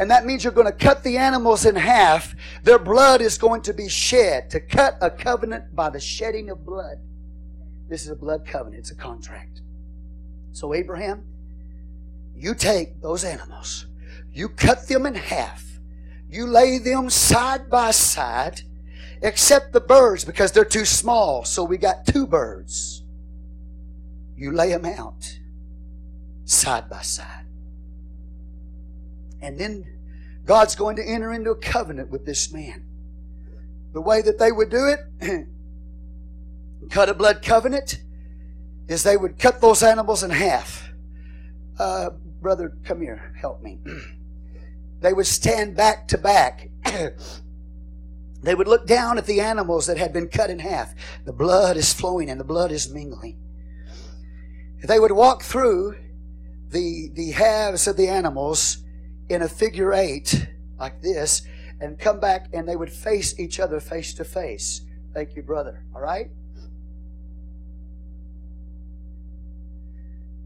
[0.00, 2.34] And that means you're going to cut the animals in half.
[2.64, 4.48] Their blood is going to be shed.
[4.48, 6.96] To cut a covenant by the shedding of blood.
[7.86, 9.60] This is a blood covenant, it's a contract.
[10.52, 11.24] So, Abraham,
[12.34, 13.88] you take those animals,
[14.32, 15.66] you cut them in half,
[16.30, 18.62] you lay them side by side,
[19.20, 21.44] except the birds because they're too small.
[21.44, 23.02] So, we got two birds.
[24.34, 25.38] You lay them out
[26.44, 27.49] side by side.
[29.42, 29.86] And then
[30.44, 32.86] God's going to enter into a covenant with this man.
[33.92, 35.46] The way that they would do it,
[36.90, 38.00] cut a blood covenant,
[38.88, 40.90] is they would cut those animals in half.
[41.78, 42.10] Uh,
[42.40, 43.78] brother, come here, help me.
[45.00, 46.68] they would stand back to back.
[48.42, 50.94] they would look down at the animals that had been cut in half.
[51.24, 53.38] The blood is flowing and the blood is mingling.
[54.82, 55.96] They would walk through
[56.68, 58.78] the, the halves of the animals
[59.30, 60.48] in a figure eight
[60.78, 61.42] like this
[61.80, 64.82] and come back and they would face each other face to face.
[65.14, 65.84] Thank you, brother.
[65.94, 66.30] All right?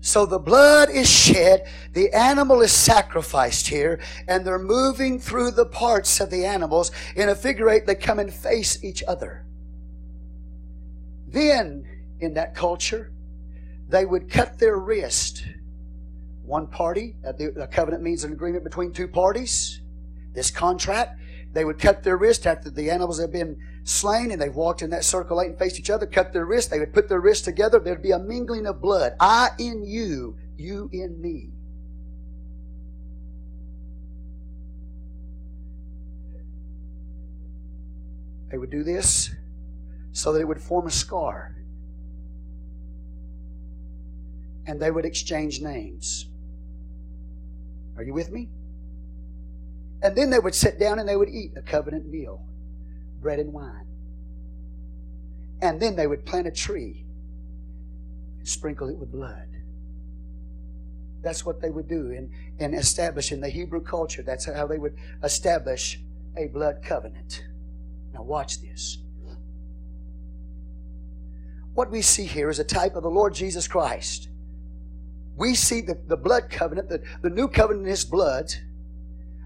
[0.01, 5.65] So the blood is shed, the animal is sacrificed here, and they're moving through the
[5.65, 9.47] parts of the animals in a figure eight they come and face each other.
[11.27, 11.85] Then,
[12.21, 13.13] in that culture,
[13.89, 15.43] they would cut their wrist.
[16.45, 19.81] One party, the covenant means an agreement between two parties.
[20.35, 21.19] This contract,
[21.53, 24.91] they would cut their wrist after the animals had been slain and they walked in
[24.91, 26.71] that circle eight and faced each other, cut their wrists.
[26.71, 27.79] They would put their wrists together.
[27.79, 29.15] There'd be a mingling of blood.
[29.21, 31.51] I in you, you in me.
[38.51, 39.35] They would do this
[40.13, 41.57] so that it would form a scar.
[44.67, 46.27] And they would exchange names.
[47.97, 48.49] Are you with me?
[50.03, 52.45] And then they would sit down and they would eat a covenant meal
[53.21, 53.87] bread and wine.
[55.63, 57.07] And then they would plant a tree
[58.39, 59.49] and sprinkle it with blood.
[61.23, 64.23] That's what they would do in, in establishing the Hebrew culture.
[64.23, 66.01] That's how they would establish
[66.37, 67.47] a blood covenant.
[68.13, 68.99] Now, watch this.
[71.73, 74.29] What we see here is a type of the Lord Jesus Christ.
[75.37, 78.53] We see the, the blood covenant, the, the new covenant in His blood,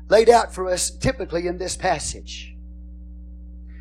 [0.08, 2.54] laid out for us typically in this passage.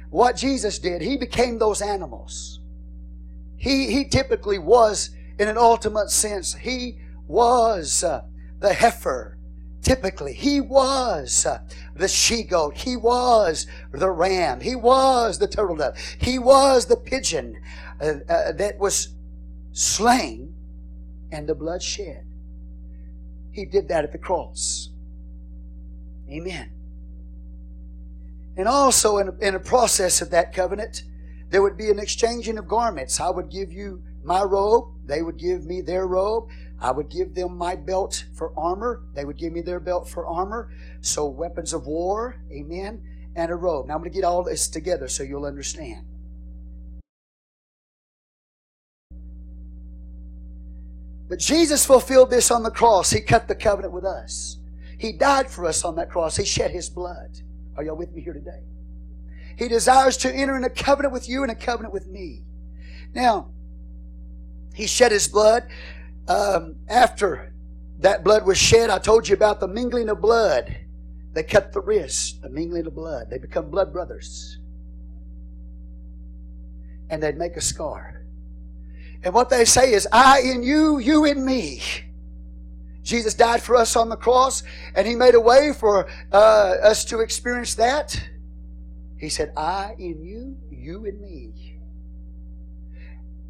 [0.09, 2.61] What Jesus did, He became those animals.
[3.57, 5.09] He, he typically was,
[5.39, 8.21] in an ultimate sense, He was uh,
[8.59, 9.37] the heifer.
[9.81, 11.59] Typically, He was uh,
[11.95, 12.77] the she goat.
[12.77, 14.61] He was the ram.
[14.61, 15.97] He was the turtle dove.
[16.19, 17.61] He was the pigeon
[18.01, 19.15] uh, uh that was
[19.71, 20.56] slain
[21.31, 22.25] and the blood shed.
[23.51, 24.89] He did that at the cross.
[26.29, 26.71] Amen.
[28.55, 31.03] And also, in in a process of that covenant,
[31.49, 33.19] there would be an exchanging of garments.
[33.19, 36.49] I would give you my robe, they would give me their robe.
[36.79, 40.27] I would give them my belt for armor, they would give me their belt for
[40.27, 40.69] armor.
[41.01, 43.01] So, weapons of war, amen,
[43.35, 43.87] and a robe.
[43.87, 46.06] Now, I'm going to get all this together so you'll understand.
[51.29, 53.11] But Jesus fulfilled this on the cross.
[53.11, 54.57] He cut the covenant with us.
[54.97, 56.37] He died for us on that cross.
[56.37, 57.37] He shed His blood.
[57.75, 58.63] Are y'all with me here today?
[59.57, 62.43] He desires to enter in a covenant with you and a covenant with me.
[63.13, 63.51] Now,
[64.73, 65.67] He shed His blood.
[66.27, 67.53] Um, after
[67.99, 70.75] that blood was shed, I told you about the mingling of blood.
[71.33, 73.29] They cut the wrist, the mingling of blood.
[73.29, 74.59] They become blood brothers.
[77.09, 78.16] And they'd make a scar.
[79.23, 81.81] And what they say is, I in you, you in me.
[83.03, 84.63] Jesus died for us on the cross,
[84.93, 86.35] and He made a way for uh,
[86.83, 88.21] us to experience that.
[89.17, 91.53] He said, I in you, you in me.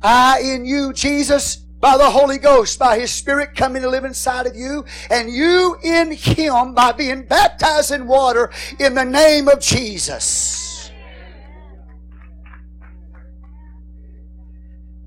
[0.02, 4.46] I in you, Jesus, by the Holy Ghost, by His Spirit coming to live inside
[4.46, 9.60] of you, and you in Him by being baptized in water in the name of
[9.60, 10.67] Jesus.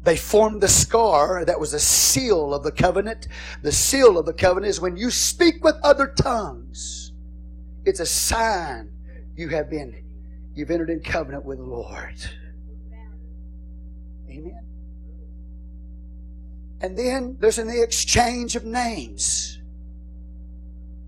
[0.02, 3.28] They formed the scar that was a seal of the covenant.
[3.62, 7.12] The seal of the covenant is when you speak with other tongues.
[7.84, 8.90] It's a sign
[9.36, 10.04] you have been,
[10.54, 12.14] you've entered in covenant with the Lord.
[14.30, 14.66] Amen.
[16.80, 19.58] And then there's an exchange of names.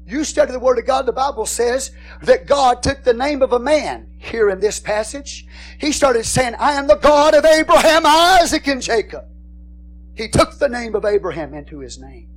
[0.06, 1.92] You study the Word of God, the Bible says
[2.22, 5.46] that God took the name of a man here in this passage.
[5.78, 9.24] He started saying, I am the God of Abraham, Isaac, and Jacob.
[10.14, 12.28] He took the name of Abraham into his name.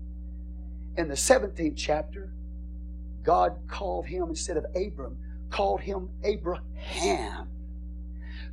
[0.98, 2.34] In the 17th chapter,
[3.24, 5.18] God called him, instead of Abram,
[5.50, 7.50] called him Abraham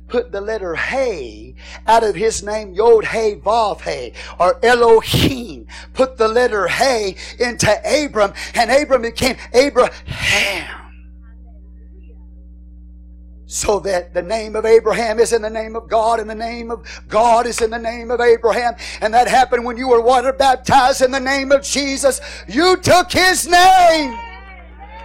[0.07, 1.55] put the letter Hey
[1.87, 5.65] out of his name, Yod Hey Vav Hey, or Elohim.
[5.93, 10.82] Put the letter Hey into Abram, and Abram became Abraham.
[13.53, 16.71] So that the name of Abraham is in the name of God, and the name
[16.71, 18.73] of God is in the name of Abraham.
[18.99, 22.19] And that happened when you were water baptized in the name of Jesus.
[22.47, 24.17] You took his name.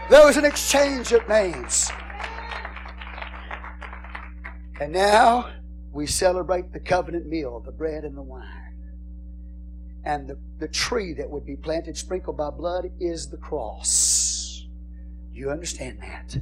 [0.08, 1.90] There was an exchange of names.
[4.80, 5.50] And now
[5.92, 8.88] we celebrate the covenant meal, the bread and the wine.
[10.06, 14.64] And the, the tree that would be planted, sprinkled by blood, is the cross.
[15.34, 16.40] You understand that?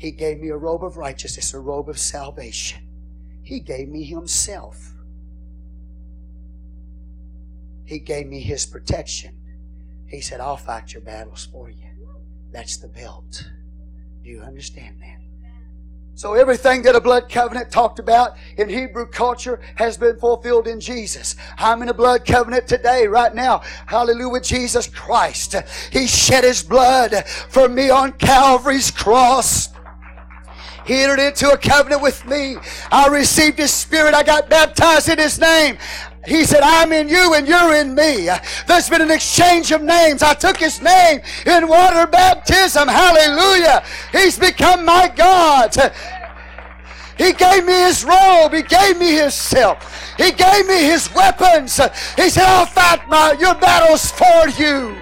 [0.00, 2.80] He gave me a robe of righteousness, a robe of salvation.
[3.42, 4.94] He gave me Himself.
[7.84, 9.36] He gave me His protection.
[10.06, 11.84] He said, I'll fight your battles for you.
[12.50, 13.50] That's the belt.
[14.24, 15.18] Do you understand that?
[16.14, 20.80] So everything that a blood covenant talked about in Hebrew culture has been fulfilled in
[20.80, 21.36] Jesus.
[21.58, 23.60] I'm in a blood covenant today, right now.
[23.84, 25.56] Hallelujah, Jesus Christ.
[25.92, 29.69] He shed His blood for me on Calvary's cross.
[30.86, 32.56] He entered into a covenant with me.
[32.90, 34.14] I received His Spirit.
[34.14, 35.78] I got baptized in His name.
[36.26, 38.28] He said, I'm in you and you're in me.
[38.66, 40.22] There's been an exchange of names.
[40.22, 42.88] I took his name in water baptism.
[42.88, 43.82] Hallelujah.
[44.12, 45.74] He's become my God.
[47.16, 48.52] He gave me his robe.
[48.52, 50.16] He gave me his self.
[50.16, 51.76] He gave me his weapons.
[52.16, 54.96] He said, I'll fight my, your battles for you.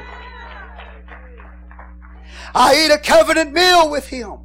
[2.55, 4.38] I eat a covenant meal with him.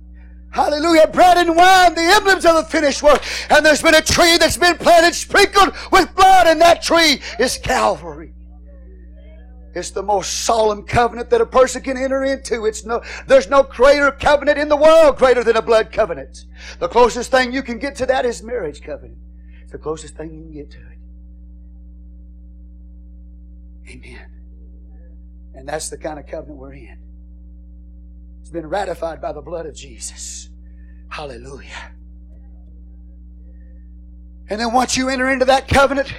[0.53, 1.07] Hallelujah.
[1.07, 3.23] Bread and wine, the emblems of the finished work.
[3.49, 7.57] And there's been a tree that's been planted, sprinkled with blood, and that tree is
[7.57, 8.33] Calvary.
[9.73, 12.67] It's the most solemn covenant that a person can enter into.
[12.67, 16.45] It's no, there's no greater covenant in the world greater than a blood covenant.
[16.77, 19.17] The closest thing you can get to that is marriage covenant.
[19.63, 20.99] It's the closest thing you can get to it.
[23.89, 24.31] Amen.
[25.55, 27.02] And that's the kind of covenant we're in.
[28.53, 30.49] Been ratified by the blood of Jesus.
[31.09, 31.91] Hallelujah.
[34.47, 36.13] And then once you enter into that covenant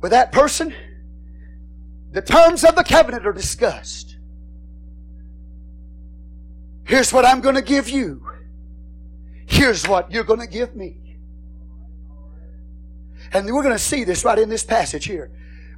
[0.00, 0.72] with that person,
[2.12, 4.16] the terms of the covenant are discussed.
[6.84, 8.24] Here's what I'm going to give you.
[9.46, 11.18] Here's what you're going to give me.
[13.32, 15.32] And we're going to see this right in this passage here.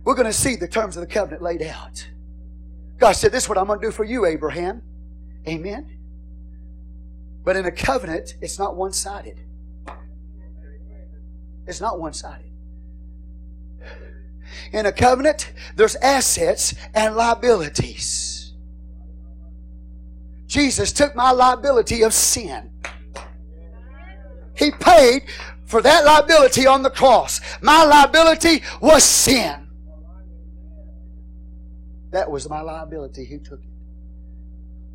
[0.05, 2.07] We're going to see the terms of the covenant laid out.
[2.99, 4.83] God said, This is what I'm going to do for you, Abraham.
[5.49, 5.99] Amen.
[7.45, 9.41] But in a covenant, it's not one sided.
[11.67, 12.53] It's not one sided.
[14.73, 18.53] In a covenant, there's assets and liabilities.
[20.47, 22.71] Jesus took my liability of sin.
[24.55, 25.23] He paid
[25.65, 27.41] for that liability on the cross.
[27.63, 29.69] My liability was sin.
[32.11, 33.25] That was my liability.
[33.25, 33.61] He took.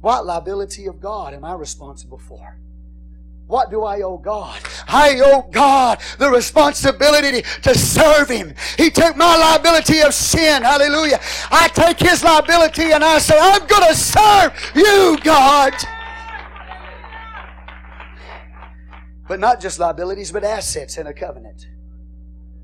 [0.04, 2.60] What liability of God am I responsible for?
[3.48, 4.60] What do I owe God?
[4.86, 8.54] I owe God the responsibility to serve Him.
[8.78, 10.62] He took my liability of sin.
[10.62, 11.22] Hallelujah.
[11.50, 15.72] I take His liability and I say, I'm going to serve you, God.
[19.30, 21.66] But not just liabilities, but assets in a covenant.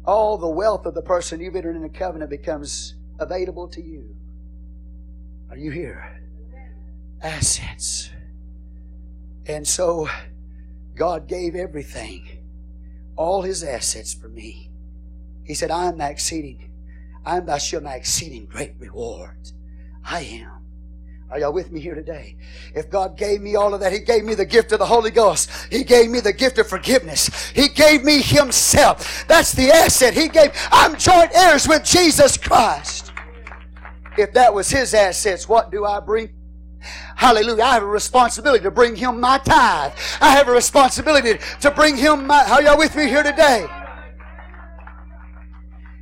[0.03, 4.13] All the wealth of the person you've entered in a covenant becomes available to you.
[5.49, 6.18] Are you here?
[7.21, 8.09] Assets.
[9.45, 10.07] And so,
[10.95, 12.27] God gave everything,
[13.15, 14.69] all his assets for me.
[15.43, 16.71] He said, I am exceeding,
[17.25, 19.51] I am shield, my exceeding great reward.
[20.03, 20.59] I am.
[21.31, 22.37] Are y'all with me here today?
[22.73, 25.11] If God gave me all of that, He gave me the gift of the Holy
[25.11, 25.49] Ghost.
[25.71, 27.51] He gave me the gift of forgiveness.
[27.51, 29.25] He gave me Himself.
[29.27, 30.51] That's the asset He gave.
[30.71, 33.11] I'm joint heirs with Jesus Christ.
[34.17, 36.29] If that was His assets, what do I bring
[37.15, 37.63] Hallelujah.
[37.63, 39.93] I have a responsibility to bring him my tithe.
[40.21, 42.43] I have a responsibility to bring him my.
[42.49, 43.65] Are y'all with me here today?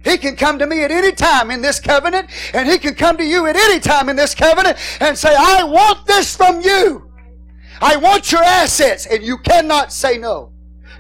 [0.04, 3.18] He can come to me at any time in this covenant, and He can come
[3.18, 7.12] to you at any time in this covenant and say, I want this from you.
[7.82, 10.54] I want your assets, and you cannot say no.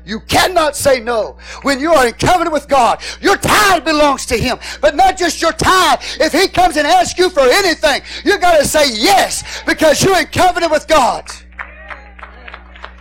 [0.07, 1.37] You cannot say no.
[1.63, 4.57] When you are in covenant with God, your tithe belongs to Him.
[4.79, 5.99] But not just your tithe.
[6.21, 10.17] If He comes and asks you for anything, you got to say yes because you're
[10.17, 11.29] in covenant with God.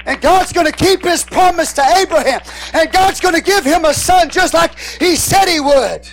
[0.04, 2.40] And God's going to keep His promise to Abraham.
[2.72, 6.08] And God's going to give him a son just like He said He would.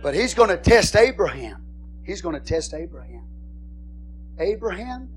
[0.00, 1.66] But He's going to test Abraham.
[2.04, 3.26] He's going to test Abraham.
[4.38, 5.08] Abraham,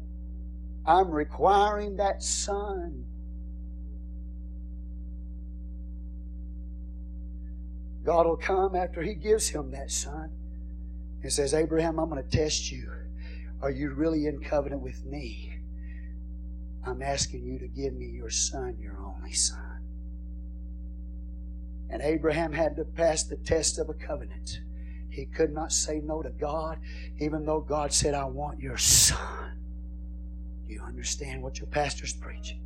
[0.88, 3.07] I'm requiring that son
[8.08, 10.32] God will come after He gives him that son
[11.22, 12.90] and says, Abraham, I'm going to test you.
[13.62, 15.54] Are you really in covenant with me?
[16.86, 19.82] I'm asking you to give me your son, your only son.
[21.90, 24.62] And Abraham had to pass the test of a covenant.
[25.10, 26.80] He could not say no to God,
[27.20, 29.60] even though God said, I want your son.
[30.66, 32.62] Do You understand what your pastor's preaching.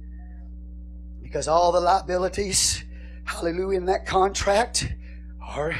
[1.23, 2.83] Because all the liabilities,
[3.25, 4.93] hallelujah, in that contract
[5.41, 5.71] are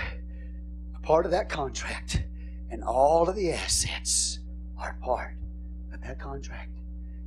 [0.96, 2.24] a part of that contract.
[2.70, 4.40] And all of the assets
[4.78, 5.36] are part
[5.94, 6.72] of that contract.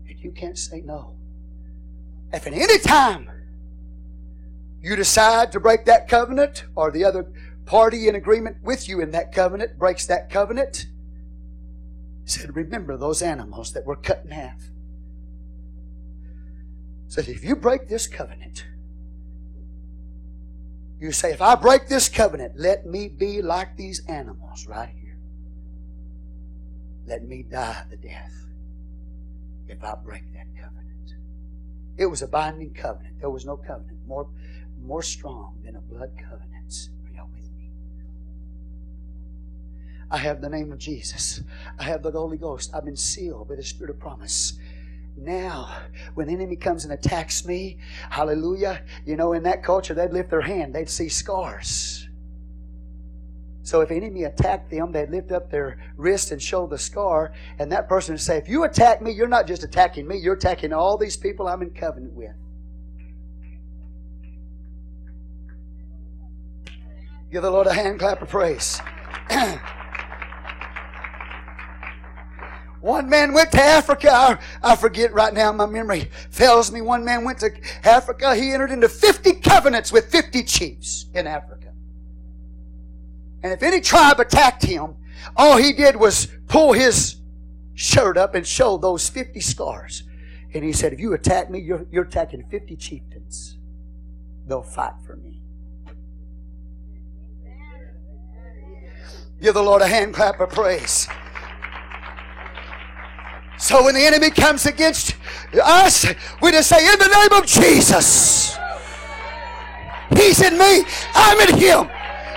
[0.08, 1.16] And you can't say no.
[2.32, 3.30] If at any time
[4.82, 7.30] you decide to break that covenant, or the other
[7.64, 10.86] party in agreement with you in that covenant breaks that covenant,
[12.24, 14.70] said, Remember those animals that were cut in half.
[17.06, 18.66] Said, If you break this covenant,
[21.04, 25.18] you say, If I break this covenant, let me be like these animals right here.
[27.06, 28.32] Let me die the death
[29.68, 31.14] if I break that covenant.
[31.98, 33.20] It was a binding covenant.
[33.20, 34.28] There was no covenant more,
[34.82, 36.88] more strong than a blood covenant.
[37.04, 37.68] Are y'all with me?
[40.10, 41.42] I have the name of Jesus.
[41.78, 42.74] I have the Holy Ghost.
[42.74, 44.54] I've been sealed by the Spirit of promise.
[45.16, 45.70] Now,
[46.14, 47.78] when the enemy comes and attacks me,
[48.10, 52.08] hallelujah, you know, in that culture, they'd lift their hand, they'd see scars.
[53.62, 57.72] So if enemy attacked them, they'd lift up their wrist and show the scar, and
[57.72, 60.72] that person would say, If you attack me, you're not just attacking me, you're attacking
[60.72, 62.34] all these people I'm in covenant with.
[67.30, 68.80] Give the Lord a hand clap of praise.
[72.84, 74.38] One man went to Africa.
[74.62, 76.82] I, forget right now, my memory fails me.
[76.82, 77.50] One man went to
[77.82, 78.34] Africa.
[78.36, 81.72] He entered into 50 covenants with 50 chiefs in Africa.
[83.42, 84.96] And if any tribe attacked him,
[85.34, 87.16] all he did was pull his
[87.72, 90.02] shirt up and show those 50 scars.
[90.52, 93.56] And he said, If you attack me, you're, you're attacking 50 chieftains.
[94.46, 95.40] They'll fight for me.
[99.40, 101.08] Give the Lord a hand clap of praise.
[103.58, 105.16] So when the enemy comes against
[105.54, 106.06] us,
[106.42, 108.56] we just say, In the name of Jesus.
[110.16, 111.90] He's in me, I'm in him.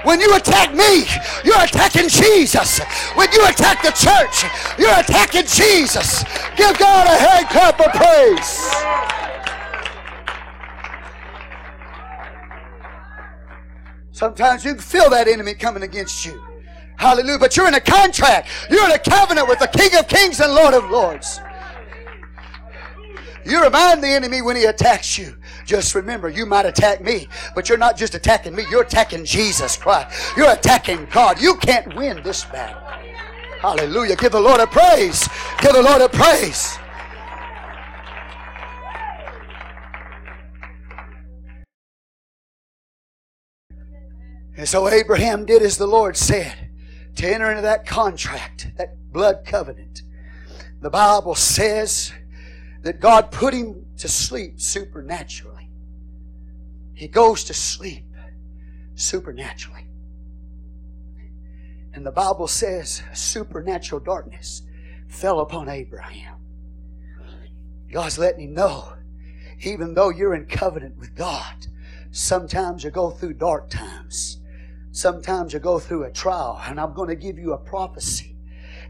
[0.04, 1.06] When you attack me,
[1.44, 2.80] you're attacking Jesus.
[3.16, 4.46] When you attack the church,
[4.80, 6.24] you're attacking Jesus.
[6.56, 9.18] Give God a hand clap of praise.
[14.12, 16.47] Sometimes you can feel that enemy coming against you.
[16.98, 17.40] Hallelujah.
[17.40, 18.50] But you're in a contract.
[18.70, 21.40] You're in a covenant with the King of Kings and Lord of Lords.
[23.46, 25.38] You remind the enemy when he attacks you.
[25.66, 29.78] Just remember, you might attack me, but you're not just attacking me, you're attacking Jesus
[29.78, 30.36] Christ.
[30.36, 31.40] You're attacking God.
[31.42, 32.82] You can't win this battle.
[33.62, 34.18] Hallelujah.
[34.18, 35.30] Give the Lord a praise.
[35.62, 36.78] Give the Lord a praise.
[44.58, 46.67] And so Abraham did as the Lord said
[47.18, 50.04] to enter into that contract, that blood covenant.
[50.82, 52.14] The Bible says
[52.84, 55.70] that God put him to sleep supernaturally.
[56.94, 58.06] He goes to sleep
[58.96, 59.88] supernaturally.
[61.94, 64.62] And the Bible says supernatural darkness
[65.08, 66.36] fell upon Abraham.
[67.92, 68.94] God's letting him know,
[69.62, 71.68] even though you're in covenant with God,
[72.12, 74.37] sometimes you go through dark times.
[74.98, 78.36] Sometimes you go through a trial, and I'm going to give you a prophecy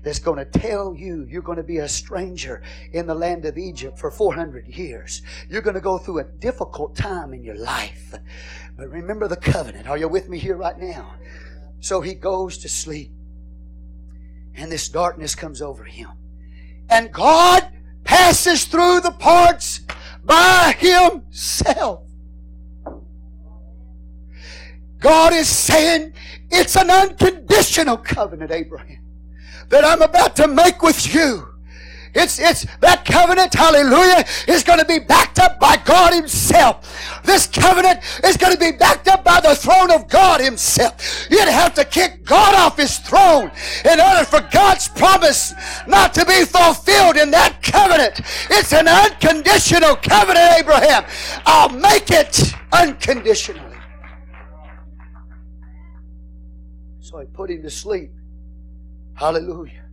[0.03, 2.63] that's going to tell you you're going to be a stranger
[2.93, 5.21] in the land of Egypt for 400 years.
[5.49, 8.13] You're going to go through a difficult time in your life.
[8.77, 9.85] But remember the covenant.
[9.89, 11.15] Are you with me here right now?
[11.81, 13.11] So he goes to sleep,
[14.55, 16.11] and this darkness comes over him.
[16.89, 17.69] And God
[18.05, 19.81] passes through the parts
[20.23, 22.06] by himself.
[25.07, 26.13] God is saying
[26.51, 28.97] it's an unconditional covenant, Abraham
[29.69, 31.47] that I'm about to make with you.
[32.13, 37.21] It's, it's that covenant, hallelujah, is going to be backed up by God Himself.
[37.23, 41.27] This covenant is going to be backed up by the throne of God Himself.
[41.29, 43.51] You'd have to kick God off His throne
[43.85, 45.53] in order for God's promise
[45.85, 48.21] not to be fulfilled in that covenant.
[48.49, 51.05] It's an unconditional covenant, Abraham.
[51.45, 53.66] I'll make it unconditionally.
[57.07, 58.11] So he put him to sleep.
[59.13, 59.85] Hallelujah.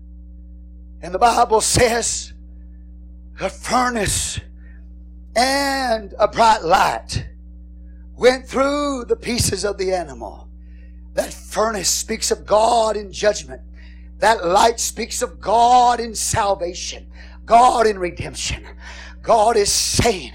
[1.01, 2.33] And the Bible says
[3.39, 4.41] a furnace
[5.37, 7.25] and a bright light
[8.17, 10.49] went through the pieces of the animal.
[11.13, 13.63] That furnace speaks of God in judgment.
[14.19, 17.07] That light speaks of God in salvation,
[17.45, 18.67] God in redemption.
[19.23, 20.33] God is saying,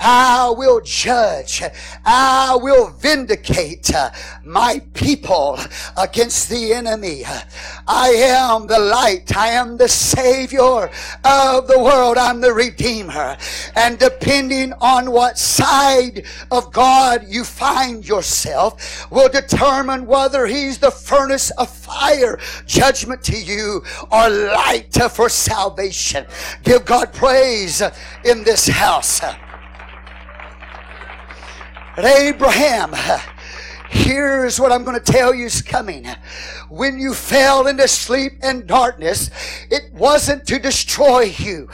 [0.00, 1.62] I will judge.
[2.06, 4.10] I will vindicate uh,
[4.44, 5.58] my people
[5.96, 7.24] against the enemy.
[7.86, 9.36] I am the light.
[9.36, 10.90] I am the Savior
[11.24, 12.16] of the world.
[12.16, 13.36] I'm the Redeemer.
[13.76, 20.90] And depending on what side of God you find yourself will determine whether He's the
[20.90, 26.24] furnace of fire, judgment to you, or light for salvation.
[26.62, 27.82] Give God praise
[28.24, 29.20] in this house.
[32.04, 32.94] Abraham,
[33.88, 36.06] here's what I'm going to tell you is coming.
[36.70, 39.28] When you fell into sleep and darkness,
[39.72, 41.68] it wasn't to destroy you.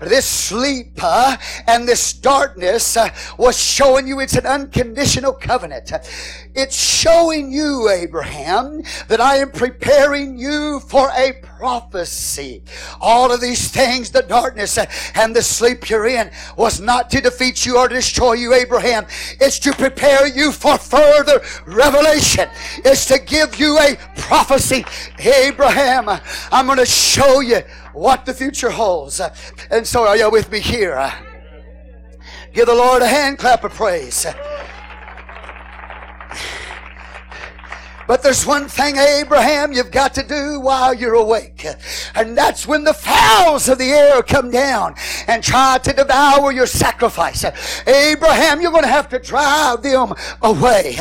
[0.00, 1.36] This sleep uh,
[1.68, 5.92] and this darkness uh, was showing you it's an unconditional covenant.
[6.56, 12.64] It's showing you, Abraham, that I am preparing you for a prophecy.
[13.00, 14.76] All of these things, the darkness
[15.14, 19.06] and the sleep you're in, was not to defeat you or destroy you, Abraham.
[19.40, 22.48] It's to prepare you for further revelation.
[22.78, 23.96] It's to give you a
[24.32, 24.82] prophecy.
[25.18, 26.08] Abraham,
[26.50, 27.60] I'm going to show you
[27.92, 29.20] what the future holds.
[29.70, 31.12] And so, are you with me here?
[32.54, 34.24] Give the Lord a hand clap of praise.
[38.06, 41.66] But there's one thing, Abraham, you've got to do while you're awake.
[42.14, 44.94] And that's when the fowls of the air come down
[45.26, 47.44] and try to devour your sacrifice.
[47.86, 50.96] Abraham, you're going to have to drive them away.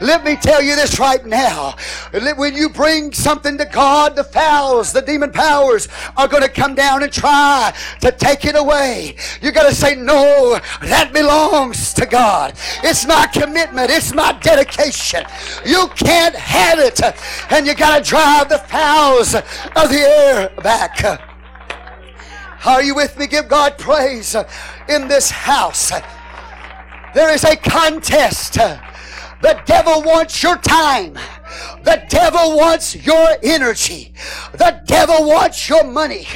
[0.00, 1.76] Let me tell you this right now.
[2.36, 6.74] When you bring something to God, the fowls, the demon powers are going to come
[6.74, 9.16] down and try to take it away.
[9.40, 12.54] You got to say, no, that belongs to God.
[12.82, 13.90] It's my commitment.
[13.90, 15.24] It's my dedication.
[15.64, 17.00] You can't had it.
[17.50, 21.02] And you got to drive the fowls of the air back.
[22.66, 23.26] Are you with me?
[23.26, 24.34] Give God praise
[24.88, 25.92] in this house.
[27.14, 28.58] There is a contest.
[29.40, 31.14] The devil wants your time.
[31.82, 34.12] The devil wants your energy.
[34.52, 36.26] The devil wants your money.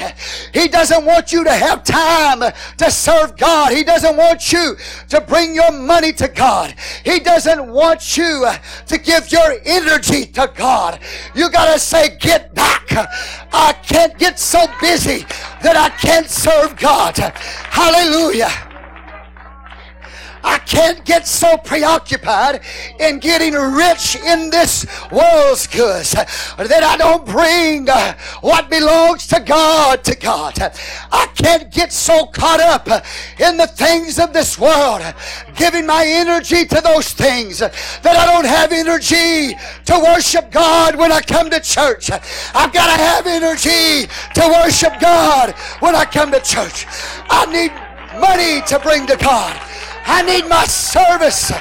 [0.53, 3.71] He doesn't want you to have time to serve God.
[3.73, 4.75] He doesn't want you
[5.09, 6.75] to bring your money to God.
[7.03, 8.47] He doesn't want you
[8.87, 10.99] to give your energy to God.
[11.35, 12.85] You got to say, Get back.
[13.53, 15.25] I can't get so busy
[15.61, 17.17] that I can't serve God.
[17.17, 18.49] Hallelujah.
[20.45, 22.61] I can't get so preoccupied
[22.99, 29.39] in getting rich in this world's goods that I don't bring uh, what belongs to
[29.39, 30.53] God to God.
[31.11, 32.87] I can't get so caught up
[33.39, 35.01] in the things of this world,
[35.55, 41.11] giving my energy to those things that I don't have energy to worship God when
[41.11, 42.11] I come to church.
[42.11, 46.85] I've got to have energy to worship God when I come to church.
[47.29, 47.71] I need
[48.19, 49.59] money to bring to God.
[50.05, 51.51] I need my service.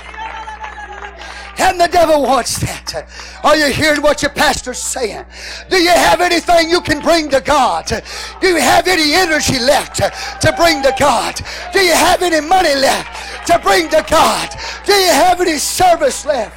[1.56, 3.08] And the devil wants that.
[3.44, 5.24] Are you hearing what your pastor's saying?
[5.70, 7.86] Do you have anything you can bring to God?
[8.40, 11.40] Do you have any energy left to bring to God?
[11.72, 14.50] Do you have any money left to bring to God?
[14.84, 16.56] Do you have any service left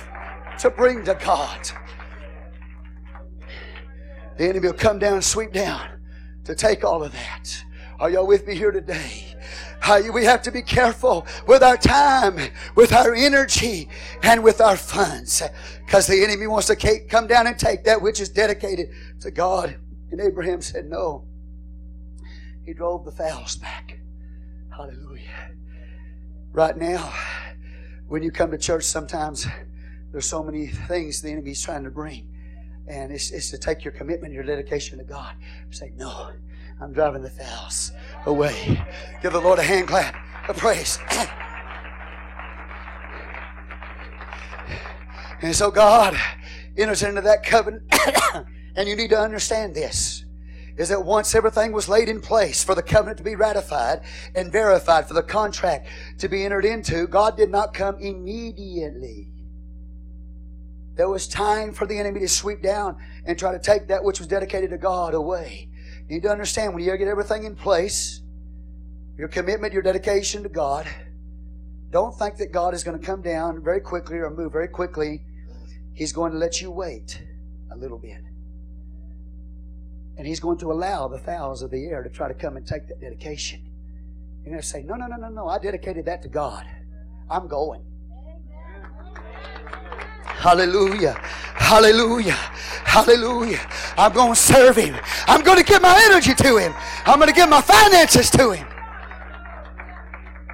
[0.60, 1.70] to bring to God?
[4.38, 5.88] The enemy will come down and sweep down
[6.44, 7.64] to take all of that.
[8.00, 9.27] Are y'all with me here today?
[10.14, 13.90] We have to be careful with our time, with our energy,
[14.24, 15.42] and with our funds.
[15.86, 18.90] Because the enemy wants to come down and take that which is dedicated
[19.22, 19.78] to God.
[20.12, 21.26] And Abraham said, No.
[22.66, 24.00] He drove the fowls back.
[24.76, 25.52] Hallelujah.
[26.52, 27.14] Right now,
[28.08, 29.48] when you come to church, sometimes
[30.12, 32.28] there's so many things the enemy's trying to bring.
[32.88, 35.36] And it's, it's to take your commitment, your dedication to God.
[35.72, 36.32] Say, No,
[36.82, 37.92] I'm driving the fowls
[38.26, 38.84] away.
[39.22, 40.16] Give the Lord a hand clap
[40.50, 41.00] of praise.
[45.40, 46.18] And so God
[46.76, 47.84] enters into that covenant,
[48.76, 50.26] and you need to understand this
[50.78, 54.02] is that once everything was laid in place for the covenant to be ratified
[54.36, 55.88] and verified, for the contract
[56.20, 59.28] to be entered into, God did not come immediately.
[60.94, 64.20] There was time for the enemy to sweep down and try to take that which
[64.20, 65.70] was dedicated to God away.
[66.08, 68.22] You need to understand when you get everything in place,
[69.18, 70.88] your commitment, your dedication to God,
[71.90, 75.24] don't think that God is going to come down very quickly or move very quickly.
[75.94, 77.22] He's going to let you wait
[77.72, 78.22] a little bit.
[80.18, 82.66] And He's going to allow the fowls of the air to try to come and
[82.66, 83.62] take that dedication.
[84.44, 85.48] You're going to say, No, no, no, no, no.
[85.48, 86.66] I dedicated that to God.
[87.30, 87.84] I'm going.
[90.28, 91.14] Hallelujah.
[91.56, 92.38] Hallelujah.
[92.86, 93.60] Hallelujah.
[93.98, 94.96] I'm going to serve Him.
[95.28, 96.74] I'm going to give my energy to Him.
[97.06, 98.68] I'm going to give my finances to Him.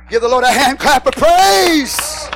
[0.09, 2.29] Give the Lord a hand clap of praise.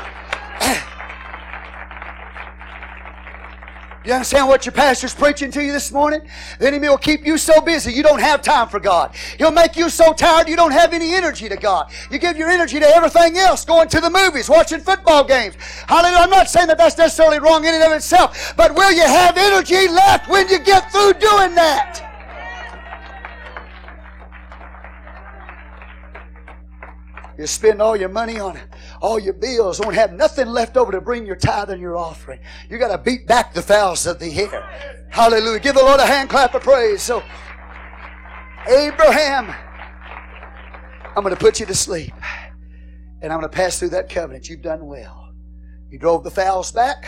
[4.07, 6.21] You understand what your pastor's preaching to you this morning?
[6.59, 9.13] The enemy will keep you so busy you don't have time for God.
[9.37, 11.91] He'll make you so tired you don't have any energy to God.
[12.09, 15.55] You give your energy to everything else, going to the movies, watching football games.
[15.89, 16.19] Hallelujah.
[16.19, 19.37] I'm not saying that that's necessarily wrong in and of itself, but will you have
[19.37, 22.07] energy left when you get through doing that?
[27.37, 28.57] You spend all your money on
[29.01, 32.39] all your bills, won't have nothing left over to bring your tithe and your offering.
[32.69, 35.07] You got to beat back the fowls of the air.
[35.09, 35.59] Hallelujah.
[35.59, 37.01] Give the Lord a hand clap of praise.
[37.01, 37.23] So,
[38.67, 39.53] Abraham,
[41.15, 42.13] I'm going to put you to sleep.
[43.21, 44.47] And I'm going to pass through that covenant.
[44.47, 45.33] You've done well.
[45.89, 47.05] You drove the fowls back.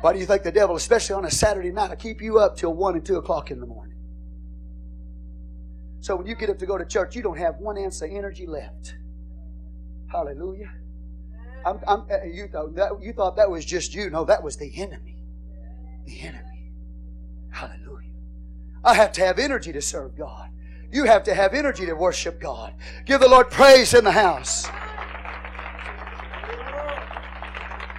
[0.00, 2.56] Why do you think the devil, especially on a Saturday night, will keep you up
[2.56, 3.85] till 1 and 2 o'clock in the morning?
[6.06, 8.12] So when you get up to go to church, you don't have one ounce of
[8.12, 8.94] energy left.
[10.06, 10.72] Hallelujah.
[11.64, 14.08] I'm, I'm, uh, you, thought that, you thought that was just you.
[14.08, 15.16] No, that was the enemy.
[16.04, 16.70] The enemy.
[17.50, 18.12] Hallelujah.
[18.84, 20.48] I have to have energy to serve God.
[20.92, 22.74] You have to have energy to worship God.
[23.04, 24.68] Give the Lord praise in the house.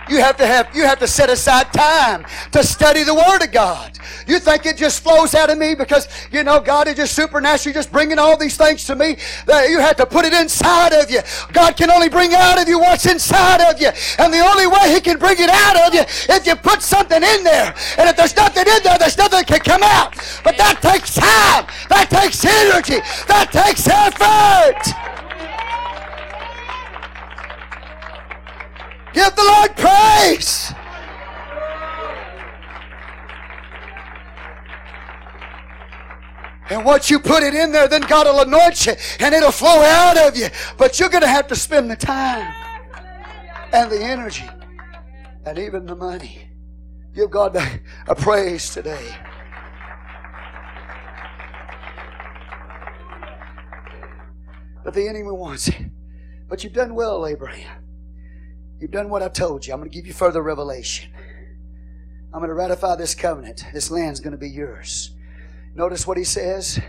[0.09, 3.51] You have to have you have to set aside time to study the Word of
[3.51, 3.97] God.
[4.25, 7.73] You think it just flows out of me because you know God is just supernaturally
[7.73, 9.17] just bringing all these things to me.
[9.45, 11.19] That you have to put it inside of you.
[11.51, 13.89] God can only bring out of you what's inside of you,
[14.19, 16.01] and the only way He can bring it out of you
[16.34, 17.73] if you put something in there.
[17.97, 20.15] And if there's nothing in there, there's nothing that can come out.
[20.43, 21.67] But that takes time.
[21.89, 22.99] That takes energy.
[23.27, 25.27] That takes effort.
[29.18, 30.72] Give the Lord praise.
[36.69, 39.81] And once you put it in there, then God will anoint you and it'll flow
[39.81, 40.49] out of you.
[40.77, 42.53] But you're going to have to spend the time
[43.73, 44.48] and the energy
[45.48, 46.52] and even the money.
[47.15, 47.57] Give God
[48.07, 49.18] a praise today.
[54.84, 55.89] But the enemy wants it.
[56.48, 57.86] But you've done well, Abraham.
[58.80, 59.74] You've done what I've told you.
[59.74, 61.12] I'm going to give you further revelation.
[62.34, 63.64] I'm going to ratify this covenant.
[63.74, 65.16] This land's going to be yours.
[65.74, 66.80] Notice what he says.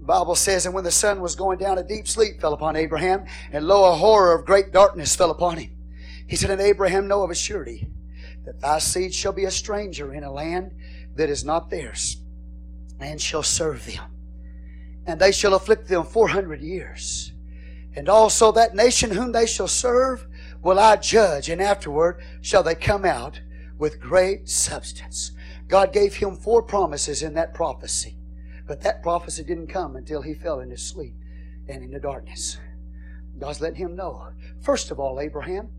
[0.00, 3.24] Bible says, And when the sun was going down, a deep sleep fell upon Abraham,
[3.50, 5.70] and lo, a horror of great darkness fell upon him.
[6.28, 7.88] He said, And Abraham, know of a surety
[8.44, 10.72] that thy seed shall be a stranger in a land
[11.16, 12.18] that is not theirs,
[13.00, 14.04] and shall serve them.
[15.06, 17.32] And they shall afflict them four hundred years.
[17.96, 20.26] And also that nation whom they shall serve
[20.64, 23.40] will I judge, and afterward shall they come out
[23.78, 25.32] with great substance.
[25.68, 28.16] God gave him four promises in that prophecy,
[28.66, 31.14] but that prophecy didn't come until he fell into sleep
[31.68, 32.58] and into darkness.
[33.38, 34.30] God's letting him know.
[34.60, 35.70] First of all, Abraham,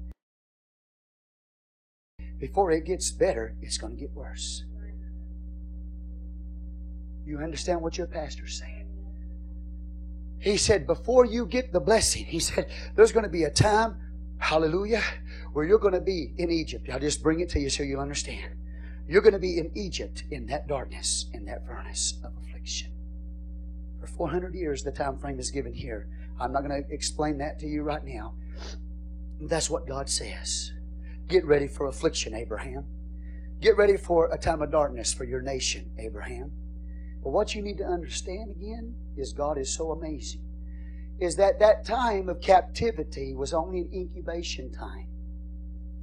[2.37, 4.63] before it gets better, it's going to get worse.
[7.25, 8.87] You understand what your pastor's saying?
[10.37, 13.97] He said, before you get the blessing, he said, there's going to be a time
[14.37, 15.01] Hallelujah.
[15.53, 16.89] Where you're going to be in Egypt.
[16.91, 18.53] I'll just bring it to you so you'll understand.
[19.07, 22.91] You're going to be in Egypt in that darkness, in that furnace of affliction.
[23.99, 26.07] For 400 years, the time frame is given here.
[26.39, 28.33] I'm not going to explain that to you right now.
[29.39, 30.71] That's what God says.
[31.27, 32.85] Get ready for affliction, Abraham.
[33.61, 36.51] Get ready for a time of darkness for your nation, Abraham.
[37.23, 40.44] But what you need to understand again is God is so amazing
[41.19, 45.07] is that that time of captivity was only an incubation time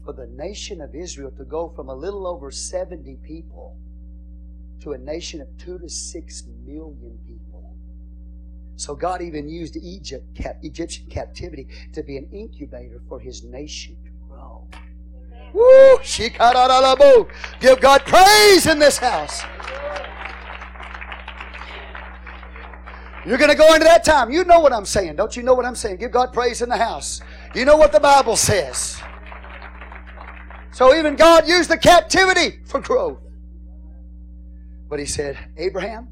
[0.05, 3.77] for the nation of Israel to go from a little over 70 people
[4.81, 7.77] to a nation of 2 to 6 million people.
[8.77, 10.25] So God even used Egypt,
[10.63, 14.67] Egyptian captivity to be an incubator for his nation to grow.
[15.53, 15.99] Woo!
[17.61, 19.43] Give God praise in this house.
[23.25, 24.31] You're going to go into that time.
[24.33, 25.17] You know what I'm saying.
[25.17, 25.99] Don't you know what I'm saying?
[25.99, 27.21] Give God praise in the house.
[27.55, 29.01] You know what the Bible says.
[30.73, 33.21] So even God used the captivity for growth.
[34.89, 36.09] But he said, Abraham,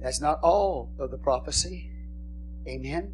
[0.00, 1.90] that's not all of the prophecy.
[2.68, 3.12] Amen.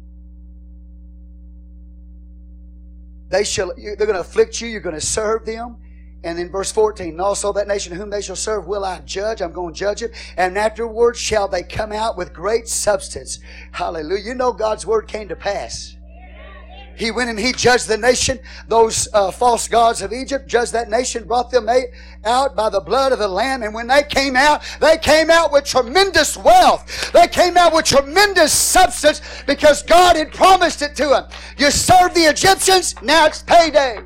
[3.29, 5.77] They shall they're going to afflict you, you're going to serve them.
[6.23, 9.41] And in verse 14, and also that nation whom they shall serve will I judge.
[9.41, 10.11] I'm going to judge it.
[10.37, 13.39] And afterwards shall they come out with great substance.
[13.71, 14.23] Hallelujah.
[14.23, 15.95] You know God's word came to pass.
[16.95, 18.37] He went and he judged the nation,
[18.67, 21.67] those uh, false gods of Egypt, judged that nation, brought them
[22.25, 23.63] out by the blood of the Lamb.
[23.63, 27.11] And when they came out, they came out with tremendous wealth.
[27.11, 31.25] They came out with tremendous substance because God had promised it to them.
[31.57, 34.03] You serve the Egyptians, now it's payday.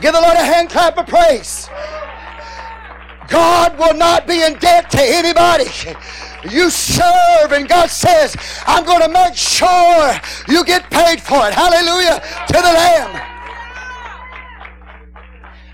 [0.00, 1.68] Give the Lord a hand clap of praise.
[3.28, 5.70] God will not be in debt to anybody.
[6.50, 10.12] You serve, and God says, I'm going to make sure
[10.48, 11.52] you get paid for it.
[11.52, 13.28] Hallelujah to the Lamb.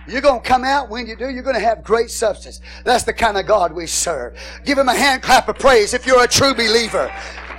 [0.06, 2.60] You're going to come out when you do, you're going to have great substance.
[2.84, 4.36] That's the kind of God we serve.
[4.64, 7.12] Give him a hand clap of praise if you're a true believer.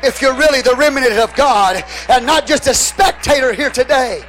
[0.03, 4.23] If you're really the remnant of God and not just a spectator here today.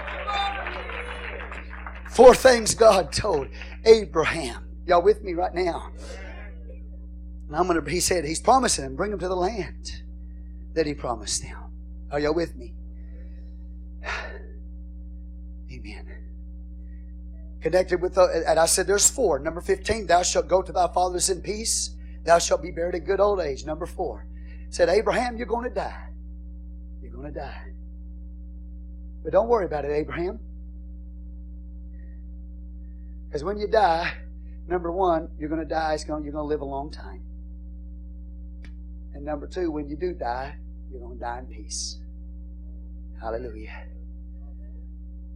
[2.17, 3.49] Four things God told
[3.85, 4.67] Abraham.
[4.87, 5.91] Y'all with me right now?
[7.47, 10.03] And I'm gonna he said he's promising him, bring him to the land
[10.73, 11.59] that he promised them.
[12.11, 12.73] Are y'all with me?
[15.71, 16.09] Amen.
[17.61, 19.39] Connected with the, and I said there's four.
[19.39, 23.05] Number 15, thou shalt go to thy fathers in peace, thou shalt be buried in
[23.05, 23.67] good old age.
[23.67, 24.27] Number four.
[24.71, 26.09] Said Abraham, you're gonna die.
[27.03, 27.75] You're gonna die.
[29.23, 30.41] But don't worry about it, Abraham.
[33.37, 34.15] Because when you die,
[34.67, 37.21] number one, you're going to die, going, you're going to live a long time.
[39.13, 40.57] And number two, when you do die,
[40.91, 41.99] you're going to die in peace.
[43.21, 43.89] Hallelujah.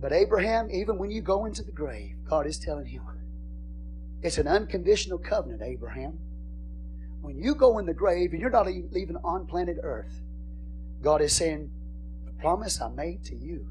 [0.01, 3.03] But Abraham, even when you go into the grave, God is telling him,
[4.23, 6.19] it's an unconditional covenant, Abraham.
[7.21, 10.23] When you go in the grave and you're not even on planet Earth,
[11.03, 11.71] God is saying,
[12.25, 13.67] the promise I made to you.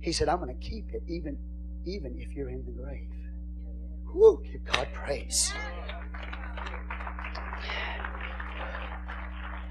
[0.00, 1.36] He said, I'm going to keep it even,
[1.84, 3.10] even if you're in the grave.
[4.14, 5.52] Woo, give God praise.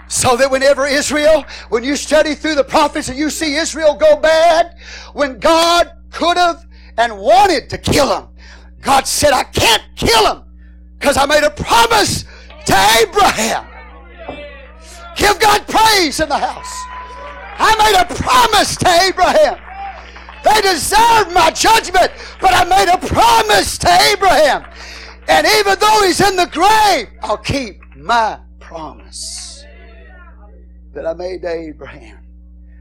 [0.08, 4.18] So that whenever Israel, when you study through the prophets and you see Israel go
[4.18, 4.76] bad,
[5.14, 6.66] when God could have
[6.98, 8.28] and wanted to kill them,
[8.82, 10.44] God said, I can't kill them
[11.00, 12.26] because I made a promise
[12.66, 13.68] to Abraham.
[15.16, 16.84] Give God praise in the house.
[17.58, 19.60] I made a promise to Abraham.
[20.44, 24.66] They deserve my judgment, but I made a promise to Abraham.
[25.28, 29.64] And even though he's in the grave, I'll keep my promise
[30.94, 32.18] that I made to Abraham.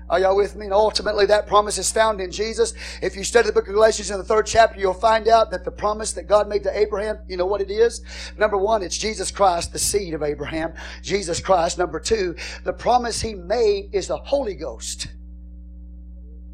[0.08, 0.64] Are y'all with me?
[0.64, 2.74] And ultimately, that promise is found in Jesus.
[3.00, 5.64] If you study the book of Galatians in the third chapter, you'll find out that
[5.64, 8.02] the promise that God made to Abraham, you know what it is?
[8.36, 10.72] Number one, it's Jesus Christ, the seed of Abraham.
[11.00, 11.78] Jesus Christ.
[11.78, 12.34] Number two,
[12.64, 15.06] the promise he made is the Holy Ghost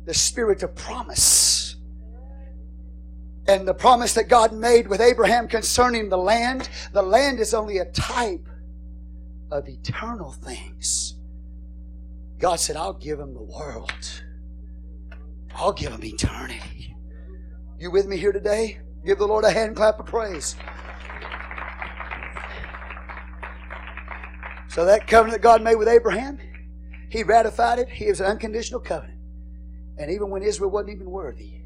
[0.07, 1.77] the spirit of promise.
[3.49, 7.79] And the promise that God made with Abraham concerning the land, the land is only
[7.79, 8.49] a type
[9.53, 11.15] of eternal things.
[12.39, 14.23] God said, I'll give him the world.
[15.55, 16.97] I'll give him eternity.
[17.79, 18.81] You with me here today?
[19.05, 20.57] Give the Lord a hand clap of praise.
[24.69, 26.39] So that covenant that God made with Abraham,
[27.11, 27.89] he ratified it.
[27.89, 29.16] He was an unconditional covenant.
[29.99, 31.63] And even when Israel wasn't even worthy,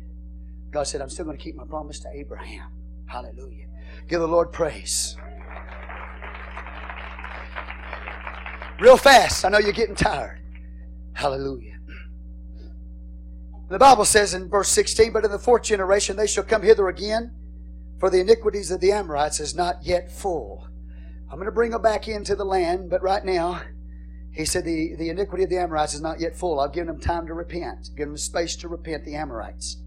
[0.70, 2.70] God said, I'm still going to keep my promise to Abraham.
[3.06, 3.66] Hallelujah.
[4.08, 5.16] Give the Lord praise.
[8.78, 9.44] Real fast.
[9.44, 10.40] I know you're getting tired.
[11.12, 11.78] Hallelujah.
[13.68, 16.88] The Bible says in verse 16, But in the fourth generation they shall come hither
[16.88, 17.32] again,
[17.98, 20.66] for the iniquities of the Amorites is not yet full.
[21.30, 23.60] I'm going to bring them back into the land, but right now,
[24.32, 26.60] he said, the, the iniquity of the Amorites is not yet full.
[26.60, 29.78] I've given them time to repent, given them space to repent, the Amorites.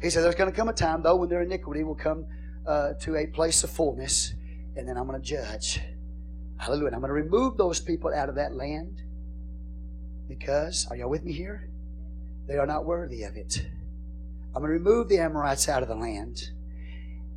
[0.00, 2.26] He said, There's going to come a time, though, when their iniquity will come
[2.66, 4.34] uh, to a place of fullness,
[4.76, 5.80] and then I'm going to judge.
[6.56, 6.86] Hallelujah.
[6.88, 9.02] And I'm going to remove those people out of that land
[10.28, 11.68] because, are y'all with me here?
[12.48, 13.64] They are not worthy of it.
[14.54, 16.50] I'm going to remove the Amorites out of the land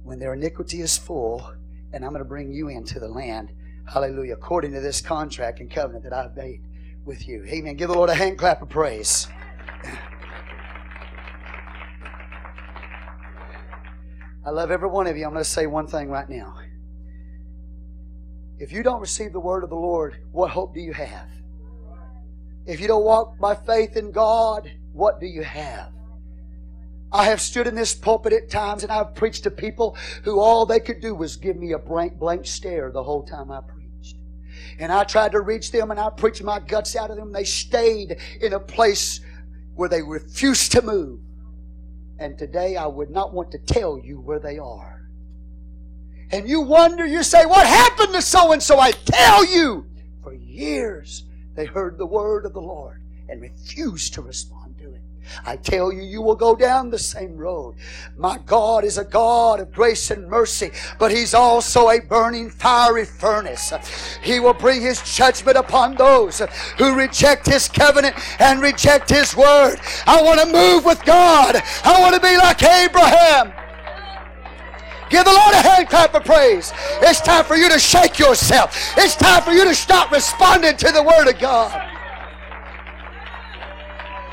[0.04, 1.54] when their iniquity is full,
[1.94, 3.52] and I'm going to bring you into the land
[3.92, 4.34] Hallelujah.
[4.34, 6.62] According to this contract and covenant that I've made
[7.06, 7.46] with you.
[7.46, 7.76] Amen.
[7.76, 9.28] Give the Lord a hand clap of praise.
[14.46, 15.26] I love every one of you.
[15.26, 16.56] I'm going to say one thing right now.
[18.58, 21.30] If you don't receive the word of the Lord, what hope do you have?
[22.66, 25.92] If you don't walk by faith in God, what do you have?
[27.16, 30.66] I have stood in this pulpit at times and I've preached to people who all
[30.66, 34.18] they could do was give me a blank, blank stare the whole time I preached.
[34.80, 37.32] And I tried to reach them and I preached my guts out of them.
[37.32, 39.22] They stayed in a place
[39.76, 41.22] where they refused to move.
[42.20, 45.08] And today I would not want to tell you where they are.
[46.32, 48.78] And you wonder, you say, What happened to so and so?
[48.78, 49.86] I tell you,
[50.22, 51.24] for years
[51.56, 54.55] they heard the word of the Lord and refused to respond.
[55.46, 57.76] I tell you, you will go down the same road.
[58.18, 63.06] My God is a God of grace and mercy, but He's also a burning fiery
[63.06, 63.74] furnace.
[64.24, 66.40] He will bring His judgment upon those
[66.78, 69.78] who reject His covenant and reject His word.
[70.06, 71.62] I want to move with God.
[71.84, 73.54] I want to be like Abraham.
[75.10, 76.74] Give the Lord a hand clap of praise.
[77.02, 78.76] It's time for you to shake yourself.
[78.98, 81.95] It's time for you to stop responding to the Word of God.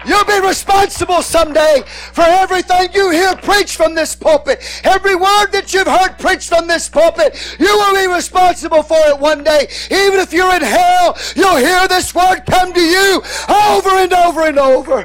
[0.07, 4.63] You'll be responsible someday for everything you hear preached from this pulpit.
[4.85, 9.19] Every word that you've heard preached from this pulpit, you will be responsible for it
[9.19, 9.69] one day.
[9.91, 14.47] Even if you're in hell, you'll hear this word come to you over and over
[14.47, 15.01] and over.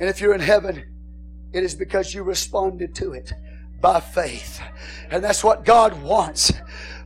[0.00, 0.84] And if you're in heaven,
[1.52, 3.32] it is because you responded to it
[3.80, 4.60] by faith.
[5.10, 6.52] And that's what God wants.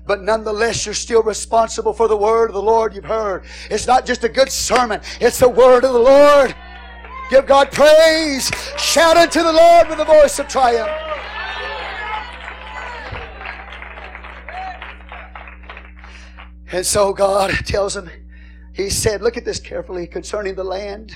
[0.07, 3.45] But nonetheless, you're still responsible for the word of the Lord you've heard.
[3.71, 6.55] It's not just a good sermon, it's the word of the Lord.
[7.31, 8.51] Give God praise.
[8.77, 10.91] Shout unto the Lord with a voice of triumph.
[16.73, 18.11] And so God tells him,
[18.75, 21.15] He said, look at this carefully concerning the land.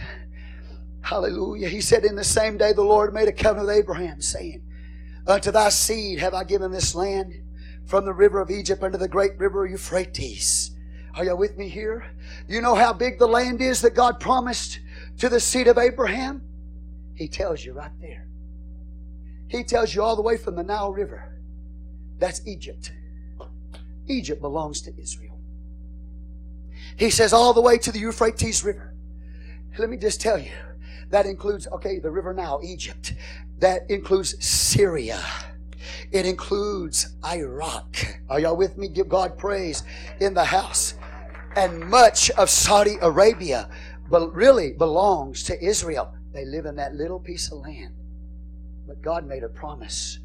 [1.00, 1.68] Hallelujah.
[1.68, 4.62] He said, In the same day the Lord made a covenant with Abraham, saying,
[5.26, 7.32] Unto thy seed have I given this land
[7.86, 10.72] from the river of Egypt unto the great river Euphrates.
[11.14, 12.04] Are you with me here?
[12.48, 14.80] You know how big the land is that God promised
[15.18, 16.42] to the seed of Abraham?
[17.14, 18.28] He tells you right there.
[19.48, 21.40] He tells you all the way from the Nile River.
[22.18, 22.92] That's Egypt.
[24.08, 25.40] Egypt belongs to Israel.
[26.96, 28.94] He says all the way to the Euphrates River.
[29.78, 30.52] Let me just tell you,
[31.10, 33.14] that includes, okay, the river Nile, Egypt.
[33.58, 35.22] That includes Syria.
[36.12, 37.96] It includes Iraq.
[38.28, 38.88] Are y'all with me?
[38.88, 39.82] Give God praise
[40.20, 40.94] in the house.
[41.56, 43.68] And much of Saudi Arabia
[44.08, 46.14] but really belongs to Israel.
[46.32, 47.94] They live in that little piece of land.
[48.86, 50.18] But God made a promise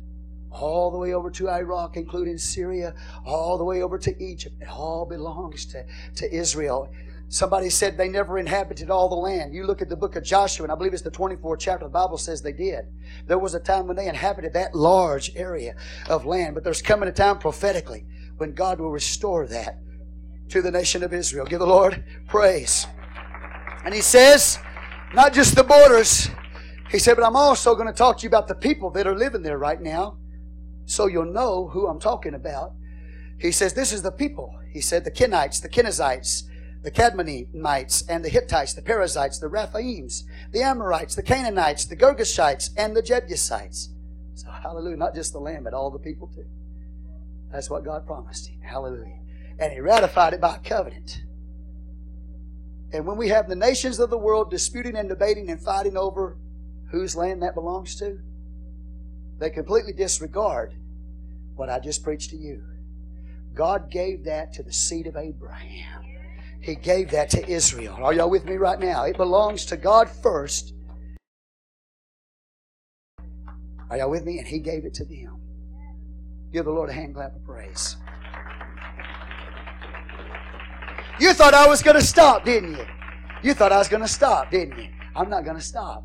[0.52, 2.94] all the way over to Iraq, including Syria,
[3.26, 4.56] all the way over to Egypt.
[4.62, 5.86] It all belongs to,
[6.16, 6.92] to Israel.
[7.32, 9.54] Somebody said they never inhabited all the land.
[9.54, 11.90] You look at the book of Joshua, and I believe it's the 24th chapter, the
[11.90, 12.82] Bible says they did.
[13.26, 15.76] There was a time when they inhabited that large area
[16.10, 18.06] of land, but there's coming a time prophetically
[18.36, 19.80] when God will restore that
[20.50, 21.46] to the nation of Israel.
[21.46, 22.86] Give the Lord praise.
[23.86, 24.60] And he says,
[25.14, 26.30] not just the borders,
[26.90, 29.16] he said, but I'm also going to talk to you about the people that are
[29.16, 30.18] living there right now
[30.86, 32.74] so you'll know who I'm talking about.
[33.40, 34.54] He says, This is the people.
[34.74, 36.44] He said, the Kenites, the Kenizzites,
[36.82, 42.72] the Cadmonites and the Hittites, the Perizzites, the Rephaims, the Amorites, the Canaanites, the Girgashites,
[42.76, 43.90] and the Jebusites.
[44.34, 46.46] So, hallelujah, not just the land, but all the people too.
[47.52, 48.62] That's what God promised him.
[48.62, 49.20] Hallelujah.
[49.60, 51.22] And he ratified it by covenant.
[52.94, 56.38] And when we have the nations of the world disputing and debating and fighting over
[56.90, 58.20] whose land that belongs to,
[59.40, 60.74] they completely disregard
[61.56, 62.64] what I just preached to you.
[63.54, 66.01] God gave that to the seed of Abraham.
[66.62, 67.98] He gave that to Israel.
[68.02, 69.04] Are y'all with me right now?
[69.04, 70.74] It belongs to God first.
[73.90, 74.38] Are y'all with me?
[74.38, 75.42] And He gave it to them.
[76.54, 77.98] Give the Lord a hand clap of praise.
[81.20, 82.86] You thought I was going to stop, didn't you?
[83.44, 84.90] You thought I was going to stop, didn't you?
[85.16, 86.04] I'm not going to stop.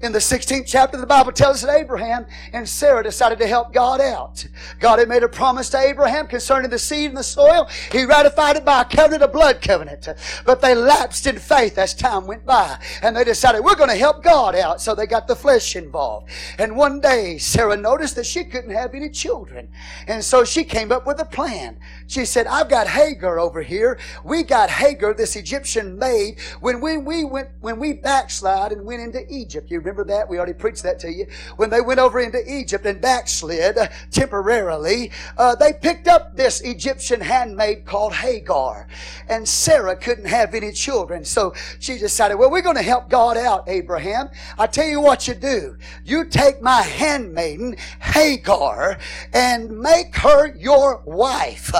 [0.00, 3.48] In the 16th chapter, of the Bible tells us that Abraham and Sarah decided to
[3.48, 4.46] help God out.
[4.78, 7.68] God had made a promise to Abraham concerning the seed and the soil.
[7.90, 10.08] He ratified it by a covenant, a blood covenant.
[10.46, 12.78] But they lapsed in faith as time went by.
[13.02, 14.80] And they decided, we're going to help God out.
[14.80, 16.30] So they got the flesh involved.
[16.58, 19.68] And one day, Sarah noticed that she couldn't have any children.
[20.06, 21.76] And so she came up with a plan.
[22.06, 23.98] She said, I've got Hagar over here.
[24.22, 29.02] We got Hagar, this Egyptian maid, when we, we went, when we backslide and went
[29.02, 29.72] into Egypt.
[29.72, 30.28] You remember that?
[30.28, 31.26] We already preached that to you.
[31.56, 36.60] When they went over into Egypt and backslid uh, temporarily, uh, they picked up this
[36.60, 38.86] Egyptian handmaid called Hagar.
[39.28, 41.24] And Sarah couldn't have any children.
[41.24, 44.28] So she decided, well, we're going to help God out, Abraham.
[44.58, 45.76] I tell you what you do.
[46.04, 48.98] You take my handmaiden, Hagar,
[49.32, 51.72] and make her your wife.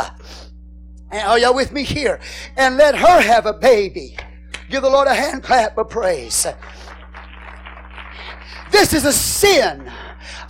[1.13, 2.21] Are y'all with me here?
[2.57, 4.17] And let her have a baby.
[4.71, 6.47] Give the Lord a hand clap of praise.
[8.71, 9.91] This is a sin.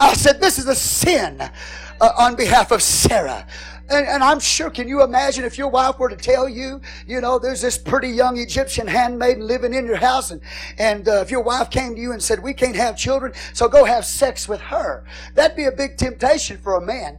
[0.00, 3.46] I said, This is a sin uh, on behalf of Sarah.
[3.90, 7.22] And, and, I'm sure, can you imagine if your wife were to tell you, you
[7.22, 10.42] know, there's this pretty young Egyptian handmaiden living in your house, and,
[10.76, 13.68] and uh, if your wife came to you and said, We can't have children, so
[13.68, 15.04] go have sex with her.
[15.34, 17.18] That'd be a big temptation for a man.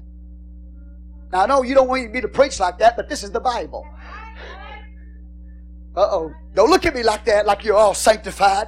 [1.31, 3.39] Now, I know you don't want me to preach like that, but this is the
[3.39, 3.87] Bible.
[5.95, 6.33] Uh oh.
[6.53, 8.67] Don't look at me like that, like you're all sanctified.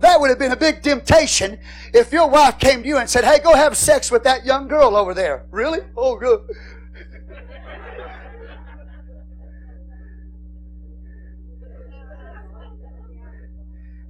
[0.00, 1.58] That would have been a big temptation
[1.94, 4.68] if your wife came to you and said, Hey, go have sex with that young
[4.68, 5.46] girl over there.
[5.50, 5.80] Really?
[5.96, 6.40] Oh, good.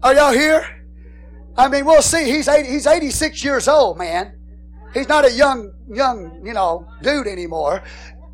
[0.02, 0.64] Are y'all here?
[1.56, 2.24] I mean, we'll see.
[2.30, 4.38] He's 80, he's 86 years old, man.
[4.94, 7.82] He's not a young, young, you know, dude anymore.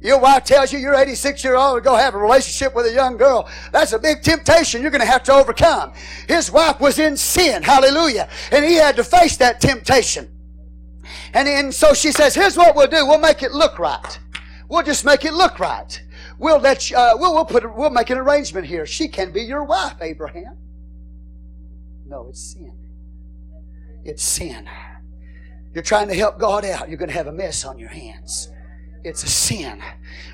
[0.03, 2.93] Your wife tells you you're 86 years old to go have a relationship with a
[2.93, 3.49] young girl.
[3.70, 5.93] That's a big temptation you're going to have to overcome.
[6.27, 7.62] His wife was in sin.
[7.62, 8.29] Hallelujah.
[8.51, 10.29] And he had to face that temptation.
[11.35, 13.07] And, and so she says, here's what we'll do.
[13.07, 14.19] We'll make it look right.
[14.69, 16.03] We'll just make it look right.
[16.39, 18.87] We'll let you, uh, we'll, we'll put, we'll make an arrangement here.
[18.87, 20.59] She can be your wife, Abraham.
[22.07, 22.77] No, it's sin.
[24.05, 24.69] It's sin.
[25.73, 26.89] You're trying to help God out.
[26.89, 28.49] You're going to have a mess on your hands.
[29.05, 29.83] It's a sin.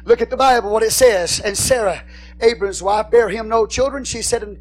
[0.05, 1.41] Look at the Bible, what it says.
[1.41, 2.05] And Sarah,
[2.41, 4.05] Abram's wife, bare him no children.
[4.05, 4.59] She said, and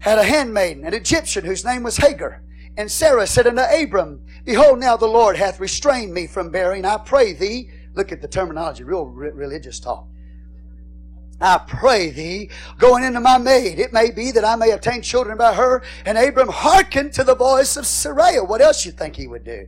[0.00, 2.42] had a handmaiden, an Egyptian, whose name was Hagar.
[2.76, 6.84] And Sarah said unto Abram, Behold, now the Lord hath restrained me from bearing.
[6.84, 10.06] I pray thee, look at the terminology, real religious talk.
[11.42, 15.38] I pray thee, going into my maid, it may be that I may obtain children
[15.38, 15.82] by her.
[16.04, 18.36] And Abram hearkened to the voice of Sarai.
[18.40, 19.66] What else you think he would do?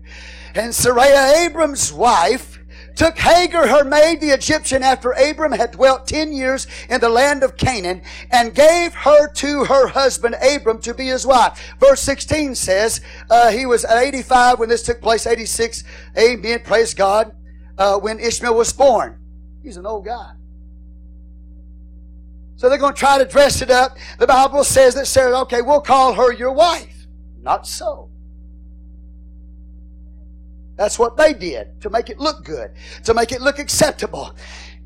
[0.54, 2.58] And Sarai, Abram's wife,
[2.96, 7.42] took Hagar, her maid, the Egyptian, after Abram had dwelt ten years in the land
[7.42, 11.74] of Canaan, and gave her to her husband Abram to be his wife.
[11.78, 13.00] Verse 16 says,
[13.30, 15.84] uh, he was 85 when this took place, 86.
[16.18, 16.60] Amen.
[16.64, 17.32] Praise God.
[17.78, 19.18] Uh, when Ishmael was born.
[19.62, 20.32] He's an old guy.
[22.56, 23.96] So they're going to try to dress it up.
[24.20, 27.06] The Bible says that Sarah, okay, we'll call her your wife.
[27.40, 28.11] Not so.
[30.76, 32.72] That's what they did to make it look good,
[33.04, 34.34] to make it look acceptable.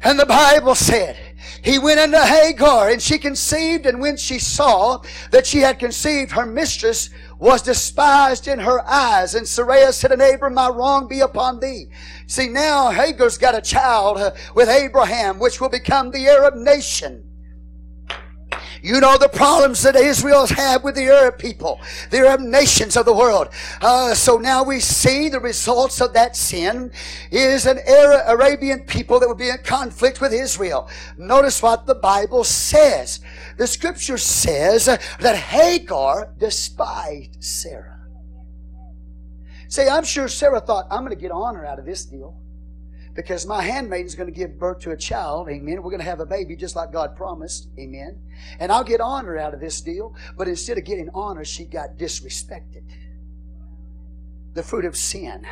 [0.02, 1.16] And the Bible said,
[1.62, 5.00] He went unto Hagar, and she conceived, and when she saw
[5.30, 7.08] that she had conceived, her mistress
[7.38, 9.34] was despised in her eyes.
[9.34, 11.86] And Sarai said unto Abram, My wrong be upon thee.
[12.26, 17.25] See, now Hagar's got a child uh, with Abraham, which will become the Arab nation.
[18.86, 21.80] You know the problems that Israel's had with the Arab people,
[22.10, 23.48] the Arab nations of the world.
[23.82, 26.92] Uh, so now we see the results of that sin
[27.32, 30.88] is an Arab, Arabian people that would be in conflict with Israel.
[31.18, 33.18] Notice what the Bible says.
[33.56, 38.06] The scripture says that Hagar despised Sarah.
[39.66, 42.40] Say, I'm sure Sarah thought, I'm going to get honor out of this deal
[43.16, 45.48] because my handmaiden is going to give birth to a child.
[45.48, 45.82] Amen.
[45.82, 47.68] We're going to have a baby just like God promised.
[47.78, 48.20] Amen.
[48.60, 50.14] And I'll get honor out of this deal.
[50.36, 52.84] But instead of getting honor, she got disrespected.
[54.52, 55.46] The fruit of sin.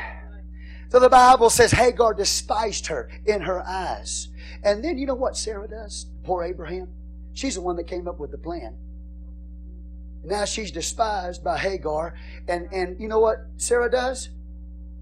[0.91, 4.29] So the Bible says Hagar despised her in her eyes.
[4.63, 6.07] And then you know what Sarah does?
[6.23, 6.89] Poor Abraham.
[7.33, 8.77] She's the one that came up with the plan.
[10.23, 12.15] Now she's despised by Hagar.
[12.47, 14.29] And, and you know what Sarah does?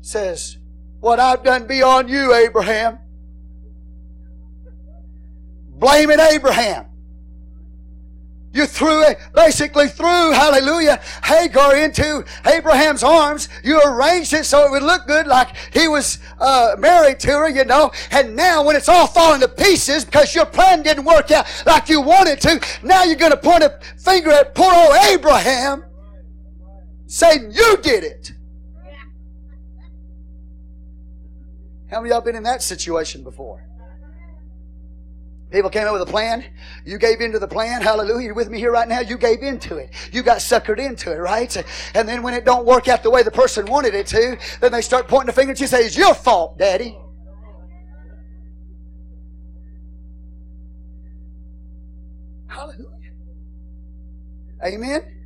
[0.00, 0.58] Says,
[1.02, 2.96] what I've done be on you, Abraham.
[5.76, 6.86] Blaming Abraham.
[8.54, 13.48] You threw, it, basically threw, hallelujah, Hagar into Abraham's arms.
[13.64, 17.48] You arranged it so it would look good like he was uh, married to her,
[17.48, 17.90] you know.
[18.12, 21.88] And now when it's all falling to pieces because your plan didn't work out like
[21.88, 25.84] you wanted to, now you're going to point a finger at poor old Abraham
[27.08, 28.31] saying you did it.
[31.92, 33.62] How many of y'all been in that situation before?
[35.50, 36.42] People came up with a plan.
[36.86, 37.82] You gave into the plan.
[37.82, 38.24] Hallelujah.
[38.24, 39.00] You're with me here right now.
[39.00, 39.90] You gave into it.
[40.10, 41.54] You got suckered into it, right?
[41.94, 44.72] And then when it don't work out the way the person wanted it to, then
[44.72, 46.96] they start pointing the finger at you and say, it's your fault, daddy.
[52.46, 52.88] Hallelujah.
[54.64, 55.21] Amen.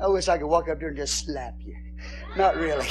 [0.00, 1.76] I wish I could walk up there and just slap you.
[2.36, 2.88] Not really.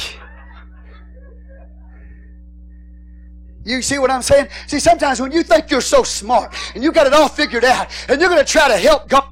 [3.66, 4.48] You see what I'm saying?
[4.68, 7.88] See, sometimes when you think you're so smart and you got it all figured out
[8.10, 9.24] and you're going to try to help God,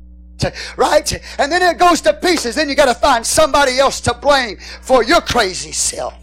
[0.77, 1.11] right?
[1.37, 2.55] And then it goes to pieces.
[2.55, 6.13] Then you got to find somebody else to blame for your crazy self,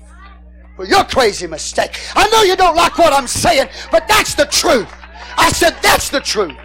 [0.77, 1.99] for your crazy mistake.
[2.15, 4.93] I know you don't like what I'm saying, but that's the truth.
[5.37, 6.57] I said that's the truth.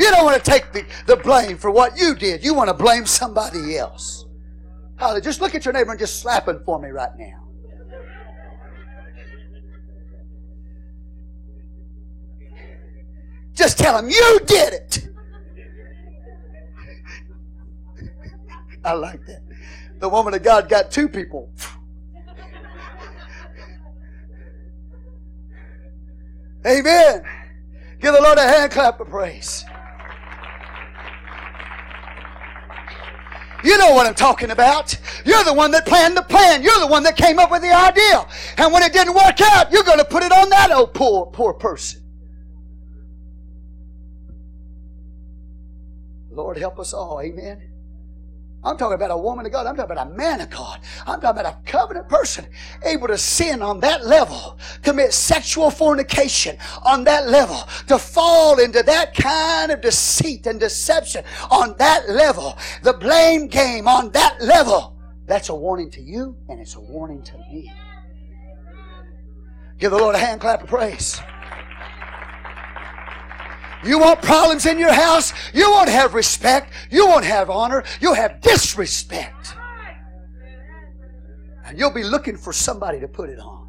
[0.00, 2.42] You don't want to take the, the blame for what you did.
[2.42, 4.24] You want to blame somebody else.
[4.96, 7.48] Holly, just look at your neighbor and just slap him for me right now.
[13.52, 15.06] Just tell him you did it.
[18.84, 19.42] I like that.
[19.98, 21.52] The woman of God got two people.
[26.66, 27.22] Amen.
[28.00, 29.66] Give the Lord a hand clap of praise.
[33.62, 34.96] You know what I'm talking about.
[35.24, 36.62] You're the one that planned the plan.
[36.62, 38.26] You're the one that came up with the idea.
[38.56, 41.26] And when it didn't work out, you're going to put it on that old poor,
[41.26, 42.02] poor person.
[46.30, 47.20] Lord help us all.
[47.20, 47.69] Amen.
[48.62, 49.66] I'm talking about a woman of God.
[49.66, 50.80] I'm talking about a man of God.
[51.06, 52.46] I'm talking about a covenant person
[52.84, 58.82] able to sin on that level, commit sexual fornication on that level, to fall into
[58.82, 64.96] that kind of deceit and deception on that level, the blame game on that level.
[65.26, 67.72] That's a warning to you and it's a warning to me.
[69.78, 71.22] Give the Lord a hand clap of praise.
[73.84, 75.32] You want problems in your house?
[75.54, 76.72] You won't have respect.
[76.90, 77.82] You won't have honor.
[78.00, 79.54] You'll have disrespect.
[81.64, 83.68] And you'll be looking for somebody to put it on.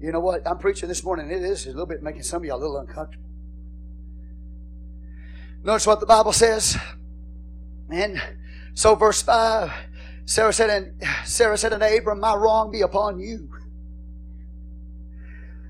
[0.00, 0.46] You know what?
[0.46, 1.30] I'm preaching this morning.
[1.30, 3.24] It is a little bit making some of y'all a little uncomfortable.
[5.62, 6.76] Notice what the Bible says.
[7.90, 8.20] And
[8.74, 9.72] so verse 5,
[10.26, 13.48] Sarah said, and Sarah said unto Abram, My wrong be upon you.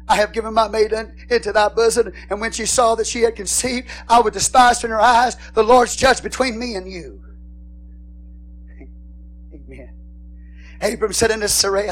[0.08, 2.12] I have given my maiden into thy bosom.
[2.30, 5.36] And when she saw that she had conceived, I was despised in her eyes.
[5.54, 7.22] The Lord's judge between me and you.
[9.54, 9.94] Amen.
[10.80, 11.88] Abram said unto Sarai,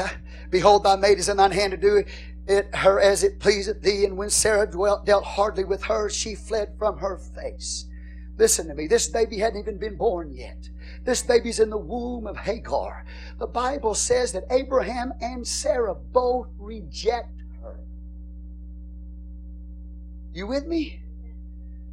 [0.49, 2.07] Behold, thy maid is in thine hand to do it
[2.75, 4.05] her as it pleaseth thee.
[4.05, 7.85] And when Sarah dwelt, dealt hardly with her, she fled from her face.
[8.37, 8.87] Listen to me.
[8.87, 10.69] This baby hadn't even been born yet.
[11.03, 13.05] This baby's in the womb of Hagar.
[13.37, 17.42] The Bible says that Abraham and Sarah both reject
[20.33, 21.01] you with me?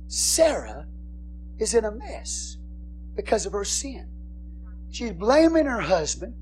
[0.08, 0.86] Sarah
[1.58, 2.56] is in a mess
[3.14, 4.08] because of her sin.
[4.90, 6.34] She's blaming her husband.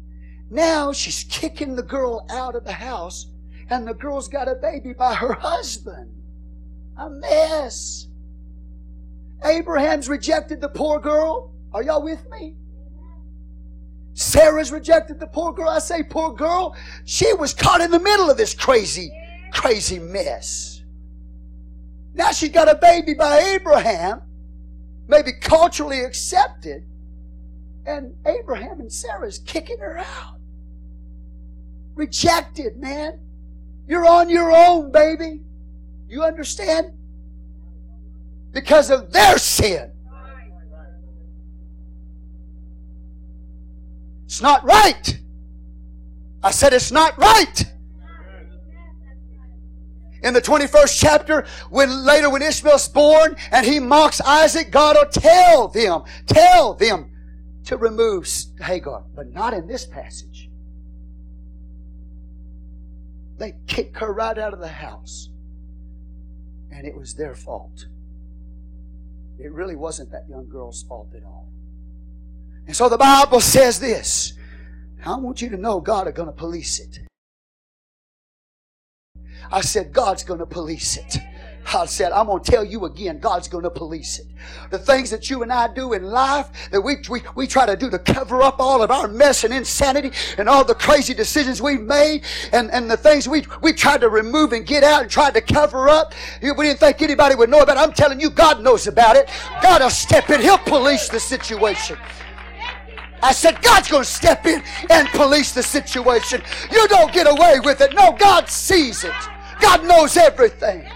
[0.50, 3.26] Now she's kicking the girl out of the house,
[3.68, 6.10] and the girl's got a baby by her husband.
[6.96, 8.06] A mess.
[9.44, 11.52] Abraham's rejected the poor girl.
[11.72, 12.56] Are y'all with me?
[14.14, 15.68] Sarah's rejected the poor girl.
[15.68, 16.74] I say, poor girl.
[17.04, 19.12] She was caught in the middle of this crazy,
[19.52, 20.77] crazy mess.
[22.18, 24.22] Now she's got a baby by Abraham,
[25.06, 26.84] maybe culturally accepted,
[27.86, 30.40] and Abraham and Sarah's kicking her out.
[31.94, 33.20] Rejected, man.
[33.86, 35.42] You're on your own, baby.
[36.08, 36.92] You understand?
[38.50, 39.92] Because of their sin.
[44.24, 45.20] It's not right.
[46.42, 47.64] I said it's not right
[50.22, 55.10] in the 21st chapter, when later when Ishmael's born and he mocks Isaac, God will
[55.10, 57.10] tell them, tell them
[57.64, 58.28] to remove
[58.60, 60.48] Hagar, but not in this passage.
[63.38, 65.28] They kick her right out of the house.
[66.70, 67.86] And it was their fault.
[69.38, 71.48] It really wasn't that young girl's fault at all.
[72.66, 74.34] And so the Bible says this.
[75.06, 77.07] I want you to know God are going to police it.
[79.50, 81.18] I said, God's going to police it.
[81.74, 84.26] I said, I'm going to tell you again, God's going to police it.
[84.70, 87.76] The things that you and I do in life that we, we, we try to
[87.76, 91.60] do to cover up all of our mess and insanity and all the crazy decisions
[91.60, 95.10] we've made and, and the things we, we tried to remove and get out and
[95.10, 96.14] tried to cover up.
[96.40, 97.80] We didn't think anybody would know about it.
[97.80, 99.28] I'm telling you, God knows about it.
[99.62, 100.40] God will step in.
[100.40, 101.98] He'll police the situation.
[103.22, 106.42] I said, God's going to step in and police the situation.
[106.70, 107.94] You don't get away with it.
[107.94, 109.12] No, God sees it.
[109.60, 110.88] God knows everything.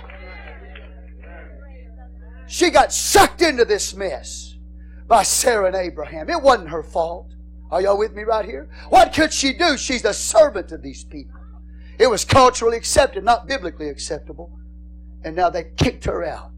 [2.46, 4.56] She got sucked into this mess
[5.08, 6.28] by Sarah and Abraham.
[6.28, 7.32] It wasn't her fault.
[7.70, 8.68] Are y'all with me right here?
[8.90, 9.78] What could she do?
[9.78, 11.40] She's the servant of these people.
[11.98, 14.52] It was culturally accepted, not biblically acceptable.
[15.24, 16.50] And now they kicked her out.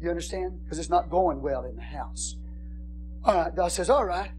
[0.00, 0.62] You understand?
[0.62, 2.36] Because it's not going well in the house.
[3.24, 4.30] All right, God says, All right,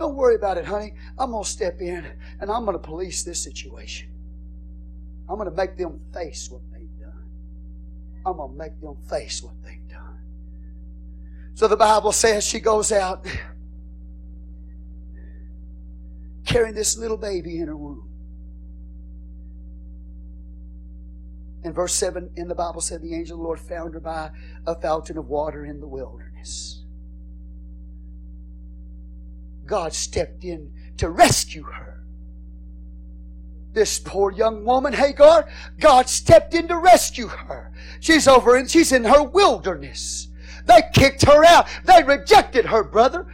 [0.00, 0.94] don't worry about it, honey.
[1.18, 2.06] I'm going to step in
[2.40, 4.08] and I'm going to police this situation.
[5.28, 7.28] I'm going to make them face what they've done.
[8.24, 10.18] I'm going to make them face what they've done.
[11.52, 13.26] So the Bible says she goes out
[16.46, 18.08] carrying this little baby in her womb.
[21.62, 24.30] In verse 7, in the Bible said, The angel of the Lord found her by
[24.66, 26.79] a fountain of water in the wilderness.
[29.70, 32.02] God stepped in to rescue her.
[33.72, 35.48] This poor young woman, Hagar,
[35.78, 37.72] God stepped in to rescue her.
[38.00, 40.26] She's over and she's in her wilderness.
[40.66, 41.68] They kicked her out.
[41.84, 43.28] They rejected her, brother.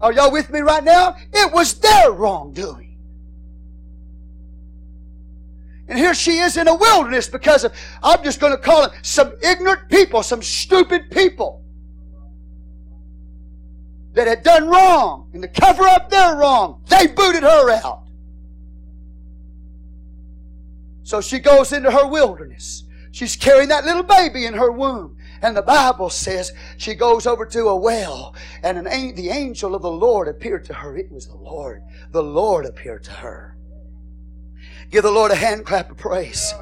[0.00, 1.14] Are y'all with me right now?
[1.32, 2.98] It was their wrongdoing.
[5.86, 7.72] And here she is in a wilderness because of,
[8.02, 11.62] I'm just going to call it some ignorant people, some stupid people
[14.16, 15.30] that had done wrong.
[15.34, 18.04] And to cover up their wrong, they booted her out.
[21.02, 22.84] So she goes into her wilderness.
[23.12, 25.18] She's carrying that little baby in her womb.
[25.42, 29.82] And the Bible says she goes over to a well, and an, the angel of
[29.82, 30.96] the Lord appeared to her.
[30.96, 31.82] It was the Lord.
[32.10, 33.56] The Lord appeared to her.
[34.90, 36.54] Give the Lord a hand clap of praise.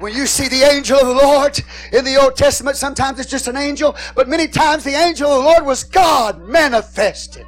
[0.00, 1.62] When you see the angel of the Lord
[1.92, 5.42] in the Old Testament, sometimes it's just an angel, but many times the angel of
[5.42, 7.46] the Lord was God manifested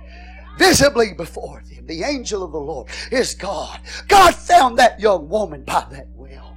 [0.58, 1.86] visibly before them.
[1.86, 3.80] The angel of the Lord is God.
[4.06, 6.56] God found that young woman by that well.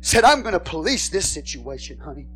[0.00, 2.28] Said, I'm going to police this situation, honey.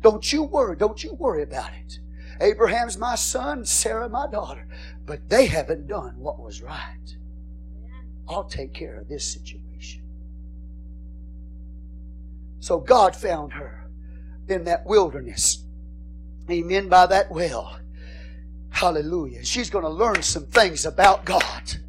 [0.00, 0.76] Don't you worry.
[0.76, 1.98] Don't you worry about it.
[2.40, 4.66] Abraham's my son, Sarah my daughter,
[5.06, 7.16] but they haven't done what was right.
[8.28, 9.61] I'll take care of this situation.
[12.62, 13.90] So God found her
[14.46, 15.64] in that wilderness.
[16.48, 16.88] Amen.
[16.88, 17.76] By that well.
[18.70, 19.44] Hallelujah.
[19.44, 21.80] She's going to learn some things about God.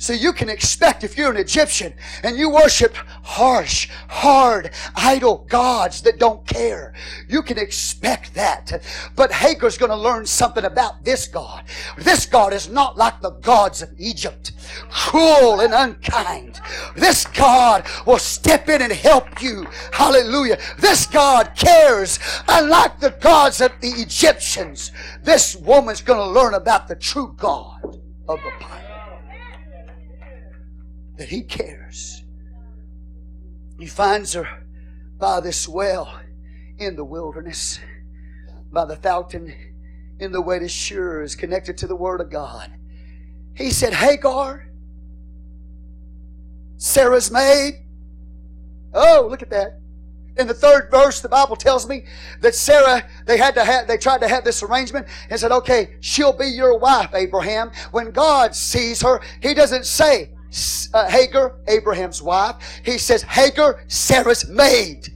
[0.00, 1.92] So you can expect if you're an Egyptian
[2.22, 6.94] and you worship harsh, hard, idol gods that don't care,
[7.28, 8.80] you can expect that.
[9.16, 11.64] But Hagar's going to learn something about this God.
[11.98, 14.52] This God is not like the gods of Egypt,
[14.88, 16.60] cruel and unkind.
[16.94, 19.66] This God will step in and help you.
[19.92, 20.58] Hallelujah.
[20.78, 22.20] This God cares.
[22.46, 24.92] Unlike the gods of the Egyptians,
[25.24, 28.87] this woman's going to learn about the true God of the Bible
[31.18, 32.24] that He cares.
[33.78, 34.64] He finds her
[35.18, 36.18] by this well
[36.78, 37.80] in the wilderness,
[38.72, 39.52] by the fountain
[40.20, 42.72] in the way to Shur is connected to the Word of God.
[43.54, 44.68] He said, Hagar,
[46.76, 47.74] Sarah's maid.
[48.94, 49.80] Oh, look at that.
[50.36, 52.04] In the third verse, the Bible tells me
[52.42, 55.96] that Sarah, they had to have, they tried to have this arrangement and said, okay,
[56.00, 57.72] she'll be your wife, Abraham.
[57.90, 60.30] When God sees her, He doesn't say,
[60.94, 62.56] uh, Hagar, Abraham's wife.
[62.84, 65.08] He says, Hagar, Sarah's maid.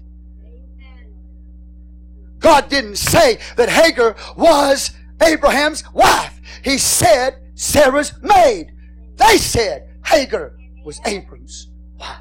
[2.38, 4.90] God didn't say that Hagar was
[5.22, 6.40] Abraham's wife.
[6.64, 8.72] He said Sarah's maid.
[9.16, 11.68] They said Hagar was Abram's
[11.98, 12.18] wife.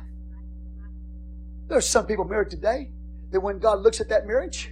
[1.68, 2.92] There's some people married today
[3.32, 4.72] that when God looks at that marriage,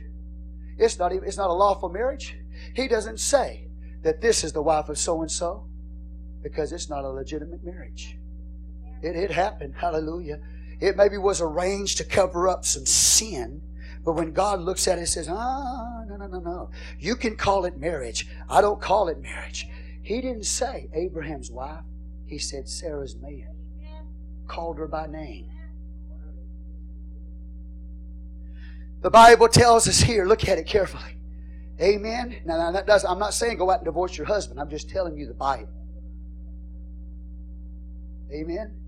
[0.78, 2.38] it's not even, it's not a lawful marriage.
[2.76, 3.68] He doesn't say
[4.04, 5.66] that this is the wife of so and so
[6.44, 8.19] because it's not a legitimate marriage.
[9.02, 9.76] It, it happened.
[9.78, 10.40] Hallelujah.
[10.80, 13.62] It maybe was arranged to cover up some sin.
[14.04, 16.70] But when God looks at it, says, ah, no, no, no, no.
[17.00, 18.28] You can call it marriage.
[18.50, 19.68] I don't call it marriage.
[20.02, 21.84] He didn't say Abraham's wife.
[22.26, 23.48] He said Sarah's maid.
[24.48, 25.52] Called her by name.
[29.02, 31.18] The Bible tells us here, look at it carefully.
[31.82, 32.42] Amen.
[32.46, 34.60] Now, now that does I'm not saying go out and divorce your husband.
[34.60, 35.70] I'm just telling you the Bible.
[38.34, 38.79] Amen.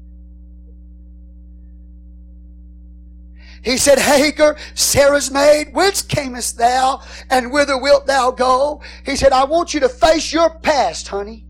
[3.63, 8.81] He said, Hagar, Sarah's maid, whence camest thou, and whither wilt thou go?
[9.05, 11.45] He said, I want you to face your past, honey.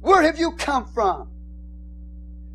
[0.00, 1.30] Where have you come from?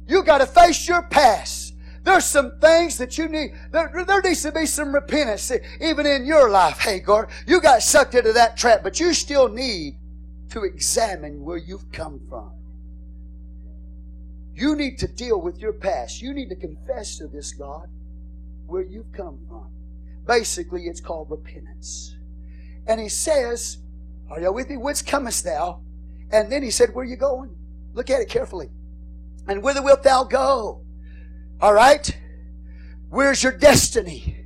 [0.08, 1.76] You got to face your past.
[2.04, 3.54] There's some things that you need.
[3.72, 7.30] There, there needs to be some repentance, even in your life, Hagar.
[7.48, 9.98] You got sucked into that trap, but you still need
[10.50, 12.59] to examine where you've come from.
[14.60, 16.22] You need to deal with your past.
[16.22, 17.88] You need to confess to this God
[18.68, 19.72] where you've come from.
[20.28, 22.18] Basically, it's called repentance.
[22.86, 23.78] And he says,
[24.30, 24.76] Are you with me?
[24.76, 25.82] Whence comest thou?
[26.32, 27.56] And then he said, Where are you going?
[27.94, 28.70] Look at it carefully.
[29.48, 30.82] And whither wilt thou go?
[31.62, 32.18] All right?
[33.10, 34.46] Where's your destiny?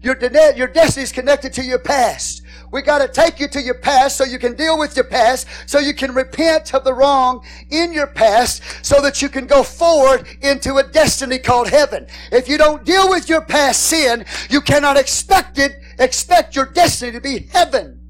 [0.00, 0.16] Your,
[0.56, 2.41] your destiny is connected to your past.
[2.72, 5.46] We got to take you to your past so you can deal with your past,
[5.66, 9.62] so you can repent of the wrong in your past, so that you can go
[9.62, 12.06] forward into a destiny called heaven.
[12.32, 17.12] If you don't deal with your past sin, you cannot expect it, expect your destiny
[17.12, 18.00] to be heaven.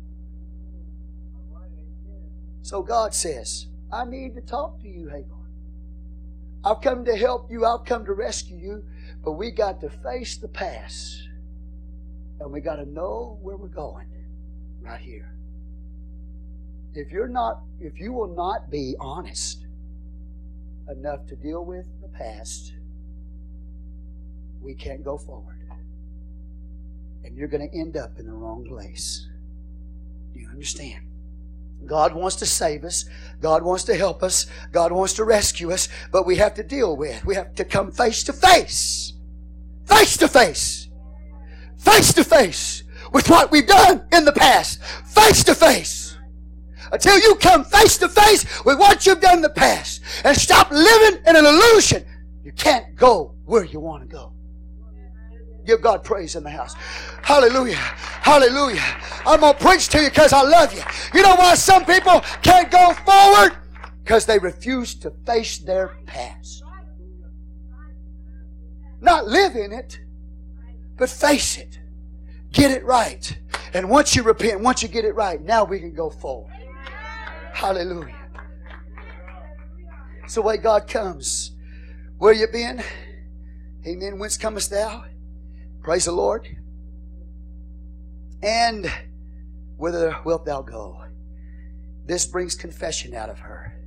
[2.62, 5.38] So God says, I need to talk to you, Hagar.
[6.64, 8.84] I've come to help you, I've come to rescue you,
[9.24, 11.20] but we got to face the past.
[12.38, 14.12] And we got to know where we're going
[14.82, 15.32] right here.
[16.94, 19.66] If you're not, if you will not be honest
[20.90, 22.74] enough to deal with the past,
[24.60, 25.58] we can't go forward.
[27.24, 29.28] And you're going to end up in the wrong place.
[30.34, 31.06] Do you understand?
[31.86, 33.04] God wants to save us.
[33.40, 34.46] God wants to help us.
[34.70, 35.88] God wants to rescue us.
[36.10, 37.24] But we have to deal with.
[37.24, 39.14] We have to come face to face.
[39.86, 40.88] Face to face.
[41.78, 42.82] Face to face
[43.12, 44.82] with what we've done in the past.
[44.82, 46.16] Face to face.
[46.90, 50.70] Until you come face to face with what you've done in the past and stop
[50.70, 52.04] living in an illusion,
[52.44, 54.32] you can't go where you want to go.
[55.64, 56.74] Give God praise in the house.
[57.22, 57.76] Hallelujah.
[57.76, 58.82] Hallelujah.
[59.24, 60.82] I'm going to preach to you because I love you.
[61.14, 63.56] You know why some people can't go forward?
[64.02, 66.64] Because they refuse to face their past.
[69.00, 69.98] Not live in it,
[70.96, 71.78] but face it.
[72.52, 73.38] Get it right.
[73.74, 76.52] And once you repent, once you get it right, now we can go forward.
[77.52, 78.14] Hallelujah.
[80.24, 81.52] It's the way God comes.
[82.18, 82.82] Where you been?
[83.86, 84.18] Amen.
[84.18, 85.04] Whence comest thou?
[85.82, 86.56] Praise the Lord.
[88.42, 88.92] And
[89.76, 91.04] whither wilt thou go?
[92.06, 93.78] This brings confession out of her.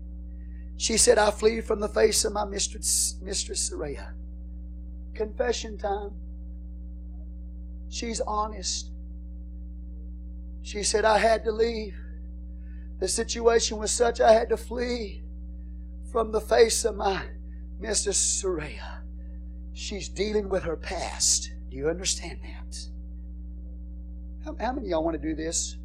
[0.78, 3.98] She said, I flee from the face of my mistress, Mistress Sarai.
[5.14, 6.12] Confession time.
[7.90, 8.92] She's honest.
[10.62, 11.96] She said, I had to leave.
[13.00, 15.24] The situation was such I had to flee
[16.12, 17.24] from the face of my
[17.80, 18.80] Mistress Sarai.
[19.74, 21.52] She's dealing with her past.
[21.70, 22.78] Do you understand that?
[24.46, 25.78] How, how many of y'all want to do this?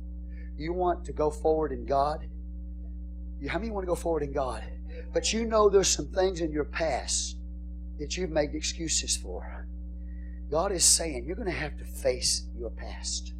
[0.56, 2.28] You want to go forward in God?
[3.48, 4.62] How many want to go forward in God?
[5.12, 7.36] But you know there's some things in your past
[7.98, 9.66] that you've made excuses for.
[10.50, 13.34] God is saying you're going to have to face your past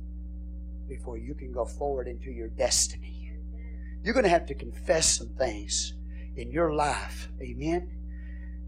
[0.89, 3.33] before you can go forward into your destiny.
[4.03, 5.95] You're going to have to confess some things
[6.37, 7.91] in your life, amen,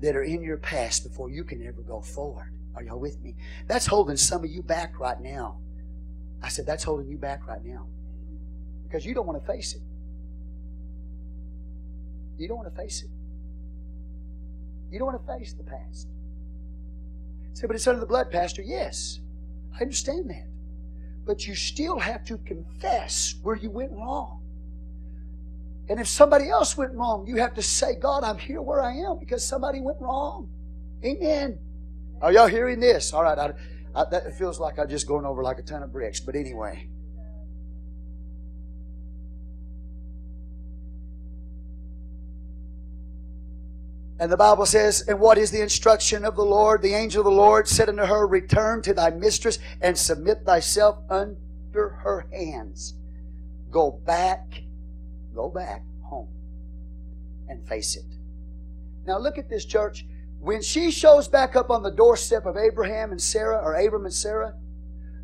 [0.01, 2.53] that are in your past before you can ever go forward.
[2.75, 3.37] Are y'all with me?
[3.67, 5.59] That's holding some of you back right now.
[6.43, 7.87] I said, that's holding you back right now.
[8.83, 9.83] Because you don't want to face it.
[12.39, 13.11] You don't want to face it.
[14.91, 16.09] You don't want to face the past.
[17.53, 18.63] Say, but it's under the blood, Pastor.
[18.63, 19.21] Yes,
[19.79, 20.49] I understand that.
[21.25, 24.43] But you still have to confess where you went wrong.
[25.89, 28.93] And if somebody else went wrong, you have to say, God, I'm here where I
[28.93, 30.49] am because somebody went wrong.
[31.05, 31.59] Amen.
[32.21, 33.13] Are y'all hearing this?
[33.13, 33.39] All right.
[33.39, 33.53] I,
[33.95, 36.21] I, that feels like I'm just going over like a ton of bricks.
[36.21, 36.89] But anyway.
[44.23, 46.81] And the Bible says, And what is the instruction of the Lord?
[46.81, 50.99] The angel of the Lord said unto her, Return to thy mistress and submit thyself
[51.11, 52.95] under her hands.
[53.69, 54.63] Go back,
[55.35, 56.29] go back home
[57.49, 58.05] and face it.
[59.05, 60.07] Now look at this, church.
[60.39, 64.15] When she shows back up on the doorstep of Abraham and Sarah, or Abram and
[64.15, 64.55] Sarah,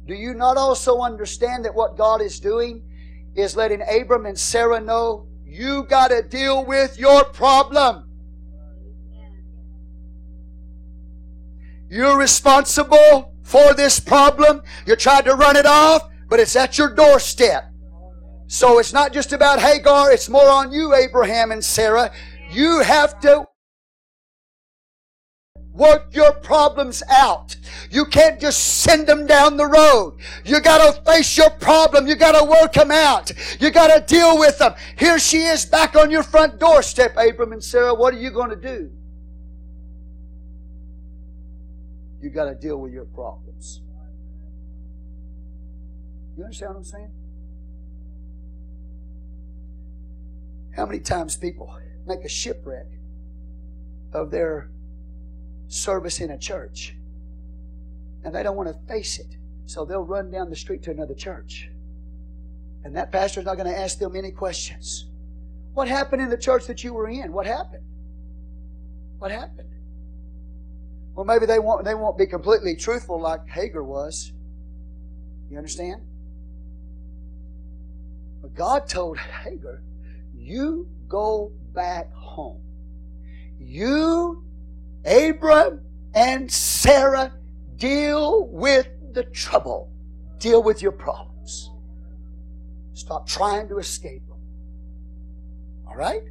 [0.09, 2.83] do you not also understand that what God is doing
[3.37, 8.08] is letting Abram and Sarah know you got to deal with your problem?
[11.91, 14.63] You're responsible for this problem.
[14.87, 17.65] You tried to run it off, but it's at your doorstep.
[18.47, 22.13] So it's not just about Hagar, it's more on you, Abraham and Sarah.
[22.51, 23.47] You have to
[25.73, 27.57] work your problems out.
[27.91, 30.19] You can't just send them down the road.
[30.45, 32.07] You gotta face your problem.
[32.07, 33.31] You gotta work them out.
[33.61, 34.75] You gotta deal with them.
[34.99, 37.95] Here she is back on your front doorstep, Abram and Sarah.
[37.95, 38.91] What are you gonna do?
[42.21, 43.83] You gotta deal with your problems.
[46.37, 47.11] You understand what I'm saying?
[50.77, 52.87] How many times people make a shipwreck
[54.13, 54.71] of their
[55.69, 56.97] service in a church.
[58.25, 59.37] And they don't want to face it.
[59.67, 61.71] So they'll run down the street to another church.
[62.85, 65.07] And that pastor's not going to ask them any questions.
[65.75, 67.33] What happened in the church that you were in?
[67.33, 67.85] What happened?
[69.19, 69.69] What happened?
[71.19, 74.33] Well, maybe they won't, they won't be completely truthful like Hagar was.
[75.51, 76.03] You understand?
[78.41, 79.83] But God told Hagar,
[80.33, 82.63] You go back home.
[83.59, 84.45] You
[85.05, 85.81] Abram
[86.15, 87.33] and Sarah
[87.75, 89.91] deal with the trouble,
[90.39, 91.73] deal with your problems.
[92.93, 94.39] Stop trying to escape them.
[95.85, 96.23] All right?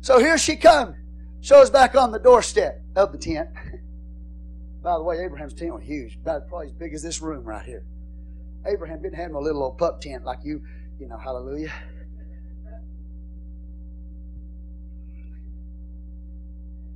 [0.00, 0.94] So here she comes.
[1.44, 3.50] Shows back on the doorstep of the tent.
[4.82, 7.62] By the way, Abraham's tent was huge, about probably as big as this room right
[7.62, 7.84] here.
[8.64, 10.62] Abraham didn't have a little old pup tent like you,
[10.98, 11.70] you know, hallelujah.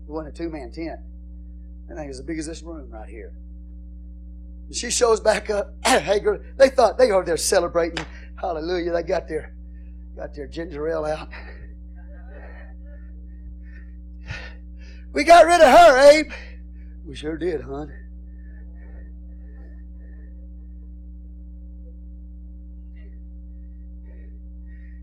[0.09, 0.99] It wasn't a two man tent.
[1.91, 3.35] I think it was as big as this room right here.
[4.73, 5.75] she shows back up.
[5.85, 8.03] Hagar, they thought they were there celebrating.
[8.41, 8.93] Hallelujah.
[8.93, 9.55] They got their
[10.17, 11.29] got their ginger ale out.
[15.19, 16.31] We got rid of her, Abe.
[17.05, 17.93] We sure did, hon.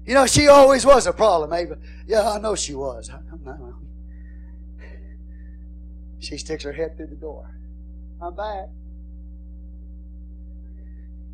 [0.06, 1.74] You know, she always was a problem, Abe.
[2.08, 3.12] Yeah, I know she was.
[6.20, 7.54] She sticks her head through the door.
[8.22, 8.70] I'm back.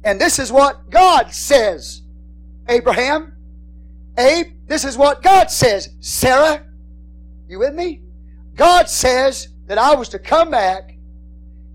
[0.03, 2.01] And this is what God says,
[2.67, 3.33] Abraham.
[4.17, 5.89] Abe, this is what God says.
[5.99, 6.65] Sarah,
[7.47, 8.01] you with me?
[8.55, 10.97] God says that I was to come back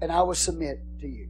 [0.01, 1.29] and I will submit to you.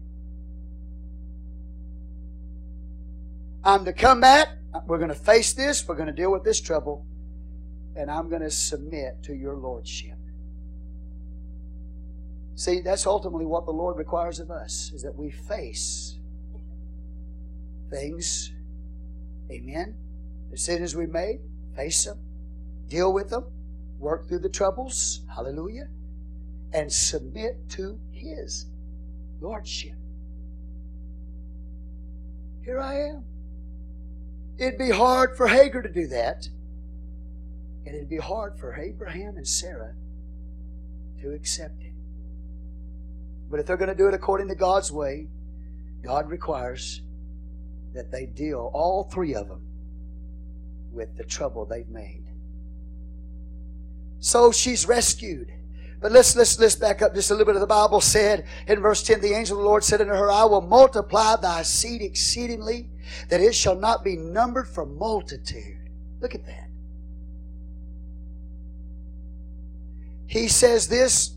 [3.65, 4.49] I'm to come back.
[4.86, 5.86] We're going to face this.
[5.89, 7.07] We're going to deal with this trouble.
[7.94, 10.18] And I'm going to submit to your lordship.
[12.55, 16.18] See, that's ultimately what the Lord requires of us, is that we face
[17.91, 18.52] things.
[19.50, 19.94] Amen.
[20.50, 21.41] Decisions we made,
[21.75, 22.18] face them,
[22.89, 23.44] deal with them,
[23.99, 25.20] work through the troubles.
[25.34, 25.89] Hallelujah.
[26.73, 28.66] And submit to His
[29.41, 29.97] Lordship.
[32.65, 33.25] Here I am.
[34.58, 36.49] It'd be hard for Hagar to do that.
[37.84, 39.94] And it'd be hard for Abraham and Sarah
[41.20, 41.92] to accept it.
[43.49, 45.28] But if they're going to do it according to God's way,
[46.02, 47.02] God requires
[47.94, 49.66] that they deal, all three of them,
[50.92, 52.25] with the trouble they've made.
[54.20, 55.52] So she's rescued.
[56.00, 58.80] But let's, let's, let's back up just a little bit of the Bible said in
[58.80, 62.02] verse 10, the angel of the Lord said unto her, I will multiply thy seed
[62.02, 62.90] exceedingly,
[63.28, 65.90] that it shall not be numbered for multitude.
[66.20, 66.68] Look at that.
[70.26, 71.36] He says this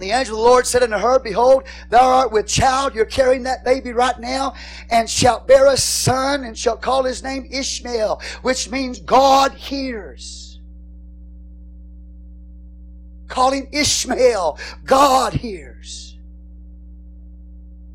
[0.00, 3.42] the angel of the Lord said unto her, Behold, thou art with child, you're carrying
[3.42, 4.54] that baby right now,
[4.90, 10.49] and shalt bear a son, and shalt call his name Ishmael, which means God hears.
[13.30, 16.18] Call him Ishmael, God hears.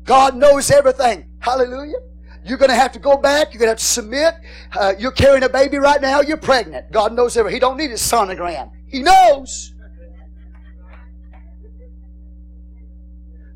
[0.04, 1.28] God knows everything.
[1.40, 1.98] Hallelujah.
[2.42, 3.52] You're going to have to go back.
[3.52, 4.34] You're going to have to submit.
[4.72, 6.22] Uh, you're carrying a baby right now.
[6.22, 6.90] You're pregnant.
[6.90, 7.56] God knows everything.
[7.56, 8.70] He don't need a sonogram.
[8.86, 9.74] He knows.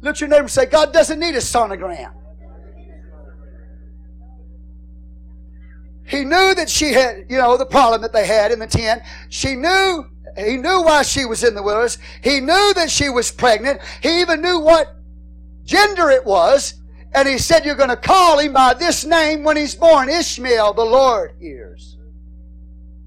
[0.03, 2.13] Look your neighbor and say, God doesn't need a sonogram.
[6.05, 9.03] He knew that she had, you know, the problem that they had in the tent.
[9.29, 11.99] She knew, he knew why she was in the wilderness.
[12.23, 13.81] He knew that she was pregnant.
[14.03, 14.97] He even knew what
[15.65, 16.75] gender it was.
[17.13, 20.75] And he said, You're going to call him by this name when he's born Ishmael,
[20.75, 21.99] the Lord hears.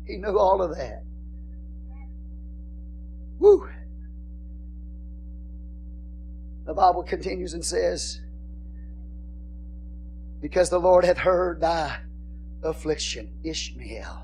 [0.06, 1.04] He knew all of that.
[3.40, 3.70] Woo.
[6.66, 8.22] The Bible continues and says,
[10.42, 11.98] Because the Lord hath heard thy
[12.64, 14.23] affliction, Ishmael.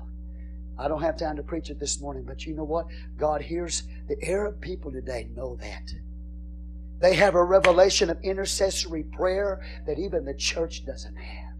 [0.80, 2.86] I don't have time to preach it this morning, but you know what?
[3.18, 5.92] God hears the Arab people today know that.
[7.00, 11.50] They have a revelation of intercessory prayer that even the church doesn't have.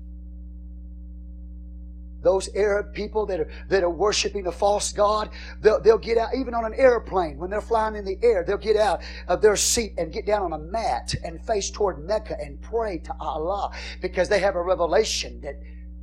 [2.23, 6.35] Those Arab people that are, that are worshiping a false God, they'll, they'll get out,
[6.35, 9.57] even on an airplane, when they're flying in the air, they'll get out of their
[9.57, 13.71] seat and get down on a mat and face toward Mecca and pray to Allah
[14.03, 15.57] because they have a revelation that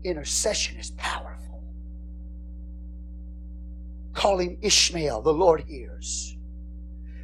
[0.04, 1.47] intercession is powerful.
[4.18, 6.36] Call him Ishmael, the Lord hears.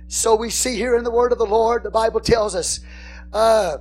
[0.08, 2.80] So we see here in the word of the Lord, the Bible tells us,
[3.34, 3.78] uh,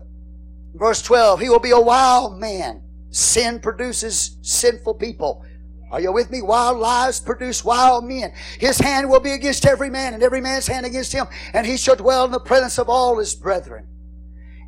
[0.74, 2.82] verse 12, he will be a wild man
[3.12, 5.44] Sin produces sinful people.
[5.90, 6.40] Are you with me?
[6.40, 8.32] Wild lives produce wild men.
[8.58, 11.76] His hand will be against every man, and every man's hand against him, and he
[11.76, 13.86] shall dwell in the presence of all his brethren.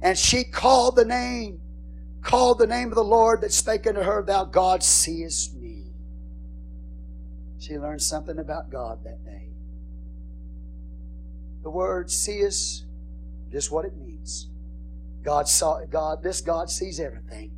[0.03, 1.59] And she called the name,
[2.21, 5.64] called the name of the Lord that spake unto her, Thou God seest me.
[7.65, 9.49] She learned something about God that day.
[11.63, 12.85] The word seest,
[13.51, 14.51] just what it means.
[15.23, 17.53] God saw God, this God sees everything.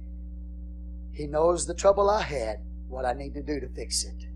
[1.12, 4.26] He knows the trouble I had, what I need to do to fix it.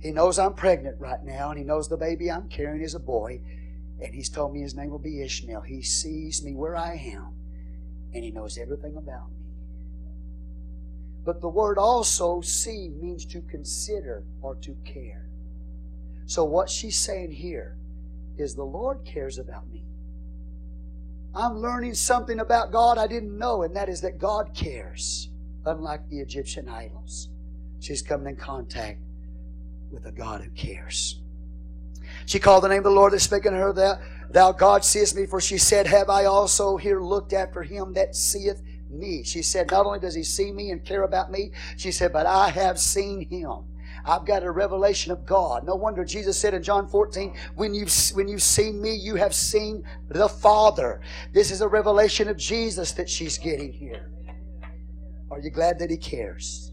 [0.00, 3.00] He knows I'm pregnant right now, and He knows the baby I'm carrying is a
[3.00, 3.40] boy,
[4.02, 5.60] and He's told me his name will be Ishmael.
[5.60, 7.36] He sees me where I am,
[8.12, 9.41] and He knows everything about me.
[11.24, 15.28] But the word also see means to consider or to care.
[16.26, 17.76] So what she's saying here
[18.38, 19.84] is the Lord cares about me.
[21.34, 25.30] I'm learning something about God I didn't know, and that is that God cares
[25.64, 27.28] unlike the Egyptian idols.
[27.80, 29.00] She's coming in contact
[29.90, 31.20] with a God who cares.
[32.26, 33.98] She called the name of the Lord that spake unto her, Thou,
[34.30, 38.14] thou God seest me, for she said, Have I also here looked after him that
[38.14, 38.62] seeth
[38.92, 39.22] me.
[39.24, 42.26] She said, Not only does he see me and care about me, she said, but
[42.26, 43.64] I have seen him.
[44.04, 45.64] I've got a revelation of God.
[45.64, 49.34] No wonder Jesus said in John 14, when you've, when you've seen me, you have
[49.34, 51.00] seen the Father.
[51.32, 54.10] This is a revelation of Jesus that she's getting here.
[55.30, 56.72] Are you glad that he cares?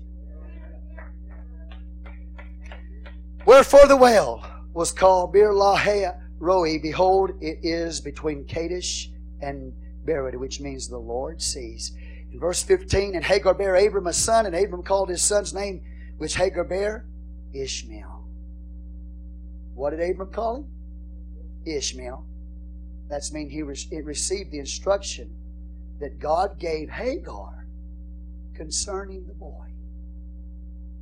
[3.45, 6.79] Wherefore the well was called Beer Lahai Roi.
[6.79, 9.73] Behold, it is between Kadesh and
[10.05, 11.93] Bered, which means the Lord sees.
[12.31, 15.81] In verse 15, and Hagar bare Abram a son, and Abram called his son's name,
[16.17, 17.05] which Hagar bare,
[17.53, 18.27] Ishmael.
[19.73, 20.67] What did Abram call him?
[21.65, 22.25] Ishmael.
[23.09, 25.35] That's mean he re- received the instruction
[25.99, 27.65] that God gave Hagar
[28.53, 29.65] concerning the boy.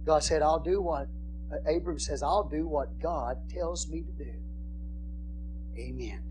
[0.05, 1.07] God said, I'll do what,
[1.51, 4.33] uh, Abram says, I'll do what God tells me to do.
[5.77, 6.21] Amen.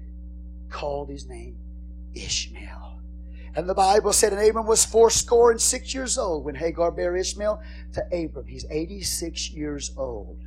[0.70, 1.58] Called his name
[2.15, 2.95] Ishmael.
[3.56, 7.16] And the Bible said, and Abram was fourscore and six years old when Hagar bare
[7.16, 7.58] Ishmael
[7.94, 8.46] to Abram.
[8.46, 10.38] He's 86 years old.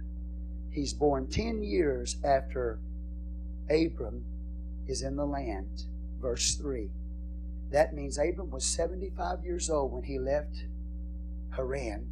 [0.70, 2.80] He's born 10 years after
[3.68, 4.24] Abram
[4.88, 5.86] is in the land.
[6.22, 6.92] Verse 3.
[7.72, 10.66] That means Abram was 75 years old when he left
[11.56, 12.08] Haran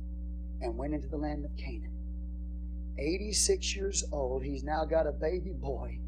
[0.62, 1.94] and went into the land of Canaan.
[2.98, 4.44] 86 years old.
[4.44, 6.00] He's now got a baby boy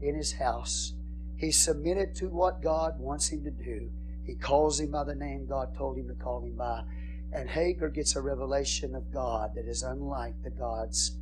[0.00, 0.94] in his house.
[1.36, 3.90] He's submitted to what God wants him to do.
[4.24, 6.84] He calls him by the name God told him to call him by.
[7.32, 11.16] And Hagar gets a revelation of God that is unlike the gods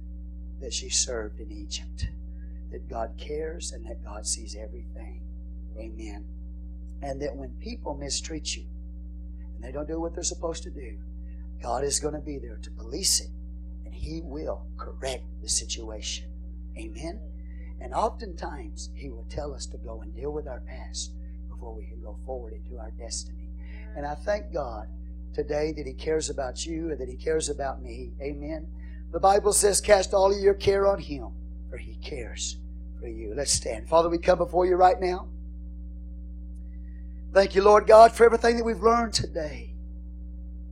[0.60, 2.08] that she served in Egypt.
[2.72, 5.22] That God cares and that God sees everything.
[5.78, 6.24] Amen.
[7.02, 8.64] And that when people mistreat you
[9.54, 10.98] and they don't do what they're supposed to do,
[11.62, 13.30] God is going to be there to police it
[13.84, 16.26] and He will correct the situation.
[16.76, 17.20] Amen.
[17.80, 21.12] And oftentimes, He will tell us to go and deal with our past
[21.60, 23.50] before we can go forward into our destiny.
[23.94, 24.88] And I thank God
[25.34, 28.12] today that He cares about you and that He cares about me.
[28.22, 28.66] Amen.
[29.12, 31.32] The Bible says, Cast all of your care on Him,
[31.68, 32.56] for He cares
[32.98, 33.34] for you.
[33.36, 33.88] Let's stand.
[33.90, 35.28] Father, we come before you right now.
[37.34, 39.74] Thank you, Lord God, for everything that we've learned today.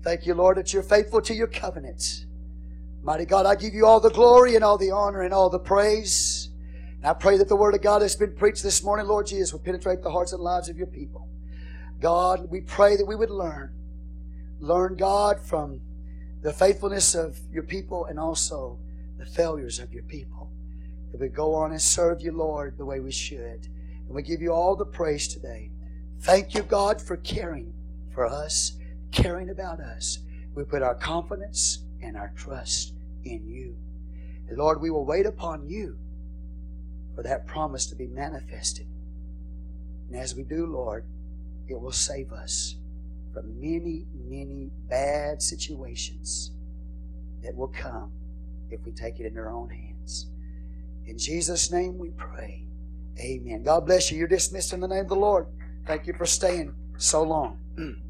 [0.03, 2.25] Thank you, Lord, that you're faithful to your covenants.
[3.03, 5.59] Mighty God, I give you all the glory and all the honor and all the
[5.59, 6.48] praise.
[6.99, 9.53] And I pray that the word of God that's been preached this morning, Lord Jesus,
[9.53, 11.29] will penetrate the hearts and lives of your people.
[12.01, 13.73] God, we pray that we would learn.
[14.61, 15.81] Learn, God, from
[16.43, 18.79] the faithfulness of your people and also
[19.17, 20.51] the failures of your people.
[21.13, 23.69] That we go on and serve you, Lord, the way we should.
[24.07, 25.71] And we give you all the praise today.
[26.21, 27.73] Thank you, God, for caring
[28.13, 28.73] for us,
[29.13, 30.19] caring about us.
[30.55, 32.95] We put our confidence and our trust
[33.25, 33.77] in you.
[34.49, 35.97] And Lord, we will wait upon you
[37.19, 38.87] for that promise to be manifested.
[40.07, 41.05] And as we do, Lord,
[41.67, 42.77] it will save us
[43.35, 46.53] from many, many bad situations
[47.43, 48.13] that will come
[48.71, 50.29] if we take it in our own hands.
[51.07, 52.69] In Jesus' name we pray.
[53.19, 53.65] Amen.
[53.65, 54.19] God bless you.
[54.19, 55.49] You're dismissed in the name of the Lord.
[55.89, 57.59] Thank you for staying so long.